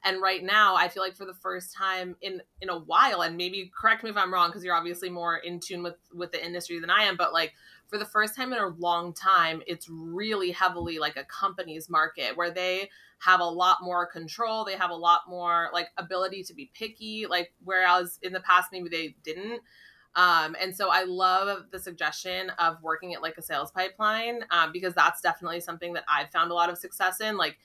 and 0.05 0.21
right 0.21 0.43
now 0.43 0.75
i 0.75 0.87
feel 0.87 1.03
like 1.03 1.15
for 1.15 1.25
the 1.25 1.33
first 1.33 1.75
time 1.75 2.15
in 2.21 2.41
in 2.61 2.69
a 2.69 2.79
while 2.79 3.21
and 3.21 3.35
maybe 3.35 3.71
correct 3.79 4.03
me 4.03 4.09
if 4.09 4.17
i'm 4.17 4.33
wrong 4.33 4.49
because 4.49 4.63
you're 4.63 4.75
obviously 4.75 5.09
more 5.09 5.37
in 5.37 5.59
tune 5.59 5.83
with 5.83 5.95
with 6.13 6.31
the 6.31 6.43
industry 6.43 6.79
than 6.79 6.89
i 6.89 7.03
am 7.03 7.17
but 7.17 7.33
like 7.33 7.53
for 7.89 7.97
the 7.97 8.05
first 8.05 8.35
time 8.35 8.53
in 8.53 8.59
a 8.59 8.67
long 8.67 9.13
time, 9.13 9.61
it's 9.65 9.89
really 9.89 10.51
heavily 10.51 10.99
like 10.99 11.17
a 11.17 11.25
company's 11.25 11.89
market 11.89 12.37
where 12.37 12.51
they 12.51 12.89
have 13.19 13.39
a 13.39 13.45
lot 13.45 13.77
more 13.81 14.05
control. 14.05 14.63
They 14.63 14.75
have 14.75 14.91
a 14.91 14.95
lot 14.95 15.21
more 15.27 15.69
like 15.73 15.87
ability 15.97 16.43
to 16.43 16.53
be 16.53 16.71
picky, 16.73 17.25
like 17.27 17.51
whereas 17.63 18.19
in 18.21 18.31
the 18.31 18.39
past 18.41 18.69
maybe 18.71 18.89
they 18.89 19.15
didn't. 19.23 19.61
Um, 20.15 20.55
and 20.59 20.75
so 20.75 20.89
I 20.89 21.03
love 21.03 21.65
the 21.71 21.79
suggestion 21.79 22.49
of 22.59 22.81
working 22.81 23.11
it 23.11 23.21
like 23.21 23.37
a 23.37 23.41
sales 23.41 23.71
pipeline 23.71 24.43
um, 24.51 24.71
because 24.71 24.93
that's 24.93 25.21
definitely 25.21 25.61
something 25.61 25.93
that 25.93 26.03
I've 26.07 26.31
found 26.31 26.51
a 26.51 26.53
lot 26.53 26.69
of 26.69 26.77
success 26.77 27.21
in. 27.21 27.37
Like 27.37 27.57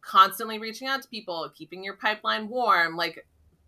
constantly 0.00 0.58
reaching 0.58 0.88
out 0.88 1.02
to 1.02 1.08
people, 1.08 1.50
keeping 1.54 1.82
your 1.82 1.94
pipeline 1.94 2.48
warm, 2.48 2.96
like 2.96 3.26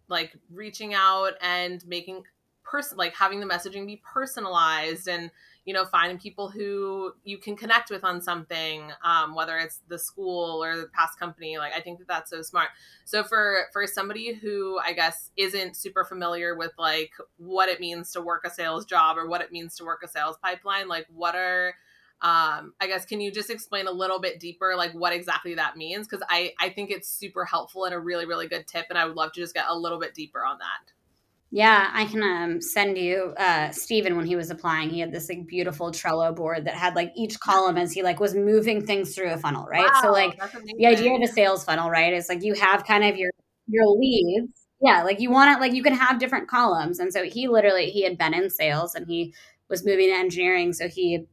like 0.09 0.37
reaching 0.53 0.93
out 0.93 1.33
and 1.41 1.87
making 1.87 2.23
person 2.63 2.97
like 2.99 3.15
having 3.15 3.41
the 3.41 3.47
messaging 3.47 3.87
be 3.87 4.03
personalized 4.05 5.09
and 5.09 5.31
you 5.65 5.73
know 5.73 5.85
finding 5.85 6.19
people 6.19 6.49
who 6.49 7.13
you 7.25 7.39
can 7.39 7.57
connect 7.57 7.91
with 7.91 8.05
on 8.05 8.21
something 8.21 8.91
um, 9.03 9.35
whether 9.35 9.57
it's 9.57 9.81
the 9.89 9.99
school 9.99 10.63
or 10.63 10.77
the 10.77 10.87
past 10.89 11.19
company 11.19 11.59
like 11.59 11.73
i 11.75 11.81
think 11.81 11.99
that 11.99 12.09
that's 12.09 12.31
so 12.31 12.43
smart 12.43 12.69
so 13.05 13.25
for 13.25 13.67
for 13.73 13.87
somebody 13.87 14.35
who 14.35 14.79
i 14.85 14.93
guess 14.93 15.31
isn't 15.37 15.77
super 15.77 16.05
familiar 16.05 16.57
with 16.57 16.73
like 16.79 17.13
what 17.39 17.69
it 17.69 17.81
means 17.81 18.13
to 18.13 18.21
work 18.21 18.43
a 18.45 18.51
sales 18.51 18.85
job 18.85 19.17
or 19.17 19.29
what 19.29 19.41
it 19.41 19.53
means 19.53 19.77
to 19.77 19.85
work 19.85 20.03
a 20.05 20.09
sales 20.09 20.37
pipeline 20.43 20.89
like 20.89 21.07
what 21.15 21.35
are 21.35 21.75
um, 22.23 22.73
I 22.81 22.87
guess 22.87 23.05
can 23.05 23.21
you 23.21 23.31
just 23.31 23.51
explain 23.51 23.87
a 23.87 23.91
little 23.93 24.19
bit 24.19 24.41
deeper 24.41 24.75
like 24.77 24.93
what 24.93 25.13
exactly 25.13 25.57
that 25.57 25.77
means? 25.77 26.07
Because 26.07 26.25
I 26.31 26.55
I 26.59 26.71
think 26.71 26.91
it's 26.91 27.07
super 27.07 27.45
helpful 27.45 27.85
and 27.85 27.93
a 27.93 27.99
really 27.99 28.25
really 28.25 28.49
good 28.49 28.67
tip, 28.67 28.87
and 28.89 28.97
I 28.97 29.05
would 29.05 29.15
love 29.15 29.33
to 29.33 29.41
just 29.41 29.53
get 29.53 29.67
a 29.69 29.77
little 29.77 30.01
bit 30.01 30.15
deeper 30.15 30.43
on 30.43 30.57
that. 30.59 30.93
Yeah, 31.57 31.89
I 31.95 32.07
can 32.07 32.21
um, 32.25 32.61
send 32.61 32.99
you 32.99 33.33
uh 33.39 33.71
Steven 33.71 34.17
when 34.17 34.27
he 34.27 34.35
was 34.35 34.51
applying. 34.51 34.91
He 34.91 34.99
had 34.99 35.13
this 35.13 35.29
like 35.29 35.47
beautiful 35.47 35.93
Trello 35.93 36.35
board 36.35 36.65
that 36.65 36.75
had 36.75 36.97
like 36.97 37.13
each 37.17 37.39
column 37.39 37.79
as 37.79 37.93
he 37.93 38.03
like 38.03 38.19
was 38.19 38.35
moving 38.35 38.85
things 38.85 39.15
through 39.15 39.31
a 39.31 39.39
funnel, 39.39 39.65
right? 39.67 39.85
Wow, 39.85 40.01
so 40.03 40.11
like 40.11 40.37
the 40.79 40.87
idea 40.87 41.15
of 41.15 41.23
a 41.23 41.29
sales 41.29 41.63
funnel, 41.63 41.91
right, 41.91 42.13
is 42.13 42.29
like 42.29 42.43
you 42.43 42.55
have 42.55 42.85
kind 42.85 43.05
of 43.05 43.17
your 43.17 43.31
your 43.69 43.87
leads. 43.87 44.67
Yeah, 44.83 45.05
like 45.05 45.21
you 45.21 45.31
want 45.31 45.57
it 45.57 45.61
like 45.61 45.73
you 45.73 45.85
can 45.85 45.95
have 45.95 46.19
different 46.19 46.49
columns. 46.49 46.99
And 46.99 47.13
so 47.13 47.23
he 47.23 47.47
literally 47.47 47.89
he 47.89 48.03
had 48.03 48.19
been 48.19 48.35
in 48.35 48.51
sales 48.51 48.97
and 48.97 49.07
he 49.07 49.33
was 49.71 49.87
moving 49.87 50.09
to 50.09 50.17
engineering, 50.17 50.73
so 50.73 50.89
he 50.89 51.25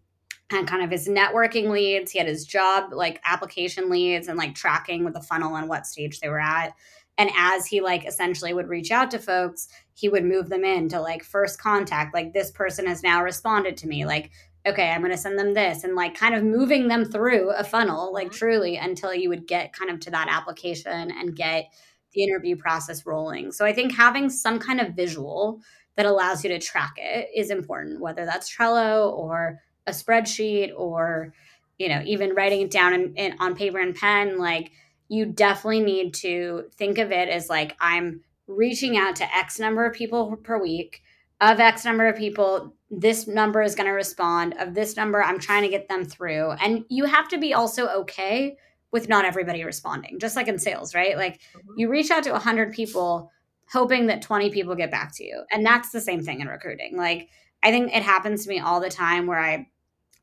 had 0.52 0.68
kind 0.68 0.84
of 0.84 0.92
his 0.92 1.08
networking 1.08 1.72
leads, 1.72 2.12
he 2.12 2.20
had 2.20 2.28
his 2.28 2.46
job 2.46 2.94
like 2.94 3.20
application 3.26 3.90
leads 3.90 4.28
and 4.28 4.38
like 4.38 4.54
tracking 4.54 5.04
with 5.04 5.16
the 5.16 5.22
funnel 5.22 5.56
and 5.56 5.68
what 5.68 5.88
stage 5.88 6.20
they 6.20 6.30
were 6.30 6.40
at. 6.40 6.76
And 7.18 7.30
as 7.38 7.66
he 7.68 7.82
like 7.82 8.06
essentially 8.06 8.54
would 8.54 8.70
reach 8.70 8.92
out 8.92 9.12
to 9.12 9.20
folks, 9.20 9.68
he 9.94 10.10
would 10.10 10.24
move 10.24 10.50
them 10.50 10.64
into 10.64 11.00
like 11.00 11.24
first 11.24 11.62
contact, 11.62 12.14
like 12.14 12.34
this 12.34 12.52
person 12.52 12.88
has 12.88 13.04
now 13.04 13.24
responded 13.24 13.78
to 13.78 13.88
me, 13.88 14.06
like, 14.06 14.32
okay, 14.66 14.90
I'm 14.90 15.02
going 15.02 15.12
to 15.12 15.18
send 15.18 15.40
them 15.40 15.54
this, 15.54 15.84
and 15.84 15.96
like 15.96 16.16
kind 16.16 16.36
of 16.36 16.44
moving 16.44 16.88
them 16.88 17.04
through 17.04 17.50
a 17.52 17.64
funnel, 17.64 18.14
like 18.14 18.28
mm-hmm. 18.28 18.38
truly 18.38 18.78
until 18.78 19.14
you 19.14 19.30
would 19.30 19.48
get 19.48 19.74
kind 19.74 19.90
of 19.90 20.00
to 20.02 20.12
that 20.12 20.28
application 20.30 21.12
and 21.12 21.36
get 21.36 21.72
the 22.14 22.24
interview 22.24 22.56
process 22.56 23.06
rolling. 23.06 23.52
So 23.52 23.66
I 23.66 23.74
think 23.74 23.96
having 23.96 24.30
some 24.30 24.60
kind 24.60 24.80
of 24.80 24.94
visual 24.94 25.62
that 25.96 26.06
allows 26.06 26.44
you 26.44 26.50
to 26.52 26.60
track 26.60 26.94
it 26.98 27.30
is 27.36 27.50
important, 27.50 28.02
whether 28.02 28.26
that's 28.26 28.54
Trello 28.54 29.12
or 29.12 29.60
a 29.88 29.92
spreadsheet 29.92 30.72
or, 30.76 31.34
you 31.80 31.90
know, 31.90 32.02
even 32.06 32.36
writing 32.36 32.62
it 32.62 32.72
down 32.72 32.94
in, 32.94 33.16
in 33.16 33.36
on 33.40 33.56
paper 33.56 33.80
and 33.80 33.96
pen, 33.96 34.38
like 34.38 34.72
you 35.12 35.26
definitely 35.26 35.82
need 35.82 36.14
to 36.14 36.64
think 36.78 36.98
of 36.98 37.12
it 37.12 37.28
as 37.28 37.50
like 37.50 37.76
I'm 37.82 38.22
reaching 38.48 38.96
out 38.96 39.18
to 39.18 39.36
X 39.36 39.60
number 39.60 39.86
of 39.86 39.94
people 39.94 40.38
per 40.38 40.58
week. 40.58 41.04
Of 41.42 41.60
X 41.60 41.84
number 41.84 42.08
of 42.08 42.16
people, 42.16 42.74
this 42.90 43.28
number 43.28 43.62
is 43.62 43.76
going 43.76 43.88
to 43.88 43.92
respond. 43.92 44.56
Of 44.58 44.74
this 44.74 44.96
number, 44.96 45.22
I'm 45.22 45.38
trying 45.38 45.64
to 45.64 45.70
get 45.70 45.90
them 45.90 46.06
through. 46.06 46.52
And 46.52 46.86
you 46.88 47.04
have 47.04 47.28
to 47.28 47.38
be 47.38 47.54
also 47.54 47.90
okay 47.90 48.56
with 48.94 49.10
not 49.10 49.26
everybody 49.26 49.66
responding, 49.66 50.18
just 50.18 50.38
like 50.38 50.48
in 50.48 50.58
sales, 50.58 50.96
right? 50.96 51.18
Like 51.18 51.42
mm-hmm. 51.42 51.72
you 51.76 51.90
reach 51.90 52.10
out 52.10 52.24
to 52.24 52.32
100 52.32 52.72
people 52.72 53.32
hoping 53.70 54.08
that 54.08 54.22
20 54.22 54.50
people 54.50 54.76
get 54.76 54.92
back 54.92 55.14
to 55.18 55.26
you. 55.26 55.44
And 55.52 55.66
that's 55.66 55.92
the 55.92 56.00
same 56.00 56.24
thing 56.24 56.40
in 56.40 56.48
recruiting. 56.48 56.96
Like 56.96 57.28
I 57.62 57.72
think 57.72 57.94
it 57.94 58.04
happens 58.04 58.44
to 58.44 58.50
me 58.50 58.60
all 58.60 58.80
the 58.80 58.90
time 58.90 59.28
where 59.28 59.40
I 59.40 59.68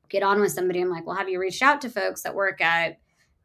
get 0.08 0.22
on 0.22 0.40
with 0.40 0.52
somebody. 0.52 0.80
I'm 0.80 0.88
like, 0.88 1.06
well, 1.06 1.16
have 1.16 1.28
you 1.28 1.38
reached 1.38 1.62
out 1.62 1.82
to 1.82 1.90
folks 1.90 2.22
that 2.22 2.34
work 2.34 2.62
at 2.62 2.98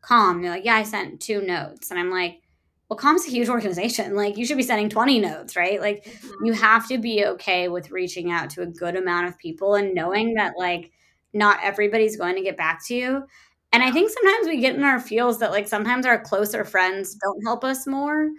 Calm. 0.03 0.41
They're 0.41 0.51
like, 0.51 0.65
yeah, 0.65 0.75
I 0.75 0.83
sent 0.83 1.19
two 1.19 1.41
notes. 1.41 1.89
And 1.89 1.99
I'm 1.99 2.11
like, 2.11 2.41
well, 2.89 2.97
Calm's 2.97 3.25
a 3.25 3.31
huge 3.31 3.49
organization. 3.57 4.15
Like, 4.15 4.37
you 4.37 4.45
should 4.45 4.57
be 4.57 4.63
sending 4.63 4.89
20 4.89 5.19
notes, 5.19 5.55
right? 5.55 5.81
Like, 5.81 6.05
mm-hmm. 6.05 6.45
you 6.45 6.53
have 6.53 6.87
to 6.89 6.97
be 6.97 7.25
okay 7.25 7.69
with 7.69 7.91
reaching 7.91 8.31
out 8.31 8.51
to 8.51 8.61
a 8.61 8.67
good 8.67 8.95
amount 8.95 9.27
of 9.27 9.37
people 9.37 9.75
and 9.75 9.95
knowing 9.95 10.35
that, 10.35 10.53
like, 10.57 10.91
not 11.33 11.59
everybody's 11.63 12.17
going 12.17 12.35
to 12.35 12.43
get 12.43 12.57
back 12.57 12.85
to 12.85 12.93
you. 12.93 13.23
And 13.71 13.81
I 13.81 13.89
think 13.89 14.11
sometimes 14.11 14.47
we 14.47 14.59
get 14.59 14.75
in 14.75 14.83
our 14.83 14.99
feels 14.99 15.39
that, 15.39 15.51
like, 15.51 15.67
sometimes 15.67 16.05
our 16.05 16.19
closer 16.21 16.63
friends 16.63 17.15
don't 17.15 17.41
help 17.43 17.63
us 17.63 17.87
more. 17.87 18.29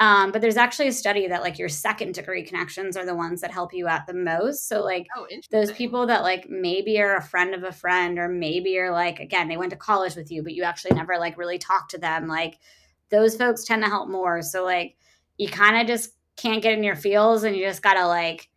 Um, 0.00 0.32
but 0.32 0.40
there's 0.40 0.56
actually 0.56 0.88
a 0.88 0.92
study 0.92 1.28
that 1.28 1.42
like 1.42 1.58
your 1.58 1.68
second 1.68 2.14
degree 2.14 2.42
connections 2.42 2.96
are 2.96 3.06
the 3.06 3.14
ones 3.14 3.40
that 3.40 3.52
help 3.52 3.72
you 3.72 3.86
out 3.86 4.06
the 4.06 4.14
most. 4.14 4.66
So 4.68 4.82
like 4.82 5.06
oh, 5.16 5.26
those 5.52 5.70
people 5.70 6.06
that 6.06 6.22
like 6.22 6.50
maybe 6.50 7.00
are 7.00 7.16
a 7.16 7.22
friend 7.22 7.54
of 7.54 7.62
a 7.62 7.70
friend, 7.70 8.18
or 8.18 8.28
maybe 8.28 8.76
are 8.78 8.90
like 8.90 9.20
again 9.20 9.48
they 9.48 9.56
went 9.56 9.70
to 9.70 9.76
college 9.76 10.16
with 10.16 10.32
you, 10.32 10.42
but 10.42 10.54
you 10.54 10.64
actually 10.64 10.96
never 10.96 11.18
like 11.18 11.38
really 11.38 11.58
talked 11.58 11.92
to 11.92 11.98
them. 11.98 12.26
Like 12.26 12.58
those 13.10 13.36
folks 13.36 13.64
tend 13.64 13.84
to 13.84 13.88
help 13.88 14.08
more. 14.08 14.42
So 14.42 14.64
like 14.64 14.96
you 15.38 15.46
kind 15.46 15.80
of 15.80 15.86
just 15.86 16.14
can't 16.36 16.62
get 16.62 16.72
in 16.72 16.82
your 16.82 16.96
feels, 16.96 17.44
and 17.44 17.54
you 17.54 17.64
just 17.64 17.82
gotta 17.82 18.06
like 18.06 18.48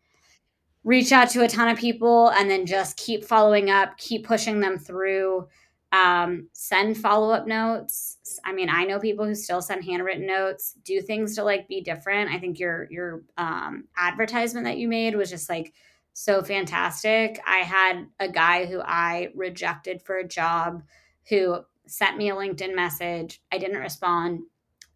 reach 0.83 1.11
out 1.11 1.29
to 1.31 1.43
a 1.43 1.47
ton 1.47 1.67
of 1.67 1.77
people, 1.77 2.29
and 2.29 2.49
then 2.49 2.65
just 2.65 2.97
keep 2.97 3.23
following 3.23 3.69
up, 3.69 3.97
keep 3.97 4.25
pushing 4.25 4.61
them 4.61 4.79
through 4.79 5.47
um, 5.95 6.49
send 6.51 6.97
follow-up 6.97 7.47
notes. 7.47 8.17
I 8.43 8.51
mean 8.51 8.69
i 8.69 8.83
know 8.83 8.99
people 8.99 9.25
who 9.25 9.35
still 9.35 9.61
send 9.61 9.85
handwritten 9.85 10.27
notes. 10.27 10.75
Do 10.83 11.01
things 11.01 11.35
to 11.35 11.43
like 11.43 11.67
be 11.67 11.81
different. 11.81 12.31
I 12.31 12.39
think 12.39 12.59
your 12.59 12.87
your 12.91 13.23
um, 13.37 13.85
advertisement 13.97 14.65
that 14.65 14.77
you 14.77 14.87
made 14.87 15.15
was 15.15 15.29
just 15.29 15.49
like 15.49 15.73
so 16.13 16.41
fantastic. 16.43 17.39
I 17.47 17.57
had 17.59 18.07
a 18.19 18.29
guy 18.29 18.65
who 18.65 18.81
i 18.81 19.29
rejected 19.35 20.01
for 20.01 20.17
a 20.17 20.27
job 20.27 20.83
who 21.29 21.59
sent 21.87 22.17
me 22.17 22.29
a 22.29 22.35
linkedin 22.35 22.75
message. 22.75 23.41
I 23.51 23.57
didn't 23.57 23.79
respond. 23.79 24.41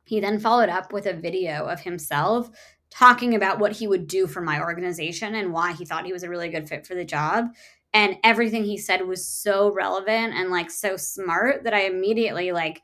He 0.05 0.19
then 0.19 0.39
followed 0.39 0.69
up 0.69 0.91
with 0.91 1.05
a 1.05 1.13
video 1.13 1.65
of 1.65 1.81
himself 1.81 2.49
talking 2.89 3.35
about 3.35 3.59
what 3.59 3.73
he 3.73 3.87
would 3.87 4.07
do 4.07 4.27
for 4.27 4.41
my 4.41 4.59
organization 4.59 5.35
and 5.35 5.53
why 5.53 5.73
he 5.73 5.85
thought 5.85 6.05
he 6.05 6.13
was 6.13 6.23
a 6.23 6.29
really 6.29 6.49
good 6.49 6.67
fit 6.67 6.87
for 6.87 6.95
the 6.95 7.05
job 7.05 7.45
and 7.93 8.17
everything 8.23 8.63
he 8.63 8.77
said 8.77 9.07
was 9.07 9.25
so 9.25 9.71
relevant 9.71 10.33
and 10.33 10.51
like 10.51 10.69
so 10.69 10.95
smart 10.97 11.63
that 11.63 11.73
I 11.73 11.81
immediately 11.81 12.51
like 12.51 12.81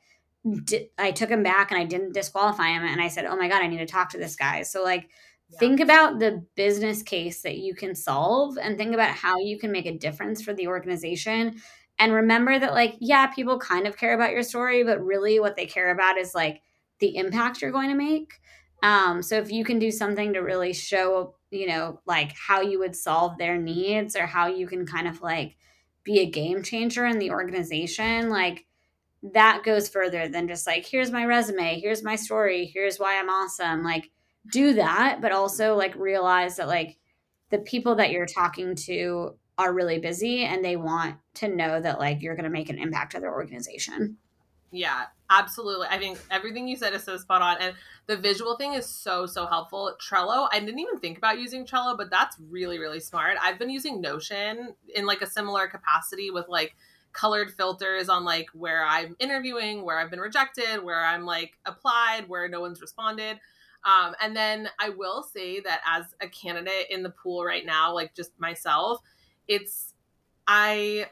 di- 0.64 0.90
I 0.98 1.12
took 1.12 1.30
him 1.30 1.44
back 1.44 1.72
and 1.72 1.80
I 1.80 1.86
didn't 1.86 2.14
disqualify 2.14 2.70
him 2.70 2.84
and 2.84 3.02
I 3.02 3.08
said, 3.08 3.26
"Oh 3.26 3.36
my 3.36 3.48
god, 3.48 3.62
I 3.62 3.68
need 3.68 3.78
to 3.80 3.86
talk 3.86 4.10
to 4.10 4.18
this 4.18 4.36
guy." 4.36 4.64
So 4.64 4.84
like 4.84 5.10
yeah. 5.50 5.60
think 5.60 5.80
about 5.80 6.20
the 6.20 6.44
business 6.56 7.04
case 7.04 7.42
that 7.44 7.58
you 7.58 7.76
can 7.76 7.96
solve 7.96 8.58
and 8.58 8.78
think 8.78 8.94
about 8.94 9.16
how 9.16 9.38
you 9.38 9.60
can 9.60 9.72
make 9.72 9.86
a 9.86 9.98
difference 9.98 10.42
for 10.42 10.54
the 10.54 10.68
organization 10.68 11.62
and 12.00 12.14
remember 12.14 12.58
that 12.58 12.74
like 12.74 12.96
yeah, 13.00 13.28
people 13.28 13.60
kind 13.60 13.88
of 13.88 13.98
care 13.98 14.14
about 14.14 14.32
your 14.32 14.44
story, 14.44 14.84
but 14.84 15.04
really 15.04 15.40
what 15.40 15.56
they 15.56 15.66
care 15.66 15.92
about 15.92 16.18
is 16.18 16.36
like 16.36 16.62
the 17.00 17.16
impact 17.16 17.62
you're 17.62 17.72
going 17.72 17.90
to 17.90 17.96
make. 17.96 18.34
Um, 18.84 19.22
so 19.22 19.38
if 19.38 19.52
you 19.52 19.66
can 19.66 19.80
do 19.80 19.92
something 19.92 20.34
to 20.34 20.40
really 20.40 20.74
show 20.74 21.36
you 21.56 21.68
know, 21.68 22.00
like 22.06 22.34
how 22.34 22.62
you 22.62 22.80
would 22.80 22.96
solve 22.96 23.38
their 23.38 23.58
needs 23.58 24.16
or 24.16 24.26
how 24.26 24.48
you 24.48 24.68
can 24.68 24.86
kind 24.86 25.08
of 25.08 25.22
like 25.22 25.56
be 26.04 26.20
a 26.20 26.30
game 26.30 26.62
changer 26.62 27.06
in 27.06 27.18
the 27.18 27.32
organization, 27.32 28.30
like 28.30 28.66
that 29.34 29.64
goes 29.64 29.90
further 29.90 30.28
than 30.28 30.48
just 30.48 30.68
like, 30.68 30.86
here's 30.86 31.12
my 31.12 31.26
resume, 31.26 31.80
here's 31.80 32.04
my 32.04 32.16
story, 32.16 32.66
here's 32.66 33.00
why 33.00 33.20
I'm 33.20 33.30
awesome. 33.30 33.84
Like, 33.84 34.12
do 34.52 34.74
that, 34.74 35.20
but 35.22 35.32
also 35.32 35.76
like 35.76 35.96
realize 35.96 36.58
that 36.58 36.68
like 36.68 36.98
the 37.50 37.58
people 37.60 37.96
that 37.96 38.12
you're 38.12 38.28
talking 38.28 38.76
to 38.76 39.36
are 39.58 39.74
really 39.74 39.98
busy 39.98 40.44
and 40.44 40.64
they 40.64 40.76
want 40.76 41.16
to 41.36 41.48
know 41.48 41.82
that 41.82 41.98
like 41.98 42.22
you're 42.22 42.36
going 42.36 42.44
to 42.44 42.50
make 42.52 42.70
an 42.70 42.78
impact 42.78 43.14
to 43.14 43.20
their 43.20 43.34
organization. 43.34 44.18
Yeah, 44.72 45.06
absolutely. 45.30 45.88
I 45.90 45.98
think 45.98 46.20
everything 46.32 46.68
you 46.68 46.76
said 46.76 46.94
is 46.94 47.04
so 47.04 47.18
spot 47.18 47.42
on. 47.42 47.58
And 47.60 47.76
the 48.08 48.18
visual 48.18 48.56
thing 48.58 48.74
is 48.74 48.86
so, 48.86 49.26
so 49.26 49.46
helpful. 49.46 49.96
Trello, 50.02 50.48
I 50.52 50.60
didn't 50.60 50.80
even 50.80 51.00
think 51.00 51.18
about 51.18 51.40
using 51.40 51.66
Trello, 51.66 51.98
but 51.98 52.10
that's 52.10 52.38
really, 52.50 52.80
really 52.80 53.00
smart. 53.00 53.38
I've 53.42 53.60
been 53.60 53.70
using 53.70 54.02
Notion 54.02 54.76
in 54.94 55.06
like 55.06 55.22
a 55.22 55.28
similar 55.28 55.68
capacity 55.68 56.32
with 56.32 56.48
like 56.48 56.76
colored 57.14 57.52
filters 57.52 58.10
on 58.10 58.26
like 58.26 58.48
where 58.54 58.86
I'm 58.86 59.16
interviewing, 59.20 59.84
where 59.84 59.98
I've 59.98 60.12
been 60.12 60.20
rejected, 60.20 60.84
where 60.84 61.04
I'm 61.04 61.26
like 61.26 61.54
applied, 61.66 62.26
where 62.28 62.48
no 62.48 62.62
one's 62.62 62.82
responded. 62.82 63.40
Um, 63.86 64.16
and 64.22 64.36
then 64.36 64.70
I 64.80 64.90
will 64.90 65.24
say 65.24 65.60
that 65.62 65.82
as 65.88 66.06
a 66.22 66.28
candidate 66.28 66.88
in 66.90 67.04
the 67.04 67.12
pool 67.12 67.46
right 67.46 67.66
now, 67.66 67.94
like 67.94 68.16
just 68.16 68.32
myself, 68.40 69.00
it's 69.48 69.94
I 70.48 71.08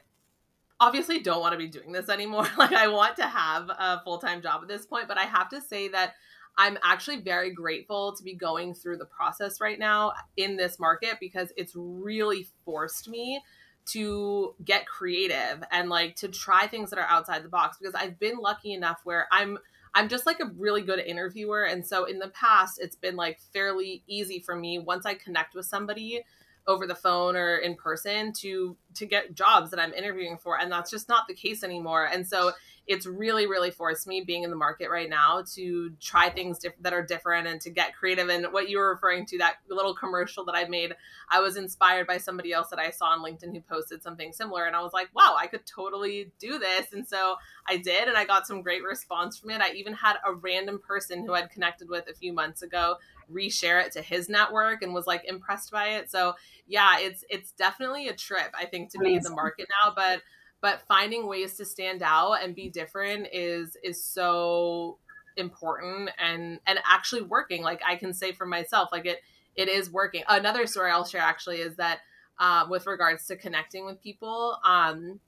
obviously 0.84 1.19
don't 1.19 1.39
want 1.39 1.54
to 1.54 1.58
be 1.58 1.67
doing 1.67 1.91
this 1.91 2.10
anymore. 2.10 2.48
Like 2.58 2.74
I 2.74 2.88
want 2.88 3.15
to 3.17 3.24
have 3.26 3.69
a 3.69 4.02
full-time 4.04 4.41
job 4.41 4.62
at 4.62 4.67
this 4.67 4.86
point, 4.86 5.08
but 5.08 5.17
I 5.17 5.24
have 5.24 5.50
to 5.50 5.62
say 5.62 5.88
that 5.89 6.13
I'm 6.58 6.78
actually 6.84 7.22
very 7.22 7.52
grateful 7.52 8.15
to 8.15 8.24
be 8.24 8.36
going 8.36 8.76
through 8.76 8.98
the 8.98 9.06
process 9.06 9.60
right 9.60 9.80
now 9.80 10.13
in 10.38 10.56
this 10.58 10.80
market 10.80 11.17
because 11.19 11.52
it's 11.58 11.74
really 11.76 12.48
forced 12.65 13.08
me 13.08 13.41
to 13.86 14.56
get 14.63 14.86
creative 14.86 15.63
and 15.72 15.89
like 15.89 16.15
to 16.17 16.28
try 16.28 16.67
things 16.67 16.89
that 16.89 17.00
are 17.00 17.10
outside 17.10 17.43
the 17.43 17.50
box 17.50 17.78
because 17.78 17.96
I've 17.96 18.19
been 18.19 18.38
lucky 18.38 18.73
enough 18.73 19.00
where 19.04 19.27
I'm 19.31 19.58
I'm 19.96 20.08
just 20.10 20.25
like 20.25 20.40
a 20.40 20.52
really 20.58 20.81
good 20.81 21.00
interviewer 21.00 21.63
and 21.65 21.86
so 21.86 22.06
in 22.06 22.19
the 22.19 22.29
past 22.29 22.79
it's 22.81 22.96
been 22.96 23.15
like 23.17 23.40
fairly 23.52 24.04
easy 24.08 24.40
for 24.40 24.56
me 24.56 24.79
once 24.79 25.06
I 25.06 25.15
connect 25.15 25.54
with 25.54 25.65
somebody 25.65 26.23
over 26.66 26.88
the 26.88 26.96
phone 26.96 27.36
or 27.36 27.58
in 27.58 27.76
person 27.76 28.32
to 28.32 28.78
to 28.96 29.06
get 29.06 29.34
jobs 29.34 29.72
that 29.72 29.80
I'm 29.80 29.94
interviewing 29.94 30.38
for 30.38 30.60
and 30.60 30.72
that's 30.72 30.90
just 30.92 31.10
not 31.10 31.28
the 31.28 31.34
case 31.34 31.64
anymore. 31.64 32.06
And 32.06 32.28
so 32.28 32.52
it's 32.86 33.06
really 33.06 33.48
really 33.48 33.72
forced 33.72 34.08
me 34.08 34.22
being 34.22 34.44
in 34.44 34.50
the 34.50 34.56
market 34.56 34.90
right 34.90 35.10
now 35.10 35.44
to 35.56 35.92
try 36.02 36.30
things 36.30 36.60
diff- 36.60 36.74
that 36.82 36.94
are 36.94 37.02
different 37.02 37.48
and 37.48 37.60
to 37.62 37.70
get 37.70 37.96
creative. 37.96 38.30
And 38.30 38.48
what 38.52 38.70
you 38.70 38.78
were 38.78 38.90
referring 38.90 39.26
to 39.28 39.38
that 39.40 39.56
little 39.70 39.94
commercial 39.94 40.46
that 40.46 40.56
I 40.56 40.66
made 40.66 40.96
I 41.30 41.42
was 41.42 41.58
inspired 41.58 42.08
by 42.08 42.18
somebody 42.18 42.54
else 42.54 42.70
that 42.70 42.80
I 42.80 42.92
saw 42.92 43.08
on 43.08 43.20
LinkedIn 43.20 43.54
who 43.54 43.62
posted 43.62 44.02
something 44.02 44.32
similar 44.32 44.66
and 44.66 44.76
I 44.76 44.82
was 44.82 44.94
like 44.94 45.10
wow 45.14 45.36
I 45.38 45.48
could 45.48 45.66
totally 45.66 46.32
do 46.40 46.60
this. 46.60 46.94
And 46.94 47.06
so 47.06 47.36
I 47.68 47.78
did 47.78 48.08
and 48.08 48.18
I 48.18 48.26
got 48.26 48.48
some 48.48 48.62
great 48.62 48.84
response 48.84 49.38
from 49.38 49.50
it. 49.50 49.62
I 49.62 49.72
even 49.72 49.94
had 49.94 50.16
a 50.26 50.34
random 50.34 50.80
person 50.80 51.26
who 51.26 51.34
I'd 51.34 51.50
connected 51.50 51.90
with 51.90 52.08
a 52.10 52.14
few 52.14 52.32
months 52.32 52.62
ago 52.62 52.98
reshare 53.32 53.84
it 53.86 53.92
to 53.94 54.02
his 54.02 54.30
network 54.30 54.82
and 54.82 54.94
was 54.94 55.08
like 55.08 55.24
impressed 55.26 55.71
by 55.71 55.90
it. 55.90 56.10
So 56.10 56.34
yeah, 56.67 57.00
it's 57.00 57.24
it's 57.30 57.52
definitely 57.52 58.08
a 58.08 58.15
trip 58.15 58.54
I 58.58 58.65
think 58.65 58.92
to 58.92 59.00
be 59.00 59.15
in 59.15 59.24
the 59.24 59.30
market 59.30 59.67
now, 59.84 59.94
but 59.96 60.21
but 60.62 60.82
finding 60.88 61.28
ways 61.28 61.58
to 61.58 61.65
stand 61.65 62.02
out 62.02 62.34
and 62.44 62.56
be 62.56 62.69
different 62.69 63.28
is 63.32 63.78
is 63.84 64.04
so 64.04 64.98
important 65.36 66.12
and 66.19 66.60
and 66.67 66.78
actually 66.88 67.24
working 67.24 67.63
like 67.63 67.82
i 67.88 67.96
can 67.96 68.13
say 68.13 68.32
for 68.32 68.46
myself 68.46 68.90
like 68.92 69.08
it 69.08 69.17
it 69.56 69.69
is 69.69 69.90
working. 69.92 70.24
Another 70.28 70.65
story 70.65 70.92
I'll 70.92 71.06
share 71.06 71.21
actually 71.21 71.58
is 71.58 71.76
that 71.76 72.00
uh, 72.40 72.65
with 72.69 72.88
regards 72.88 73.28
to 73.28 73.36
connecting 73.36 73.86
with 73.86 74.02
people. 74.02 74.58
Um, 74.65 75.19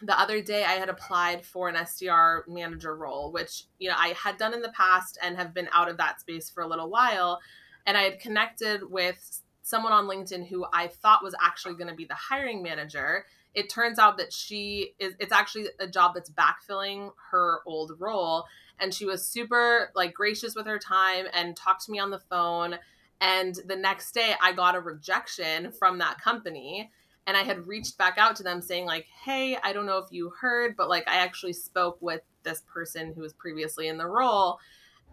the 0.00 0.18
other 0.18 0.40
day 0.42 0.64
I 0.64 0.72
had 0.72 0.88
applied 0.88 1.44
for 1.44 1.68
an 1.68 1.76
SDR 1.76 2.48
manager 2.48 2.94
role, 2.94 3.32
which 3.32 3.64
you 3.78 3.88
know 3.88 3.96
I 3.98 4.08
had 4.08 4.36
done 4.36 4.54
in 4.54 4.62
the 4.62 4.70
past 4.70 5.18
and 5.22 5.36
have 5.36 5.54
been 5.54 5.68
out 5.72 5.88
of 5.88 5.96
that 5.98 6.20
space 6.20 6.50
for 6.50 6.62
a 6.62 6.68
little 6.68 6.90
while. 6.90 7.40
And 7.86 7.96
I 7.96 8.02
had 8.02 8.18
connected 8.18 8.90
with 8.90 9.42
someone 9.62 9.92
on 9.92 10.06
LinkedIn 10.06 10.46
who 10.48 10.66
I 10.72 10.88
thought 10.88 11.24
was 11.24 11.34
actually 11.40 11.74
going 11.74 11.88
to 11.88 11.94
be 11.94 12.04
the 12.04 12.14
hiring 12.14 12.62
manager. 12.62 13.24
It 13.54 13.70
turns 13.70 13.98
out 13.98 14.18
that 14.18 14.32
she 14.32 14.94
is 14.98 15.14
it's 15.18 15.32
actually 15.32 15.66
a 15.80 15.86
job 15.86 16.12
that's 16.14 16.30
backfilling 16.30 17.10
her 17.30 17.60
old 17.66 17.92
role 17.98 18.44
and 18.78 18.92
she 18.92 19.04
was 19.04 19.26
super 19.26 19.90
like 19.94 20.14
gracious 20.14 20.54
with 20.54 20.66
her 20.66 20.78
time 20.78 21.26
and 21.32 21.56
talked 21.56 21.84
to 21.86 21.92
me 21.92 21.98
on 21.98 22.10
the 22.10 22.18
phone 22.18 22.76
and 23.20 23.58
the 23.66 23.76
next 23.76 24.12
day 24.12 24.34
I 24.42 24.52
got 24.52 24.74
a 24.74 24.80
rejection 24.80 25.72
from 25.72 25.98
that 25.98 26.20
company 26.20 26.90
and 27.26 27.36
I 27.36 27.42
had 27.42 27.66
reached 27.66 27.96
back 27.96 28.18
out 28.18 28.36
to 28.36 28.42
them 28.42 28.60
saying 28.60 28.86
like, 28.86 29.06
"Hey, 29.24 29.56
I 29.62 29.72
don't 29.72 29.86
know 29.86 29.98
if 29.98 30.10
you 30.10 30.30
heard, 30.30 30.76
but 30.76 30.88
like 30.88 31.08
I 31.08 31.16
actually 31.16 31.54
spoke 31.54 31.98
with 32.00 32.22
this 32.42 32.62
person 32.72 33.12
who 33.14 33.22
was 33.22 33.32
previously 33.32 33.88
in 33.88 33.98
the 33.98 34.06
role." 34.06 34.58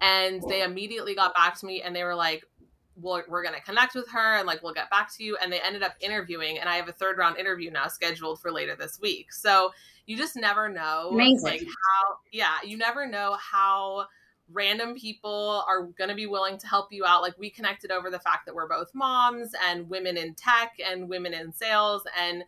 And 0.02 0.42
they 0.50 0.64
immediately 0.64 1.14
got 1.14 1.36
back 1.36 1.60
to 1.60 1.66
me 1.68 1.84
and 1.84 1.96
they 1.96 2.04
were 2.04 2.16
like, 2.16 2.44
well, 2.96 3.24
we're 3.28 3.44
going 3.44 3.56
to 3.56 3.62
connect 3.62 3.96
with 3.96 4.10
her 4.10 4.38
and 4.38 4.48
like 4.48 4.62
we'll 4.64 4.74
get 4.74 4.90
back 4.90 5.14
to 5.18 5.24
you 5.24 5.38
and 5.42 5.52
they 5.52 5.60
ended 5.62 5.84
up 5.84 5.94
interviewing 6.02 6.60
and 6.60 6.68
i 6.70 6.76
have 6.76 6.88
a 6.88 6.94
third 6.94 7.18
round 7.18 7.38
interview 7.38 7.72
now 7.72 7.88
scheduled 7.88 8.40
for 8.40 8.52
later 8.52 8.76
this 8.76 9.00
week 9.00 9.32
so 9.32 9.72
you 10.06 10.18
just 10.18 10.36
never 10.36 10.70
know 10.70 11.10
Amazing. 11.14 11.44
like 11.44 11.62
how 11.62 12.16
yeah 12.32 12.58
you 12.66 12.78
never 12.78 13.08
know 13.08 13.38
how 13.40 14.06
random 14.54 14.96
people 14.96 15.64
are 15.68 15.84
going 15.84 16.10
to 16.10 16.16
be 16.16 16.28
willing 16.28 16.58
to 16.58 16.68
help 16.68 16.92
you 16.92 17.06
out. 17.06 17.22
Like 17.22 17.38
we 17.38 17.50
connected 17.50 17.92
over 17.92 18.10
the 18.10 18.20
fact 18.20 18.46
that 18.46 18.56
we're 18.56 18.68
both 18.68 18.94
moms 18.94 19.52
and 19.68 19.90
women 19.90 20.18
in 20.18 20.34
tech 20.34 20.74
and 20.86 21.10
women 21.10 21.34
in 21.34 21.52
sales 21.52 22.04
and 22.20 22.44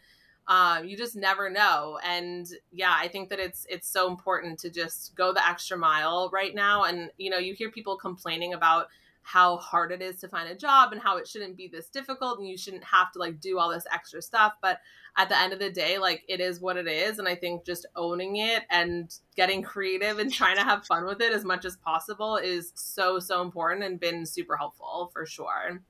um, 0.48 0.84
you 0.86 0.98
just 0.98 1.16
never 1.16 1.50
know. 1.50 2.00
And 2.04 2.48
yeah 2.72 2.96
i 2.98 3.08
think 3.08 3.30
that 3.30 3.40
it's 3.40 3.66
it's 3.70 3.88
so 3.88 4.10
important 4.10 4.60
to 4.60 4.70
just 4.70 5.16
go 5.16 5.34
the 5.34 5.48
extra 5.48 5.78
mile 5.78 6.30
right 6.34 6.54
now. 6.54 6.84
And 6.84 7.10
you 7.18 7.30
know 7.30 7.38
you 7.38 7.54
hear 7.54 7.72
people 7.72 7.98
complaining 7.98 8.54
about 8.54 8.88
how 9.24 9.58
hard 9.58 9.92
it 9.92 10.02
is 10.02 10.20
to 10.20 10.28
find 10.28 10.50
a 10.50 10.56
job 10.56 10.92
and 10.92 11.02
how 11.02 11.18
it 11.18 11.28
shouldn't 11.28 11.56
be 11.56 11.68
this 11.68 11.88
difficult 11.88 12.40
and 12.40 12.48
you 12.48 12.58
shouldn't 12.58 12.84
have 12.84 13.12
to 13.14 13.20
like 13.20 13.40
do 13.40 13.58
all 13.58 13.70
this 13.70 13.88
extra 13.92 14.22
stuff. 14.22 14.54
But 14.62 14.80
at 15.18 15.30
the 15.30 15.40
end 15.40 15.54
of 15.54 15.60
the 15.60 15.70
day 15.70 15.98
like 15.98 16.24
it 16.28 16.40
is 16.40 16.60
what 16.60 16.78
it 16.78 16.88
is 16.88 17.20
and 17.20 17.28
i 17.28 17.36
think 17.36 17.66
just 17.66 17.86
owning 17.96 18.38
it 18.38 18.64
and 18.70 19.20
getting 19.36 19.62
creative 19.62 20.20
and 20.20 20.34
trying 20.34 20.56
to 20.56 20.64
have 20.64 20.86
fun 20.86 21.06
with 21.06 21.22
it 21.22 21.34
as 21.34 21.46
much 21.46 21.66
as 21.66 21.78
possible 21.78 22.38
is 22.38 22.72
so 22.76 23.20
so 23.20 23.42
important 23.42 23.84
and 23.84 24.00
been 24.00 24.26
super 24.26 24.58
helpful 24.58 25.10
for 25.14 25.26
sure. 25.26 25.82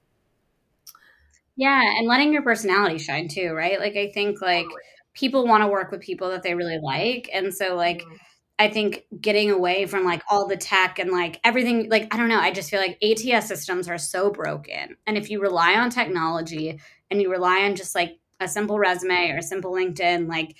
Yeah 1.55 1.81
and 1.81 2.07
letting 2.07 2.33
your 2.33 2.41
personality 2.41 2.97
shine 2.97 3.27
too 3.27 3.53
right? 3.53 3.79
Like 3.79 3.95
i 3.95 4.11
think 4.11 4.41
like 4.41 4.65
people 5.13 5.45
want 5.47 5.63
to 5.63 5.67
work 5.67 5.91
with 5.91 6.01
people 6.01 6.29
that 6.31 6.43
they 6.43 6.55
really 6.55 6.79
like 6.79 7.29
and 7.33 7.53
so 7.53 7.75
like 7.75 7.99
mm-hmm. 7.99 8.15
I 8.59 8.69
think 8.69 9.03
getting 9.19 9.49
away 9.49 9.87
from 9.87 10.05
like 10.05 10.21
all 10.29 10.47
the 10.47 10.55
tech 10.55 10.99
and 10.99 11.11
like 11.11 11.39
everything, 11.43 11.89
like, 11.89 12.13
I 12.13 12.17
don't 12.17 12.29
know, 12.29 12.39
I 12.39 12.51
just 12.51 12.69
feel 12.69 12.79
like 12.79 13.03
ATS 13.03 13.47
systems 13.47 13.87
are 13.89 13.97
so 13.97 14.29
broken. 14.29 14.95
And 15.07 15.17
if 15.17 15.29
you 15.29 15.41
rely 15.41 15.73
on 15.73 15.89
technology 15.89 16.79
and 17.09 17.21
you 17.21 17.31
rely 17.31 17.63
on 17.63 17.75
just 17.75 17.95
like 17.95 18.19
a 18.43 18.47
simple 18.47 18.77
resume 18.77 19.31
or 19.31 19.37
a 19.37 19.43
simple 19.43 19.71
LinkedIn, 19.71 20.27
like, 20.27 20.55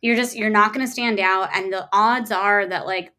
you're 0.00 0.16
just, 0.16 0.36
you're 0.36 0.50
not 0.50 0.72
going 0.74 0.84
to 0.84 0.92
stand 0.92 1.18
out. 1.18 1.48
And 1.54 1.72
the 1.72 1.88
odds 1.92 2.30
are 2.30 2.66
that 2.66 2.86
like 2.86 3.12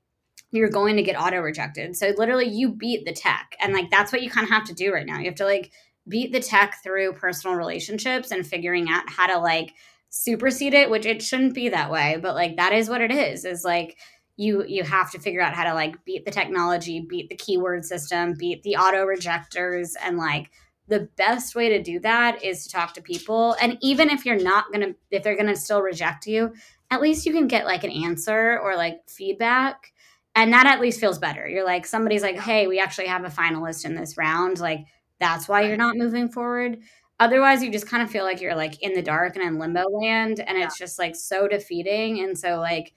you're 0.52 0.70
going 0.70 0.98
to 0.98 1.04
get 1.04 1.20
auto 1.20 1.40
rejected. 1.40 1.96
So 1.96 2.14
literally 2.16 2.48
you 2.48 2.72
beat 2.72 3.06
the 3.06 3.14
tech. 3.14 3.56
And 3.60 3.74
like, 3.74 3.90
that's 3.90 4.12
what 4.12 4.22
you 4.22 4.30
kind 4.30 4.46
of 4.46 4.52
have 4.52 4.66
to 4.66 4.74
do 4.74 4.94
right 4.94 5.06
now. 5.06 5.20
You 5.20 5.26
have 5.26 5.36
to 5.36 5.46
like 5.46 5.72
beat 6.08 6.32
the 6.32 6.40
tech 6.40 6.76
through 6.84 7.14
personal 7.14 7.58
relationships 7.58 8.32
and 8.32 8.46
figuring 8.46 8.88
out 8.90 9.10
how 9.10 9.28
to 9.28 9.40
like, 9.40 9.74
supersede 10.18 10.74
it 10.74 10.90
which 10.90 11.06
it 11.06 11.22
shouldn't 11.22 11.54
be 11.54 11.68
that 11.68 11.92
way 11.92 12.18
but 12.22 12.36
like 12.36 12.56
that 12.56 12.72
is 12.72 12.88
what 12.88 13.02
it 13.02 13.12
is 13.12 13.44
is 13.44 13.66
like 13.66 13.98
you 14.38 14.64
you 14.66 14.82
have 14.82 15.12
to 15.12 15.20
figure 15.20 15.42
out 15.42 15.54
how 15.54 15.66
to 15.66 15.74
like 15.74 16.06
beat 16.06 16.24
the 16.24 16.32
technology 16.32 17.06
beat 17.10 17.28
the 17.28 17.36
keyword 17.36 17.84
system 17.84 18.34
beat 18.34 18.64
the 18.64 18.78
auto 18.78 19.04
rejectors 19.04 19.94
and 20.02 20.18
like 20.18 20.50
the 20.88 21.10
best 21.18 21.56
way 21.56 21.70
to 21.70 21.82
do 21.82 22.00
that 22.00 22.44
is 22.44 22.66
to 22.66 22.72
talk 22.72 22.94
to 22.94 23.02
people. 23.02 23.56
And 23.60 23.78
even 23.82 24.10
if 24.10 24.26
you're 24.26 24.42
not 24.42 24.72
gonna 24.72 24.94
if 25.12 25.24
they're 25.24 25.38
gonna 25.38 25.56
still 25.56 25.82
reject 25.82 26.28
you 26.28 26.54
at 26.92 27.02
least 27.02 27.26
you 27.26 27.34
can 27.34 27.48
get 27.48 27.66
like 27.66 27.84
an 27.84 27.92
answer 27.92 28.60
or 28.60 28.76
like 28.76 29.02
feedback. 29.08 29.92
And 30.36 30.52
that 30.52 30.68
at 30.68 30.82
least 30.82 31.00
feels 31.00 31.18
better. 31.18 31.48
You're 31.48 31.66
like 31.66 31.86
somebody's 31.86 32.22
like 32.22 32.40
hey 32.40 32.68
we 32.68 32.80
actually 32.80 33.08
have 33.08 33.24
a 33.24 33.30
finalist 33.30 33.86
in 33.86 33.96
this 33.96 34.18
round. 34.18 34.60
Like 34.60 34.86
that's 35.20 35.48
why 35.48 35.62
you're 35.62 35.78
not 35.78 35.96
moving 35.98 36.30
forward. 36.30 36.80
Otherwise 37.20 37.64
you 37.64 37.72
just 37.72 37.88
kind 37.88 38.04
of 38.04 38.12
feel 38.12 38.26
like 38.26 38.42
you're 38.42 38.56
like 38.56 38.82
in 38.84 38.94
the 38.94 39.02
dark 39.02 39.36
and 39.36 39.46
in 39.46 39.58
limbo 39.58 39.84
land 39.90 40.40
and 40.40 40.58
yeah. 40.58 40.66
it's 40.66 40.78
just 40.78 41.00
like 41.00 41.16
so 41.16 41.48
defeating. 41.48 42.20
And 42.20 42.38
so 42.38 42.60
like 42.60 42.94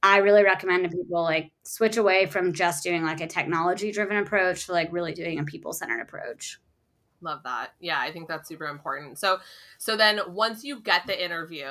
i 0.00 0.18
really 0.18 0.44
recommend 0.44 0.84
to 0.84 0.96
people 0.96 1.22
like 1.22 1.50
switch 1.64 1.96
away 1.96 2.24
from 2.24 2.52
just 2.52 2.84
doing 2.84 3.02
like 3.02 3.20
a 3.20 3.26
technology 3.26 3.90
driven 3.90 4.16
approach 4.16 4.66
to 4.66 4.72
like 4.72 4.92
really 4.92 5.12
doing 5.12 5.40
a 5.40 5.44
people 5.44 5.72
centered 5.72 6.00
approach 6.00 6.60
love 7.20 7.40
that. 7.44 7.74
Yeah 7.80 7.98
i 8.00 8.12
think 8.12 8.28
that's 8.28 8.48
super 8.48 8.66
important. 8.66 9.18
So 9.18 9.38
so 9.78 9.96
then 9.96 10.20
once 10.28 10.64
you 10.64 10.80
get 10.80 11.06
the 11.06 11.24
interview 11.24 11.66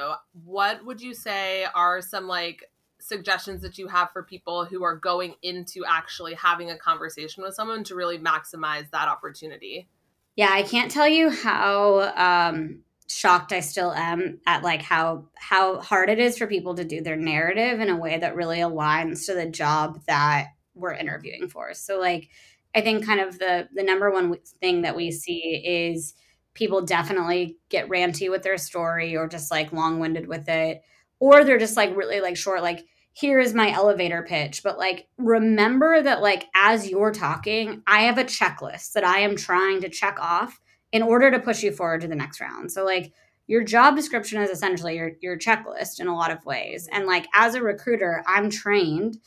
what 0.45 0.85
would 0.85 1.01
you 1.01 1.13
say 1.13 1.65
are 1.73 2.01
some 2.01 2.27
like 2.27 2.63
suggestions 2.99 3.61
that 3.61 3.77
you 3.77 3.87
have 3.87 4.11
for 4.11 4.23
people 4.23 4.65
who 4.65 4.83
are 4.83 4.95
going 4.95 5.35
into 5.41 5.85
actually 5.85 6.33
having 6.33 6.69
a 6.69 6.77
conversation 6.77 7.43
with 7.43 7.53
someone 7.53 7.83
to 7.85 7.95
really 7.95 8.17
maximize 8.17 8.89
that 8.91 9.07
opportunity? 9.07 9.87
Yeah, 10.35 10.49
I 10.51 10.63
can't 10.63 10.91
tell 10.91 11.07
you 11.07 11.29
how 11.29 12.13
um, 12.15 12.81
shocked 13.07 13.53
I 13.53 13.61
still 13.61 13.91
am 13.91 14.39
at 14.45 14.63
like 14.63 14.81
how 14.81 15.25
how 15.35 15.79
hard 15.79 16.09
it 16.09 16.19
is 16.19 16.37
for 16.37 16.47
people 16.47 16.75
to 16.75 16.83
do 16.83 17.01
their 17.01 17.15
narrative 17.15 17.79
in 17.79 17.89
a 17.89 17.97
way 17.97 18.17
that 18.19 18.35
really 18.35 18.59
aligns 18.59 19.25
to 19.25 19.33
the 19.33 19.47
job 19.47 20.01
that 20.07 20.49
we're 20.75 20.93
interviewing 20.93 21.49
for. 21.49 21.73
So 21.73 21.99
like 21.99 22.29
I 22.77 22.81
think 22.81 23.03
kind 23.03 23.19
of 23.19 23.39
the 23.39 23.67
the 23.73 23.81
number 23.81 24.11
one 24.11 24.35
thing 24.61 24.83
that 24.83 24.95
we 24.95 25.09
see 25.09 25.63
is 25.65 26.13
people 26.53 26.83
definitely 26.83 27.57
get 27.69 27.89
ranty 27.89 28.29
with 28.29 28.43
their 28.43 28.59
story 28.59 29.17
or 29.17 29.27
just 29.27 29.49
like 29.49 29.73
long-winded 29.73 30.27
with 30.27 30.47
it. 30.47 30.83
Or 31.19 31.43
they're 31.43 31.57
just 31.57 31.75
like 31.75 31.97
really 31.97 32.21
like 32.21 32.37
short 32.37 32.61
like 32.61 32.85
here 33.13 33.39
is 33.39 33.55
my 33.55 33.71
elevator 33.71 34.21
pitch. 34.21 34.61
But 34.61 34.77
like 34.77 35.07
remember 35.17 36.03
that 36.03 36.21
like 36.21 36.45
as 36.53 36.87
you're 36.87 37.11
talking 37.11 37.81
i 37.87 38.01
have 38.01 38.19
a 38.19 38.23
checklist 38.23 38.91
that 38.93 39.03
i 39.03 39.19
am 39.19 39.35
trying 39.35 39.81
to 39.81 39.89
check 39.89 40.19
off 40.19 40.59
in 40.91 41.01
order 41.01 41.31
to 41.31 41.39
push 41.39 41.63
you 41.63 41.71
forward 41.71 42.01
to 42.01 42.07
the 42.07 42.15
next 42.15 42.39
round. 42.39 42.71
So 42.71 42.85
like 42.85 43.11
your 43.47 43.63
job 43.63 43.95
description 43.95 44.39
is 44.39 44.51
essentially 44.51 44.97
your 44.97 45.13
your 45.19 45.39
checklist 45.39 45.99
in 45.99 46.05
a 46.05 46.15
lot 46.15 46.29
of 46.29 46.45
ways. 46.45 46.87
And 46.91 47.07
like 47.07 47.27
as 47.33 47.55
a 47.55 47.63
recruiter 47.63 48.23
i'm 48.27 48.51
trained 48.51 49.17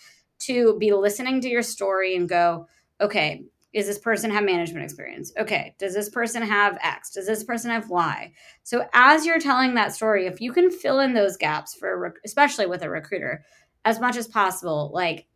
to 0.42 0.78
be 0.78 0.92
listening 0.92 1.40
to 1.40 1.48
your 1.48 1.62
story 1.62 2.14
and 2.14 2.28
go 2.28 2.68
okay 3.00 3.42
is 3.72 3.86
this 3.86 4.00
person 4.00 4.32
have 4.32 4.42
management 4.44 4.84
experience? 4.84 5.32
Okay 5.38 5.74
does 5.78 5.94
this 5.94 6.08
person 6.08 6.42
have 6.42 6.78
x? 6.82 7.12
Does 7.12 7.26
this 7.26 7.44
person 7.44 7.70
have 7.70 7.88
y? 7.88 8.32
So 8.62 8.86
as 8.92 9.24
you're 9.24 9.38
telling 9.38 9.74
that 9.74 9.94
story 9.94 10.26
if 10.26 10.40
you 10.40 10.52
can 10.52 10.70
fill 10.70 11.00
in 11.00 11.14
those 11.14 11.36
gaps 11.36 11.74
for 11.74 12.14
especially 12.24 12.66
with 12.66 12.82
a 12.82 12.90
recruiter 12.90 13.44
as 13.84 14.00
much 14.00 14.16
as 14.16 14.28
possible 14.28 14.90
like 14.92 15.26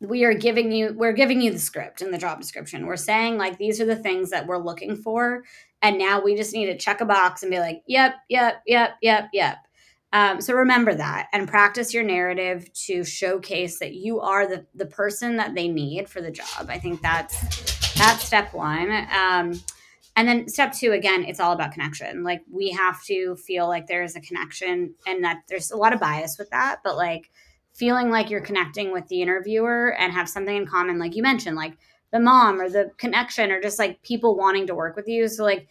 we 0.00 0.24
are 0.24 0.32
giving 0.32 0.72
you 0.72 0.94
we're 0.96 1.12
giving 1.12 1.42
you 1.42 1.52
the 1.52 1.58
script 1.58 2.00
and 2.00 2.12
the 2.12 2.18
job 2.18 2.40
description. 2.40 2.86
We're 2.86 2.96
saying 2.96 3.36
like 3.36 3.58
these 3.58 3.80
are 3.80 3.86
the 3.86 3.96
things 3.96 4.30
that 4.30 4.46
we're 4.46 4.56
looking 4.56 4.96
for 4.96 5.44
and 5.82 5.98
now 5.98 6.22
we 6.22 6.34
just 6.34 6.54
need 6.54 6.66
to 6.66 6.78
check 6.78 7.00
a 7.00 7.04
box 7.04 7.42
and 7.42 7.50
be 7.50 7.58
like 7.58 7.82
yep 7.86 8.14
yep 8.28 8.62
yep 8.66 8.96
yep 9.02 9.28
yep 9.32 9.58
um, 10.12 10.40
so 10.40 10.54
remember 10.54 10.94
that 10.94 11.28
and 11.32 11.48
practice 11.48 11.94
your 11.94 12.02
narrative 12.02 12.72
to 12.86 13.04
showcase 13.04 13.78
that 13.78 13.94
you 13.94 14.20
are 14.20 14.46
the, 14.46 14.66
the 14.74 14.86
person 14.86 15.36
that 15.36 15.54
they 15.54 15.68
need 15.68 16.08
for 16.08 16.20
the 16.20 16.30
job. 16.30 16.66
I 16.68 16.78
think 16.78 17.00
that's 17.00 17.94
that's 17.94 18.24
step 18.24 18.52
one. 18.52 18.90
Um, 18.90 19.60
and 20.16 20.26
then 20.28 20.48
step 20.48 20.72
two 20.72 20.92
again 20.92 21.24
it's 21.24 21.40
all 21.40 21.52
about 21.52 21.72
connection. 21.72 22.24
Like 22.24 22.42
we 22.50 22.70
have 22.70 23.02
to 23.04 23.36
feel 23.36 23.68
like 23.68 23.86
there 23.86 24.02
is 24.02 24.16
a 24.16 24.20
connection 24.20 24.94
and 25.06 25.22
that 25.24 25.42
there's 25.48 25.70
a 25.70 25.76
lot 25.76 25.92
of 25.92 26.00
bias 26.00 26.38
with 26.38 26.50
that 26.50 26.80
but 26.82 26.96
like 26.96 27.30
feeling 27.72 28.10
like 28.10 28.30
you're 28.30 28.40
connecting 28.40 28.92
with 28.92 29.06
the 29.08 29.22
interviewer 29.22 29.94
and 29.96 30.12
have 30.12 30.28
something 30.28 30.56
in 30.56 30.66
common 30.66 30.98
like 30.98 31.14
you 31.14 31.22
mentioned 31.22 31.56
like 31.56 31.76
the 32.12 32.20
mom 32.20 32.60
or 32.60 32.68
the 32.68 32.90
connection 32.96 33.50
or 33.50 33.60
just 33.60 33.78
like 33.78 34.02
people 34.02 34.36
wanting 34.36 34.66
to 34.66 34.74
work 34.74 34.96
with 34.96 35.08
you. 35.08 35.28
So 35.28 35.44
like 35.44 35.68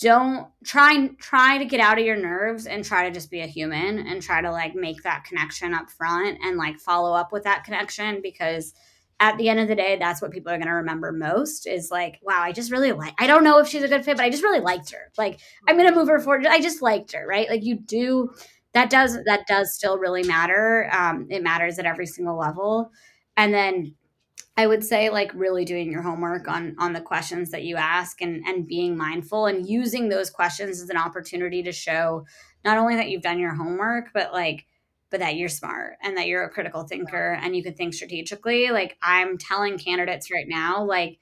don't 0.00 0.48
try 0.64 1.08
try 1.18 1.58
to 1.58 1.64
get 1.64 1.80
out 1.80 1.98
of 1.98 2.04
your 2.04 2.16
nerves 2.16 2.66
and 2.66 2.84
try 2.84 3.06
to 3.06 3.14
just 3.14 3.30
be 3.30 3.40
a 3.40 3.46
human 3.46 3.98
and 3.98 4.22
try 4.22 4.40
to 4.40 4.50
like 4.50 4.74
make 4.74 5.02
that 5.02 5.24
connection 5.24 5.74
up 5.74 5.90
front 5.90 6.38
and 6.42 6.56
like 6.56 6.78
follow 6.78 7.14
up 7.14 7.32
with 7.32 7.44
that 7.44 7.64
connection 7.64 8.20
because 8.22 8.72
at 9.18 9.36
the 9.36 9.48
end 9.48 9.60
of 9.60 9.68
the 9.68 9.74
day 9.74 9.96
that's 9.98 10.22
what 10.22 10.30
people 10.30 10.50
are 10.50 10.56
going 10.56 10.66
to 10.66 10.72
remember 10.72 11.12
most 11.12 11.66
is 11.66 11.90
like 11.90 12.18
wow 12.22 12.40
i 12.40 12.52
just 12.52 12.72
really 12.72 12.92
like 12.92 13.14
i 13.18 13.26
don't 13.26 13.44
know 13.44 13.58
if 13.58 13.68
she's 13.68 13.82
a 13.82 13.88
good 13.88 14.04
fit 14.04 14.16
but 14.16 14.24
i 14.24 14.30
just 14.30 14.42
really 14.42 14.60
liked 14.60 14.90
her 14.90 15.10
like 15.18 15.38
i'm 15.68 15.76
going 15.76 15.88
to 15.88 15.94
move 15.94 16.08
her 16.08 16.18
forward 16.18 16.46
i 16.46 16.60
just 16.60 16.80
liked 16.80 17.12
her 17.12 17.26
right 17.26 17.50
like 17.50 17.62
you 17.62 17.76
do 17.76 18.30
that 18.72 18.90
does 18.90 19.18
that 19.24 19.46
does 19.46 19.74
still 19.74 19.98
really 19.98 20.22
matter. 20.22 20.88
Um, 20.92 21.26
it 21.30 21.42
matters 21.42 21.78
at 21.78 21.86
every 21.86 22.06
single 22.06 22.38
level. 22.38 22.90
And 23.36 23.52
then 23.52 23.94
I 24.56 24.66
would 24.66 24.84
say 24.84 25.10
like 25.10 25.32
really 25.34 25.64
doing 25.64 25.90
your 25.90 26.02
homework 26.02 26.46
on 26.48 26.76
on 26.78 26.92
the 26.92 27.00
questions 27.00 27.50
that 27.50 27.64
you 27.64 27.76
ask 27.76 28.20
and 28.20 28.42
and 28.46 28.66
being 28.66 28.96
mindful 28.96 29.46
and 29.46 29.68
using 29.68 30.08
those 30.08 30.30
questions 30.30 30.82
as 30.82 30.90
an 30.90 30.96
opportunity 30.96 31.62
to 31.62 31.72
show 31.72 32.26
not 32.64 32.76
only 32.76 32.96
that 32.96 33.08
you've 33.08 33.22
done 33.22 33.38
your 33.38 33.54
homework 33.54 34.10
but 34.12 34.32
like 34.32 34.66
but 35.10 35.20
that 35.20 35.36
you're 35.36 35.48
smart 35.48 35.96
and 36.02 36.16
that 36.16 36.26
you're 36.26 36.44
a 36.44 36.50
critical 36.50 36.84
thinker 36.84 37.38
and 37.42 37.56
you 37.56 37.62
can 37.62 37.74
think 37.74 37.92
strategically. 37.92 38.70
Like 38.70 38.96
I'm 39.02 39.38
telling 39.38 39.76
candidates 39.76 40.30
right 40.30 40.46
now 40.46 40.84
like 40.84 41.18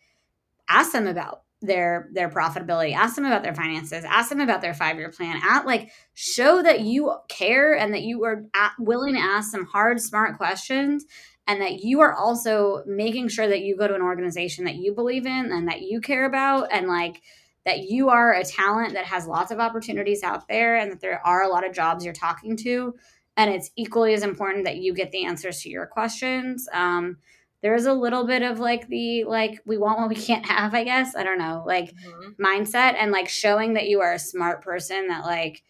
ask 0.68 0.93
them 0.93 1.07
about 1.07 1.43
their 1.61 2.09
their 2.12 2.29
profitability 2.29 2.95
ask 2.95 3.16
them 3.16 3.24
about 3.24 3.43
their 3.43 3.55
finances 3.55 4.05
ask 4.05 4.29
them 4.29 4.39
about 4.39 4.61
their 4.61 4.74
five 4.74 4.97
year 4.97 5.11
plan 5.11 5.41
at 5.43 5.66
like 5.66 5.91
show 6.14 6.62
that 6.62 6.83
you 6.83 7.12
care 7.29 7.76
and 7.76 7.93
that 7.93 8.03
you 8.03 8.22
are 8.22 8.45
at, 8.55 8.70
willing 8.79 9.14
to 9.14 9.20
ask 9.20 9.51
some 9.51 9.66
hard 9.66 10.01
smart 10.01 10.37
questions 10.37 11.05
and 11.49 11.62
that 11.62 11.82
you 11.82 12.01
are 12.01 12.12
also 12.12 12.84
making 12.86 13.26
sure 13.26 13.49
that 13.49 13.62
you 13.62 13.74
go 13.74 13.88
to 13.88 13.94
an 13.94 14.03
organization 14.03 14.66
that 14.66 14.76
you 14.76 14.92
believe 14.92 15.24
in 15.24 15.51
and 15.51 15.66
that 15.66 15.80
you 15.80 15.99
care 15.99 16.26
about 16.26 16.68
and 16.70 16.86
like 16.86 17.22
that 17.64 17.88
you 17.88 18.11
are 18.11 18.34
a 18.34 18.44
talent 18.44 18.92
that 18.92 19.07
has 19.07 19.26
lots 19.26 19.51
of 19.51 19.59
opportunities 19.59 20.22
out 20.22 20.46
there 20.46 20.76
and 20.76 20.92
that 20.92 21.01
there 21.01 21.26
are 21.26 21.42
a 21.42 21.49
lot 21.49 21.66
of 21.66 21.72
jobs 21.72 22.05
you're 22.05 22.12
talking 22.12 22.55
to. 22.57 22.94
And 23.38 23.51
it's 23.51 23.70
equally 23.76 24.12
as 24.12 24.22
important 24.22 24.66
that 24.66 24.76
you 24.76 24.92
get 24.92 25.11
the 25.11 25.24
answers 25.24 25.62
to 25.62 25.70
your 25.70 25.86
questions. 25.86 26.68
Um, 26.72 27.16
there's 27.62 27.86
a 27.86 27.92
little 27.94 28.26
bit 28.26 28.42
of 28.42 28.61
like 28.61 28.86
the 28.88 29.24
like 29.24 29.61
we 29.64 29.78
want 29.78 29.99
what 29.99 30.09
we 30.09 30.14
can't 30.16 30.46
have 30.46 30.74
i 30.74 30.84
guess. 30.84 31.16
I 31.16 31.24
don't 31.24 31.38
know. 31.38 31.64
Like 31.66 31.94
mm-hmm. 31.94 32.42
mindset 32.44 32.94
and 32.99 33.11
like 33.11 33.28
showing 33.28 33.72
that 33.74 33.88
you 33.88 34.01
are 34.01 34.12
a 34.12 34.18
smart 34.18 34.62
person 34.62 35.09
that 35.09 35.24
like 35.24 35.62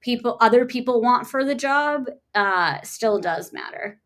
people 0.00 0.36
other 0.40 0.64
people 0.64 1.02
want 1.02 1.26
for 1.26 1.44
the 1.44 1.54
job 1.54 2.06
uh 2.34 2.80
still 2.82 3.18
does 3.18 3.52
matter 3.52 4.00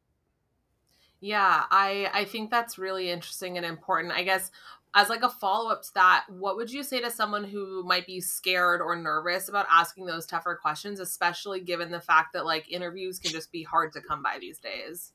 yeah, 1.20 1.64
I 1.70 2.10
I 2.12 2.24
think 2.24 2.50
that's 2.50 2.78
really 2.78 3.10
interesting 3.10 3.56
and 3.56 3.66
important. 3.66 4.12
I 4.12 4.22
guess 4.22 4.50
as 4.94 5.08
like 5.08 5.22
a 5.22 5.28
follow 5.28 5.70
up 5.70 5.82
to 5.82 5.94
that, 5.94 6.24
what 6.28 6.56
would 6.56 6.72
you 6.72 6.82
say 6.82 7.00
to 7.00 7.10
someone 7.10 7.44
who 7.44 7.84
might 7.84 8.06
be 8.06 8.20
scared 8.20 8.80
or 8.80 8.96
nervous 8.96 9.48
about 9.48 9.66
asking 9.70 10.06
those 10.06 10.26
tougher 10.26 10.58
questions, 10.60 10.98
especially 10.98 11.60
given 11.60 11.90
the 11.90 12.00
fact 12.00 12.32
that 12.32 12.44
like 12.44 12.70
interviews 12.72 13.18
can 13.18 13.30
just 13.30 13.52
be 13.52 13.62
hard 13.62 13.92
to 13.92 14.00
come 14.00 14.22
by 14.22 14.38
these 14.40 14.58
days? 14.58 15.12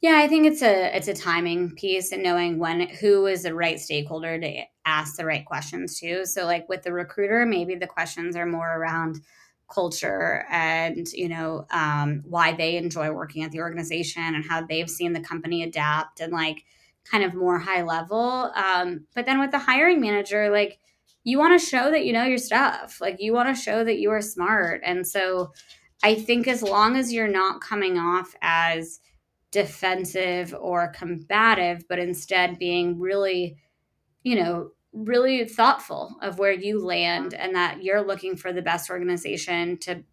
Yeah, 0.00 0.18
I 0.18 0.28
think 0.28 0.46
it's 0.46 0.62
a 0.62 0.96
it's 0.96 1.08
a 1.08 1.14
timing 1.14 1.74
piece 1.74 2.12
and 2.12 2.22
knowing 2.22 2.58
when 2.58 2.88
who 2.88 3.26
is 3.26 3.42
the 3.42 3.54
right 3.54 3.80
stakeholder 3.80 4.38
to 4.38 4.62
ask 4.86 5.16
the 5.16 5.24
right 5.24 5.44
questions 5.44 5.98
to. 6.00 6.26
So 6.26 6.44
like 6.44 6.68
with 6.68 6.82
the 6.82 6.92
recruiter, 6.92 7.44
maybe 7.44 7.74
the 7.74 7.86
questions 7.86 8.36
are 8.36 8.46
more 8.46 8.78
around 8.78 9.20
culture 9.72 10.44
and 10.50 11.10
you 11.12 11.28
know 11.28 11.66
um, 11.70 12.22
why 12.26 12.52
they 12.52 12.76
enjoy 12.76 13.10
working 13.10 13.42
at 13.42 13.50
the 13.50 13.60
organization 13.60 14.34
and 14.34 14.44
how 14.44 14.64
they've 14.64 14.90
seen 14.90 15.12
the 15.12 15.20
company 15.20 15.62
adapt 15.62 16.20
and 16.20 16.32
like 16.32 16.64
kind 17.04 17.22
of 17.22 17.34
more 17.34 17.58
high 17.58 17.82
level. 17.82 18.50
Um, 18.54 19.06
but 19.14 19.26
then 19.26 19.38
with 19.38 19.50
the 19.50 19.58
hiring 19.58 20.00
manager 20.00 20.50
like 20.50 20.78
you 21.26 21.38
want 21.38 21.58
to 21.58 21.66
show 21.66 21.90
that 21.90 22.04
you 22.04 22.12
know 22.12 22.24
your 22.24 22.38
stuff. 22.38 23.00
Like 23.00 23.16
you 23.18 23.32
want 23.32 23.54
to 23.54 23.60
show 23.60 23.82
that 23.82 23.98
you 23.98 24.10
are 24.10 24.20
smart. 24.20 24.82
And 24.84 25.06
so 25.06 25.52
i 26.02 26.14
think 26.14 26.46
as 26.46 26.62
long 26.62 26.96
as 26.96 27.12
you're 27.12 27.26
not 27.26 27.60
coming 27.60 27.98
off 27.98 28.34
as 28.42 29.00
defensive 29.50 30.54
or 30.60 30.88
combative 30.88 31.84
but 31.88 31.98
instead 31.98 32.58
being 32.58 32.98
really 32.98 33.56
you 34.22 34.34
know 34.34 34.70
really 34.94 35.44
thoughtful 35.44 36.16
of 36.22 36.38
where 36.38 36.52
you 36.52 36.82
land 36.82 37.34
and 37.34 37.54
that 37.56 37.82
you're 37.82 38.06
looking 38.06 38.36
for 38.36 38.52
the 38.52 38.62
best 38.62 38.88
organization 38.90 39.76
to 39.78 40.04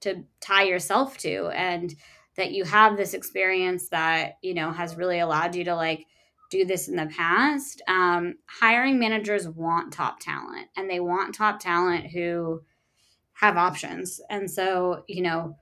to 0.00 0.24
tie 0.40 0.64
yourself 0.64 1.16
to 1.18 1.46
and 1.48 1.94
that 2.36 2.50
you 2.50 2.64
have 2.64 2.96
this 2.96 3.14
experience 3.14 3.88
that 3.90 4.38
you 4.42 4.54
know 4.54 4.72
has 4.72 4.96
really 4.96 5.20
allowed 5.20 5.54
you 5.54 5.64
to 5.64 5.74
like 5.74 6.06
do 6.50 6.64
this 6.64 6.88
in 6.88 6.96
the 6.96 7.06
past. 7.06 7.80
Um, 7.88 8.34
hiring 8.46 8.98
managers 8.98 9.48
want 9.48 9.92
top 9.92 10.20
talent 10.20 10.68
and 10.76 10.90
they 10.90 11.00
want 11.00 11.34
top 11.34 11.60
talent 11.60 12.06
who 12.10 12.62
have 13.34 13.56
options. 13.56 14.20
And 14.30 14.50
so 14.50 15.04
you 15.08 15.22
know 15.22 15.56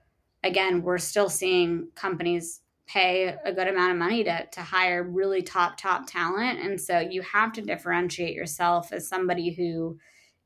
again 0.44 0.82
we're 0.82 0.98
still 0.98 1.28
seeing 1.28 1.88
companies 1.96 2.60
pay 2.92 3.34
a 3.44 3.52
good 3.52 3.68
amount 3.68 3.92
of 3.92 3.98
money 3.98 4.24
to, 4.24 4.46
to 4.52 4.60
hire 4.60 5.02
really 5.02 5.42
top 5.42 5.76
top 5.76 6.06
talent. 6.06 6.60
And 6.60 6.80
so 6.80 6.98
you 6.98 7.22
have 7.22 7.52
to 7.52 7.62
differentiate 7.62 8.34
yourself 8.34 8.92
as 8.92 9.08
somebody 9.08 9.52
who 9.52 9.98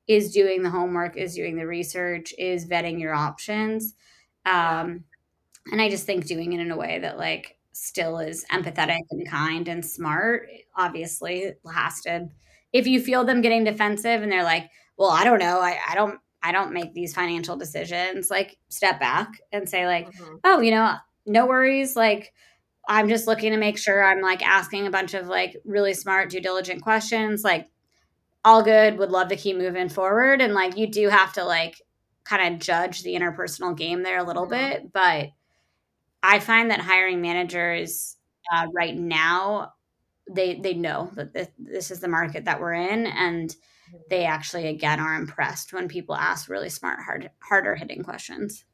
is 0.07 0.33
doing 0.33 0.63
the 0.63 0.71
homework 0.71 1.17
is 1.17 1.35
doing 1.35 1.57
the 1.57 1.67
research 1.67 2.35
is 2.37 2.67
vetting 2.67 3.01
your 3.01 3.15
options. 3.15 3.95
Um, 4.45 5.05
and 5.73 5.81
i 5.81 5.89
just 5.89 6.07
think 6.07 6.27
doing 6.27 6.53
it 6.53 6.61
in 6.61 6.71
a 6.71 6.77
way 6.77 6.99
that 6.99 7.19
like 7.19 7.57
still 7.73 8.19
is 8.19 8.45
empathetic 8.53 9.01
and 9.11 9.29
kind 9.29 9.69
and 9.69 9.85
smart 9.85 10.49
obviously 10.77 11.53
has 11.73 12.01
to 12.01 12.29
if 12.73 12.87
you 12.87 13.01
feel 13.01 13.25
them 13.25 13.41
getting 13.41 13.65
defensive 13.65 14.23
and 14.23 14.31
they're 14.31 14.45
like 14.45 14.71
well 14.97 15.11
i 15.11 15.25
don't 15.25 15.41
know. 15.41 15.61
I, 15.61 15.79
I 15.89 15.95
don't 15.95 16.19
i 16.43 16.53
don't 16.53 16.73
make 16.73 16.95
these 16.95 17.15
financial 17.15 17.57
decisions 17.57 18.31
like 18.31 18.57
step 18.69 19.01
back 19.01 19.41
and 19.53 19.69
say 19.69 19.87
like 19.87 20.13
mm-hmm. 20.13 20.37
oh 20.45 20.61
you 20.61 20.71
know 20.71 20.95
no 21.27 21.47
worries. 21.47 21.97
Like, 21.97 22.33
I'm 22.89 23.09
just 23.09 23.27
looking 23.27 23.53
to 23.53 23.59
make 23.59 23.79
sure 23.79 24.05
I'm 24.05 24.21
like 24.21 24.47
asking 24.47 24.87
a 24.87 24.91
bunch 24.91 25.15
of 25.15 25.27
like 25.27 25.57
really 25.65 25.95
smart 25.95 26.31
due 26.31 26.41
diligent 26.41 26.83
questions. 26.83 27.43
Like, 27.43 27.69
all 28.45 28.63
good. 28.63 28.99
Would 28.99 29.11
love 29.11 29.29
to 29.29 29.37
keep 29.37 29.57
moving 29.57 29.89
forward. 29.89 30.41
And 30.41 30.55
like, 30.55 30.77
you 30.77 30.87
do 30.87 31.09
have 31.09 31.33
to 31.35 31.45
like 31.45 31.81
kind 32.25 32.55
of 32.55 32.61
judge 32.61 33.03
the 33.03 33.15
interpersonal 33.15 33.77
game 33.77 34.03
there 34.03 34.19
a 34.19 34.25
little 34.25 34.47
mm-hmm. 34.47 34.71
bit. 34.83 34.93
But 34.93 35.29
I 36.23 36.39
find 36.39 36.71
that 36.71 36.81
hiring 36.81 37.21
managers 37.21 38.17
uh, 38.53 38.67
right 38.75 38.97
now, 38.97 39.73
they 40.31 40.55
they 40.55 40.75
know 40.75 41.11
that 41.15 41.35
this, 41.59 41.91
is 41.91 42.01
the 42.01 42.09
market 42.09 42.47
that 42.47 42.61
we're 42.61 42.73
in, 42.73 43.07
and 43.07 43.51
mm-hmm. 43.51 43.97
they 44.09 44.25
actually 44.25 44.69
again 44.69 45.01
are 45.01 45.15
impressed 45.15 45.73
when 45.73 45.89
people 45.89 46.15
ask 46.15 46.49
really 46.49 46.71
smart, 46.71 47.01
hard, 47.01 47.31
harder 47.41 47.75
hitting 47.75 48.03
questions. 48.03 48.65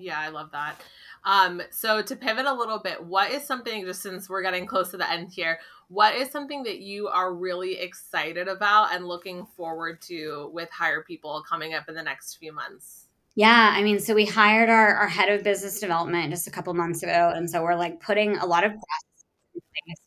Yeah, 0.00 0.18
I 0.18 0.28
love 0.28 0.50
that. 0.52 0.80
Um, 1.24 1.60
so 1.70 2.00
to 2.02 2.16
pivot 2.16 2.46
a 2.46 2.54
little 2.54 2.78
bit, 2.78 3.04
what 3.04 3.30
is 3.30 3.44
something 3.44 3.84
just 3.84 4.02
since 4.02 4.28
we're 4.28 4.42
getting 4.42 4.66
close 4.66 4.90
to 4.90 4.96
the 4.96 5.10
end 5.10 5.30
here, 5.30 5.60
what 5.88 6.14
is 6.14 6.30
something 6.30 6.62
that 6.62 6.80
you 6.80 7.08
are 7.08 7.34
really 7.34 7.78
excited 7.78 8.48
about 8.48 8.94
and 8.94 9.06
looking 9.06 9.46
forward 9.56 10.00
to 10.02 10.50
with 10.54 10.70
Higher 10.70 11.02
People 11.02 11.44
coming 11.48 11.74
up 11.74 11.88
in 11.88 11.94
the 11.94 12.02
next 12.02 12.36
few 12.36 12.52
months? 12.52 13.06
Yeah, 13.36 13.72
I 13.74 13.82
mean, 13.82 14.00
so 14.00 14.14
we 14.14 14.24
hired 14.24 14.70
our, 14.70 14.94
our 14.94 15.08
head 15.08 15.28
of 15.28 15.44
business 15.44 15.78
development 15.78 16.30
just 16.30 16.46
a 16.46 16.50
couple 16.50 16.74
months 16.74 17.02
ago, 17.02 17.32
and 17.34 17.48
so 17.48 17.62
we're 17.62 17.76
like 17.76 18.00
putting 18.00 18.36
a 18.36 18.46
lot 18.46 18.64
of 18.64 18.72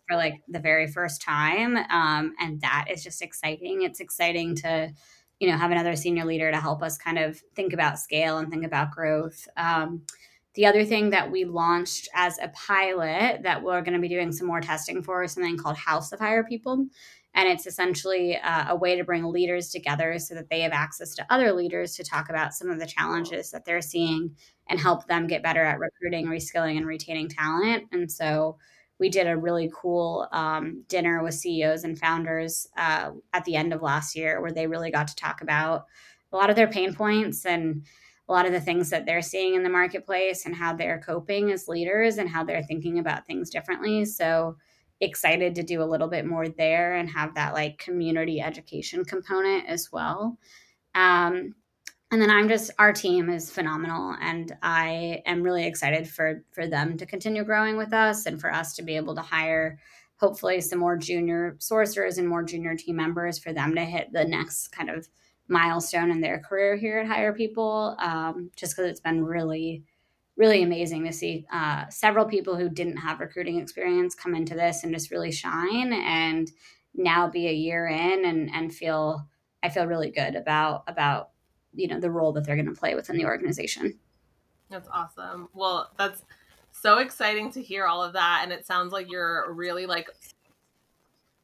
for 0.09 0.17
like 0.17 0.41
the 0.47 0.59
very 0.59 0.87
first 0.87 1.21
time, 1.21 1.77
um, 1.89 2.33
and 2.39 2.61
that 2.61 2.85
is 2.89 3.03
just 3.03 3.21
exciting. 3.21 3.81
It's 3.83 3.99
exciting 3.99 4.55
to, 4.57 4.91
you 5.43 5.51
know, 5.51 5.57
have 5.57 5.71
another 5.71 5.97
senior 5.97 6.23
leader 6.23 6.49
to 6.49 6.57
help 6.57 6.81
us 6.81 6.97
kind 6.97 7.19
of 7.19 7.37
think 7.53 7.73
about 7.73 7.99
scale 7.99 8.37
and 8.37 8.49
think 8.49 8.63
about 8.63 8.91
growth. 8.91 9.45
Um, 9.57 10.03
the 10.53 10.65
other 10.65 10.85
thing 10.85 11.09
that 11.09 11.29
we 11.29 11.43
launched 11.43 12.07
as 12.13 12.39
a 12.39 12.47
pilot 12.47 13.43
that 13.43 13.61
we're 13.61 13.81
going 13.81 13.93
to 13.93 13.99
be 13.99 14.07
doing 14.07 14.31
some 14.31 14.47
more 14.47 14.61
testing 14.61 15.03
for 15.03 15.21
is 15.21 15.33
something 15.33 15.57
called 15.57 15.75
House 15.75 16.13
of 16.13 16.21
Higher 16.21 16.45
People. 16.45 16.87
And 17.35 17.49
it's 17.49 17.67
essentially 17.67 18.37
uh, 18.37 18.67
a 18.69 18.75
way 18.77 18.95
to 18.95 19.03
bring 19.03 19.25
leaders 19.25 19.69
together 19.69 20.17
so 20.17 20.33
that 20.35 20.49
they 20.49 20.61
have 20.61 20.71
access 20.71 21.13
to 21.15 21.25
other 21.29 21.51
leaders 21.51 21.93
to 21.95 22.05
talk 22.05 22.29
about 22.29 22.53
some 22.53 22.69
of 22.69 22.79
the 22.79 22.85
challenges 22.85 23.51
that 23.51 23.65
they're 23.65 23.81
seeing 23.81 24.37
and 24.69 24.79
help 24.79 25.07
them 25.07 25.27
get 25.27 25.43
better 25.43 25.65
at 25.65 25.77
recruiting, 25.77 26.27
reskilling, 26.27 26.77
and 26.77 26.87
retaining 26.87 27.27
talent. 27.27 27.83
And 27.91 28.09
so 28.09 28.59
we 28.99 29.09
did 29.09 29.27
a 29.27 29.37
really 29.37 29.71
cool 29.75 30.27
um, 30.31 30.83
dinner 30.87 31.23
with 31.23 31.33
CEOs 31.33 31.83
and 31.83 31.99
founders 31.99 32.67
uh, 32.77 33.11
at 33.33 33.45
the 33.45 33.55
end 33.55 33.73
of 33.73 33.81
last 33.81 34.15
year 34.15 34.41
where 34.41 34.51
they 34.51 34.67
really 34.67 34.91
got 34.91 35.07
to 35.07 35.15
talk 35.15 35.41
about 35.41 35.85
a 36.31 36.37
lot 36.37 36.49
of 36.49 36.55
their 36.55 36.67
pain 36.67 36.93
points 36.93 37.45
and 37.45 37.83
a 38.29 38.31
lot 38.31 38.45
of 38.45 38.51
the 38.51 38.61
things 38.61 38.89
that 38.89 39.05
they're 39.05 39.21
seeing 39.21 39.55
in 39.55 39.63
the 39.63 39.69
marketplace 39.69 40.45
and 40.45 40.55
how 40.55 40.73
they're 40.73 41.01
coping 41.05 41.51
as 41.51 41.67
leaders 41.67 42.17
and 42.17 42.29
how 42.29 42.43
they're 42.43 42.63
thinking 42.63 42.99
about 42.99 43.25
things 43.25 43.49
differently. 43.49 44.05
So 44.05 44.55
excited 45.01 45.55
to 45.55 45.63
do 45.63 45.81
a 45.81 45.85
little 45.85 46.07
bit 46.07 46.25
more 46.25 46.47
there 46.47 46.95
and 46.95 47.09
have 47.09 47.35
that 47.35 47.53
like 47.53 47.77
community 47.77 48.39
education 48.39 49.03
component 49.03 49.67
as 49.67 49.91
well. 49.91 50.37
Um, 50.95 51.55
and 52.13 52.21
then 52.21 52.29
I'm 52.29 52.47
just 52.47 52.69
our 52.77 52.93
team 52.93 53.27
is 53.27 53.49
phenomenal, 53.49 54.15
and 54.21 54.55
I 54.61 55.23
am 55.25 55.41
really 55.41 55.65
excited 55.65 56.07
for 56.07 56.43
for 56.51 56.67
them 56.67 56.95
to 56.97 57.07
continue 57.07 57.43
growing 57.43 57.75
with 57.75 57.91
us 57.91 58.27
and 58.27 58.39
for 58.39 58.53
us 58.53 58.75
to 58.75 58.83
be 58.83 58.95
able 58.95 59.15
to 59.15 59.21
hire 59.21 59.79
hopefully 60.17 60.61
some 60.61 60.77
more 60.77 60.95
junior 60.95 61.57
sourcers 61.59 62.19
and 62.19 62.29
more 62.29 62.43
junior 62.43 62.75
team 62.75 62.97
members 62.97 63.39
for 63.39 63.51
them 63.51 63.73
to 63.73 63.83
hit 63.83 64.13
the 64.13 64.25
next 64.25 64.67
kind 64.67 64.91
of 64.91 65.07
milestone 65.47 66.11
in 66.11 66.21
their 66.21 66.37
career 66.37 66.75
here 66.75 66.99
at 66.99 67.07
Higher 67.07 67.33
People, 67.33 67.95
um, 67.97 68.51
just 68.55 68.75
because 68.75 68.91
it's 68.91 68.99
been 69.01 69.25
really, 69.25 69.83
really 70.37 70.61
amazing 70.61 71.03
to 71.05 71.11
see 71.11 71.47
uh, 71.51 71.89
several 71.89 72.25
people 72.25 72.55
who 72.55 72.69
didn't 72.69 72.97
have 72.97 73.21
recruiting 73.21 73.59
experience 73.59 74.13
come 74.13 74.35
into 74.35 74.53
this 74.53 74.83
and 74.83 74.93
just 74.93 75.09
really 75.09 75.31
shine 75.31 75.91
and 75.91 76.51
now 76.93 77.27
be 77.27 77.47
a 77.47 77.53
year 77.53 77.87
in 77.87 78.23
and, 78.23 78.51
and 78.53 78.71
feel 78.71 79.27
I 79.63 79.69
feel 79.69 79.87
really 79.87 80.11
good 80.11 80.35
about 80.35 80.83
about 80.87 81.32
you 81.73 81.87
know 81.87 81.99
the 81.99 82.11
role 82.11 82.31
that 82.33 82.45
they're 82.45 82.55
going 82.55 82.67
to 82.67 82.79
play 82.79 82.95
within 82.95 83.17
the 83.17 83.25
organization. 83.25 83.99
That's 84.69 84.89
awesome. 84.91 85.49
Well, 85.53 85.91
that's 85.97 86.23
so 86.71 86.97
exciting 86.97 87.51
to 87.51 87.61
hear 87.61 87.85
all 87.85 88.03
of 88.03 88.13
that 88.13 88.41
and 88.43 88.51
it 88.51 88.65
sounds 88.65 88.91
like 88.91 89.09
you're 89.09 89.53
really 89.53 89.85
like 89.85 90.09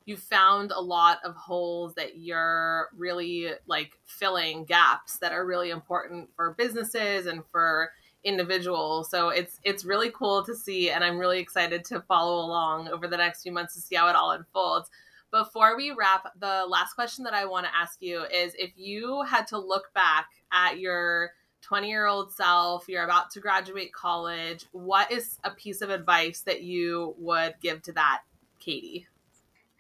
you 0.06 0.18
found 0.18 0.72
a 0.72 0.82
lot 0.82 1.20
of 1.24 1.36
holes 1.36 1.94
that 1.94 2.18
you're 2.18 2.90
really 2.98 3.52
like 3.68 3.92
filling 4.08 4.66
gaps 4.66 5.20
that 5.20 5.32
are 5.32 5.46
really 5.46 5.70
important 5.70 6.28
for 6.36 6.56
businesses 6.58 7.28
and 7.28 7.44
for 7.52 7.92
individuals. 8.24 9.10
So 9.12 9.30
it's 9.30 9.60
it's 9.64 9.86
really 9.86 10.10
cool 10.10 10.44
to 10.46 10.56
see 10.56 10.90
and 10.90 11.04
I'm 11.04 11.20
really 11.20 11.40
excited 11.40 11.86
to 11.86 12.02
follow 12.02 12.44
along 12.44 12.90
over 12.90 13.08
the 13.08 13.18
next 13.18 13.44
few 13.44 13.52
months 13.52 13.76
to 13.76 13.82
see 13.82 13.96
how 13.96 14.10
it 14.10 14.16
all 14.16 14.32
unfolds. 14.32 14.90
Before 15.32 15.78
we 15.78 15.92
wrap, 15.92 16.32
the 16.40 16.66
last 16.68 16.94
question 16.94 17.24
that 17.26 17.34
I 17.34 17.46
want 17.46 17.66
to 17.66 17.76
ask 17.76 18.02
you 18.02 18.24
is 18.24 18.56
if 18.58 18.72
you 18.76 19.22
had 19.24 19.46
to 19.48 19.60
look 19.60 19.94
back 19.94 20.28
at 20.52 20.80
your 20.80 21.32
20 21.62 21.88
year 21.88 22.08
old 22.08 22.32
self, 22.32 22.88
you're 22.88 23.04
about 23.04 23.30
to 23.32 23.40
graduate 23.40 23.94
college, 23.94 24.66
what 24.72 25.12
is 25.12 25.38
a 25.44 25.52
piece 25.52 25.82
of 25.82 25.90
advice 25.90 26.42
that 26.42 26.64
you 26.64 27.16
would 27.20 27.54
give 27.62 27.82
to 27.84 27.92
that 27.94 28.22
Katie? 28.60 29.08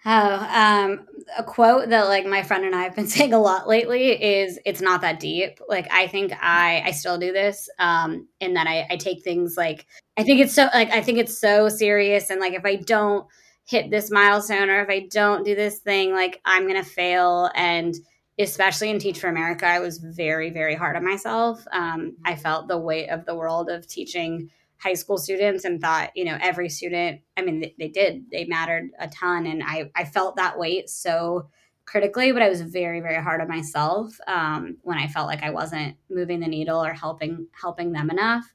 Oh, 0.06 0.50
um, 0.54 1.08
a 1.38 1.44
quote 1.44 1.90
that 1.90 2.08
like 2.08 2.26
my 2.26 2.42
friend 2.42 2.64
and 2.64 2.74
I 2.74 2.84
have 2.84 2.96
been 2.96 3.08
saying 3.16 3.34
a 3.34 3.40
lot 3.40 3.68
lately 3.68 4.12
is 4.12 4.60
"It's 4.66 4.82
not 4.82 5.02
that 5.02 5.20
deep." 5.20 5.60
Like 5.68 5.92
I 5.92 6.08
think 6.08 6.32
I 6.42 6.84
I 6.86 6.92
still 6.92 7.18
do 7.18 7.34
this, 7.34 7.70
um, 7.80 8.28
in 8.40 8.54
that 8.54 8.66
I, 8.66 8.88
I 8.90 8.96
take 8.96 9.24
things 9.24 9.58
like 9.58 9.86
I 10.18 10.24
think 10.24 10.40
it's 10.40 10.54
so 10.54 10.68
like 10.74 10.90
I 10.92 11.02
think 11.02 11.18
it's 11.18 11.38
so 11.38 11.68
serious, 11.68 12.30
and 12.30 12.40
like 12.40 12.54
if 12.54 12.66
I 12.66 12.78
don't 12.78 13.28
hit 13.70 13.92
this 13.92 14.10
milestone 14.10 14.70
or 14.70 14.82
if 14.82 14.90
I 14.90 15.08
don't 15.12 15.46
do 15.46 15.54
this 15.54 15.78
thing, 15.80 16.12
like 16.12 16.42
I'm 16.44 16.66
gonna 16.66 16.84
fail. 16.84 17.52
And 17.54 17.94
especially 18.40 18.90
in 18.90 18.98
Teach 18.98 19.20
for 19.20 19.28
America, 19.28 19.68
I 19.68 19.80
was 19.80 20.00
very 20.00 20.50
very 20.50 20.76
hard 20.76 20.96
on 20.96 21.06
myself. 21.06 21.64
Um, 21.72 22.18
I 22.26 22.36
felt 22.36 22.68
the 22.68 22.80
weight 22.80 23.10
of 23.10 23.26
the 23.26 23.36
world 23.36 23.70
of 23.70 23.88
teaching 23.88 24.50
high 24.80 24.94
school 24.94 25.18
students 25.18 25.66
and 25.66 25.82
thought, 25.82 26.12
you 26.16 26.26
know, 26.26 26.38
every 26.42 26.70
student, 26.70 27.22
I 27.38 27.42
mean, 27.42 27.60
they, 27.60 27.76
they, 27.78 27.90
did, 27.90 28.26
they 28.32 28.46
mattered 28.46 28.90
a 28.98 29.10
ton. 29.10 29.46
And 29.46 29.62
I, 29.62 29.92
I 29.94 30.06
felt 30.06 30.38
that 30.38 30.58
weight 30.58 30.90
so 30.90 31.50
critically, 31.86 32.32
but 32.32 32.42
I 32.42 32.50
was 32.50 32.62
very, 32.62 33.02
very 33.02 33.22
hard 33.22 33.42
on 33.42 33.50
myself 33.50 34.18
um, 34.26 34.78
when 34.84 34.98
I 34.98 35.08
felt 35.08 35.28
like 35.28 35.44
I 35.44 35.50
wasn't 35.50 35.98
moving 36.10 36.40
the 36.40 36.48
needle 36.48 36.84
or 36.84 36.94
helping, 36.94 37.48
helping 37.52 37.92
them 37.92 38.10
enough. 38.10 38.46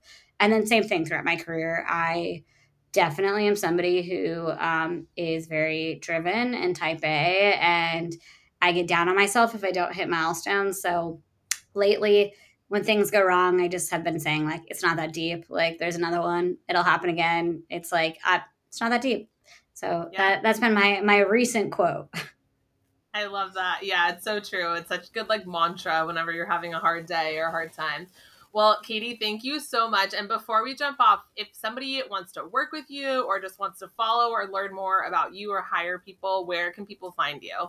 And 0.41 0.51
then 0.51 0.67
same 0.67 0.85
thing 0.85 1.05
throughout 1.05 1.27
my 1.27 1.37
career. 1.37 1.85
I 1.87 2.45
definitely 2.95 3.47
am 3.47 3.57
somebody 3.57 4.03
who 4.03 4.51
um, 4.53 5.07
is 5.17 5.47
very 5.47 5.97
driven 5.97 6.55
and 6.55 6.75
type 6.75 7.01
A 7.03 7.59
and 7.61 8.15
I 8.63 8.73
get 8.73 8.87
down 8.87 9.11
on 9.11 9.17
myself 9.17 9.55
if 9.55 9.63
I 9.63 9.73
don't 9.73 9.93
hit 9.93 10.09
milestones. 10.09 10.81
So 10.81 11.21
lately, 11.75 12.33
when 12.69 12.83
things 12.83 13.11
go 13.11 13.23
wrong, 13.23 13.61
I 13.61 13.69
just 13.69 13.91
have 13.91 14.03
been 14.03 14.19
saying 14.19 14.47
like 14.47 14.63
it's 14.69 14.83
not 14.83 14.97
that 14.97 15.13
deep. 15.13 15.45
Like 15.51 15.79
there's 15.79 15.97
another 15.97 16.21
one, 16.21 16.57
it'll 16.69 16.83
happen 16.83 17.11
again. 17.11 17.65
It's 17.69 17.93
like 17.93 18.19
uh, 18.27 18.39
it's 18.69 18.81
not 18.81 18.91
that 18.91 19.03
deep. 19.03 19.29
So 19.75 20.09
yeah. 20.13 20.19
that 20.19 20.43
that's 20.43 20.61
been 20.61 20.73
my 20.73 21.03
my 21.03 21.19
recent 21.19 21.73
quote. 21.73 22.09
I 23.15 23.27
love 23.27 23.55
that. 23.55 23.81
Yeah, 23.83 24.13
it's 24.13 24.25
so 24.25 24.41
true. 24.41 24.75
It's 24.75 24.89
such 24.89 25.13
good 25.13 25.29
like 25.29 25.47
mantra 25.47 26.07
whenever 26.07 26.33
you're 26.33 26.51
having 26.51 26.75
a 26.75 26.79
hard 26.79 27.07
day 27.07 27.37
or 27.39 27.49
a 27.49 27.51
hard 27.51 27.73
time. 27.73 28.07
Well, 28.55 28.79
Katie, 28.85 29.19
thank 29.21 29.43
you 29.43 29.59
so 29.59 29.91
much. 29.91 30.15
And 30.15 30.29
before 30.29 30.63
we 30.63 30.77
jump 30.77 31.01
off, 31.01 31.25
if 31.35 31.49
somebody 31.53 32.01
wants 32.09 32.31
to 32.35 32.45
work 32.45 32.71
with 32.71 32.85
you 32.89 33.23
or 33.23 33.41
just 33.41 33.59
wants 33.59 33.81
to 33.81 33.89
follow 33.97 34.31
or 34.31 34.47
learn 34.47 34.73
more 34.73 35.01
about 35.09 35.35
you 35.35 35.51
or 35.51 35.61
Higher 35.61 35.99
People, 35.99 36.47
where 36.47 36.71
can 36.71 36.87
people 36.87 37.11
find 37.11 37.43
you? 37.43 37.69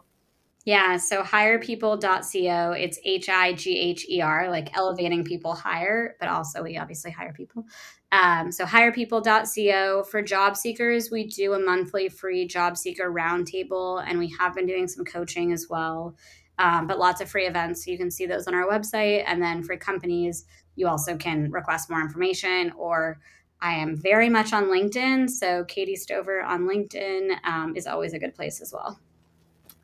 Yeah, 0.64 0.98
so 0.98 1.24
higherpeople.co, 1.24 2.72
It's 2.74 3.00
H 3.04 3.30
I 3.30 3.54
G 3.54 3.76
H 3.76 4.06
E 4.08 4.22
R, 4.22 4.48
like 4.52 4.78
elevating 4.78 5.24
people 5.24 5.56
higher, 5.56 6.16
but 6.20 6.30
also 6.30 6.62
we 6.62 6.78
obviously 6.78 7.10
hire 7.10 7.34
people. 7.34 7.66
Um, 8.12 8.52
so 8.52 8.64
higherpeople.co 8.64 10.04
For 10.04 10.22
job 10.22 10.56
seekers, 10.56 11.10
we 11.10 11.26
do 11.26 11.54
a 11.54 11.60
monthly 11.60 12.10
free 12.10 12.46
job 12.46 12.78
seeker 12.78 13.12
roundtable, 13.12 14.04
and 14.08 14.20
we 14.20 14.36
have 14.40 14.54
been 14.54 14.68
doing 14.68 14.88
some 14.88 15.04
coaching 15.04 15.52
as 15.52 15.66
well. 15.68 16.16
Um, 16.58 16.88
but 16.88 17.00
lots 17.00 17.22
of 17.22 17.30
free 17.30 17.48
events. 17.48 17.84
So 17.84 17.92
you 17.92 17.98
can 17.98 18.10
see 18.10 18.26
those 18.26 18.48
on 18.48 18.56
our 18.56 18.66
website. 18.66 19.24
And 19.28 19.42
then 19.42 19.62
for 19.62 19.76
companies, 19.76 20.46
you 20.76 20.88
also 20.88 21.16
can 21.16 21.52
request 21.52 21.90
more 21.90 22.02
information 22.02 22.72
or 22.78 23.20
I 23.62 23.74
am 23.74 23.96
very 23.96 24.30
much 24.30 24.54
on 24.54 24.66
LinkedIn. 24.66 25.30
So 25.30 25.64
Katie 25.66 25.96
Stover 25.96 26.44
on 26.44 26.68
LinkedIn 26.68 27.38
um, 27.46 27.76
is 27.76 27.88
always 27.88 28.14
a 28.14 28.20
good 28.20 28.36
place 28.36 28.62
as 28.62 28.74
well. 28.74 29.00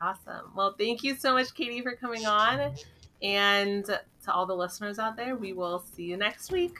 Awesome. 0.01 0.51
Well, 0.55 0.75
thank 0.77 1.03
you 1.03 1.15
so 1.15 1.33
much, 1.33 1.53
Katie, 1.53 1.81
for 1.81 1.95
coming 1.95 2.25
on. 2.25 2.73
And 3.21 3.85
to 3.85 4.31
all 4.31 4.45
the 4.45 4.55
listeners 4.55 4.99
out 4.99 5.15
there, 5.15 5.35
we 5.35 5.53
will 5.53 5.83
see 5.95 6.03
you 6.03 6.17
next 6.17 6.51
week. 6.51 6.79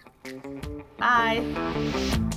Bye. 0.97 2.28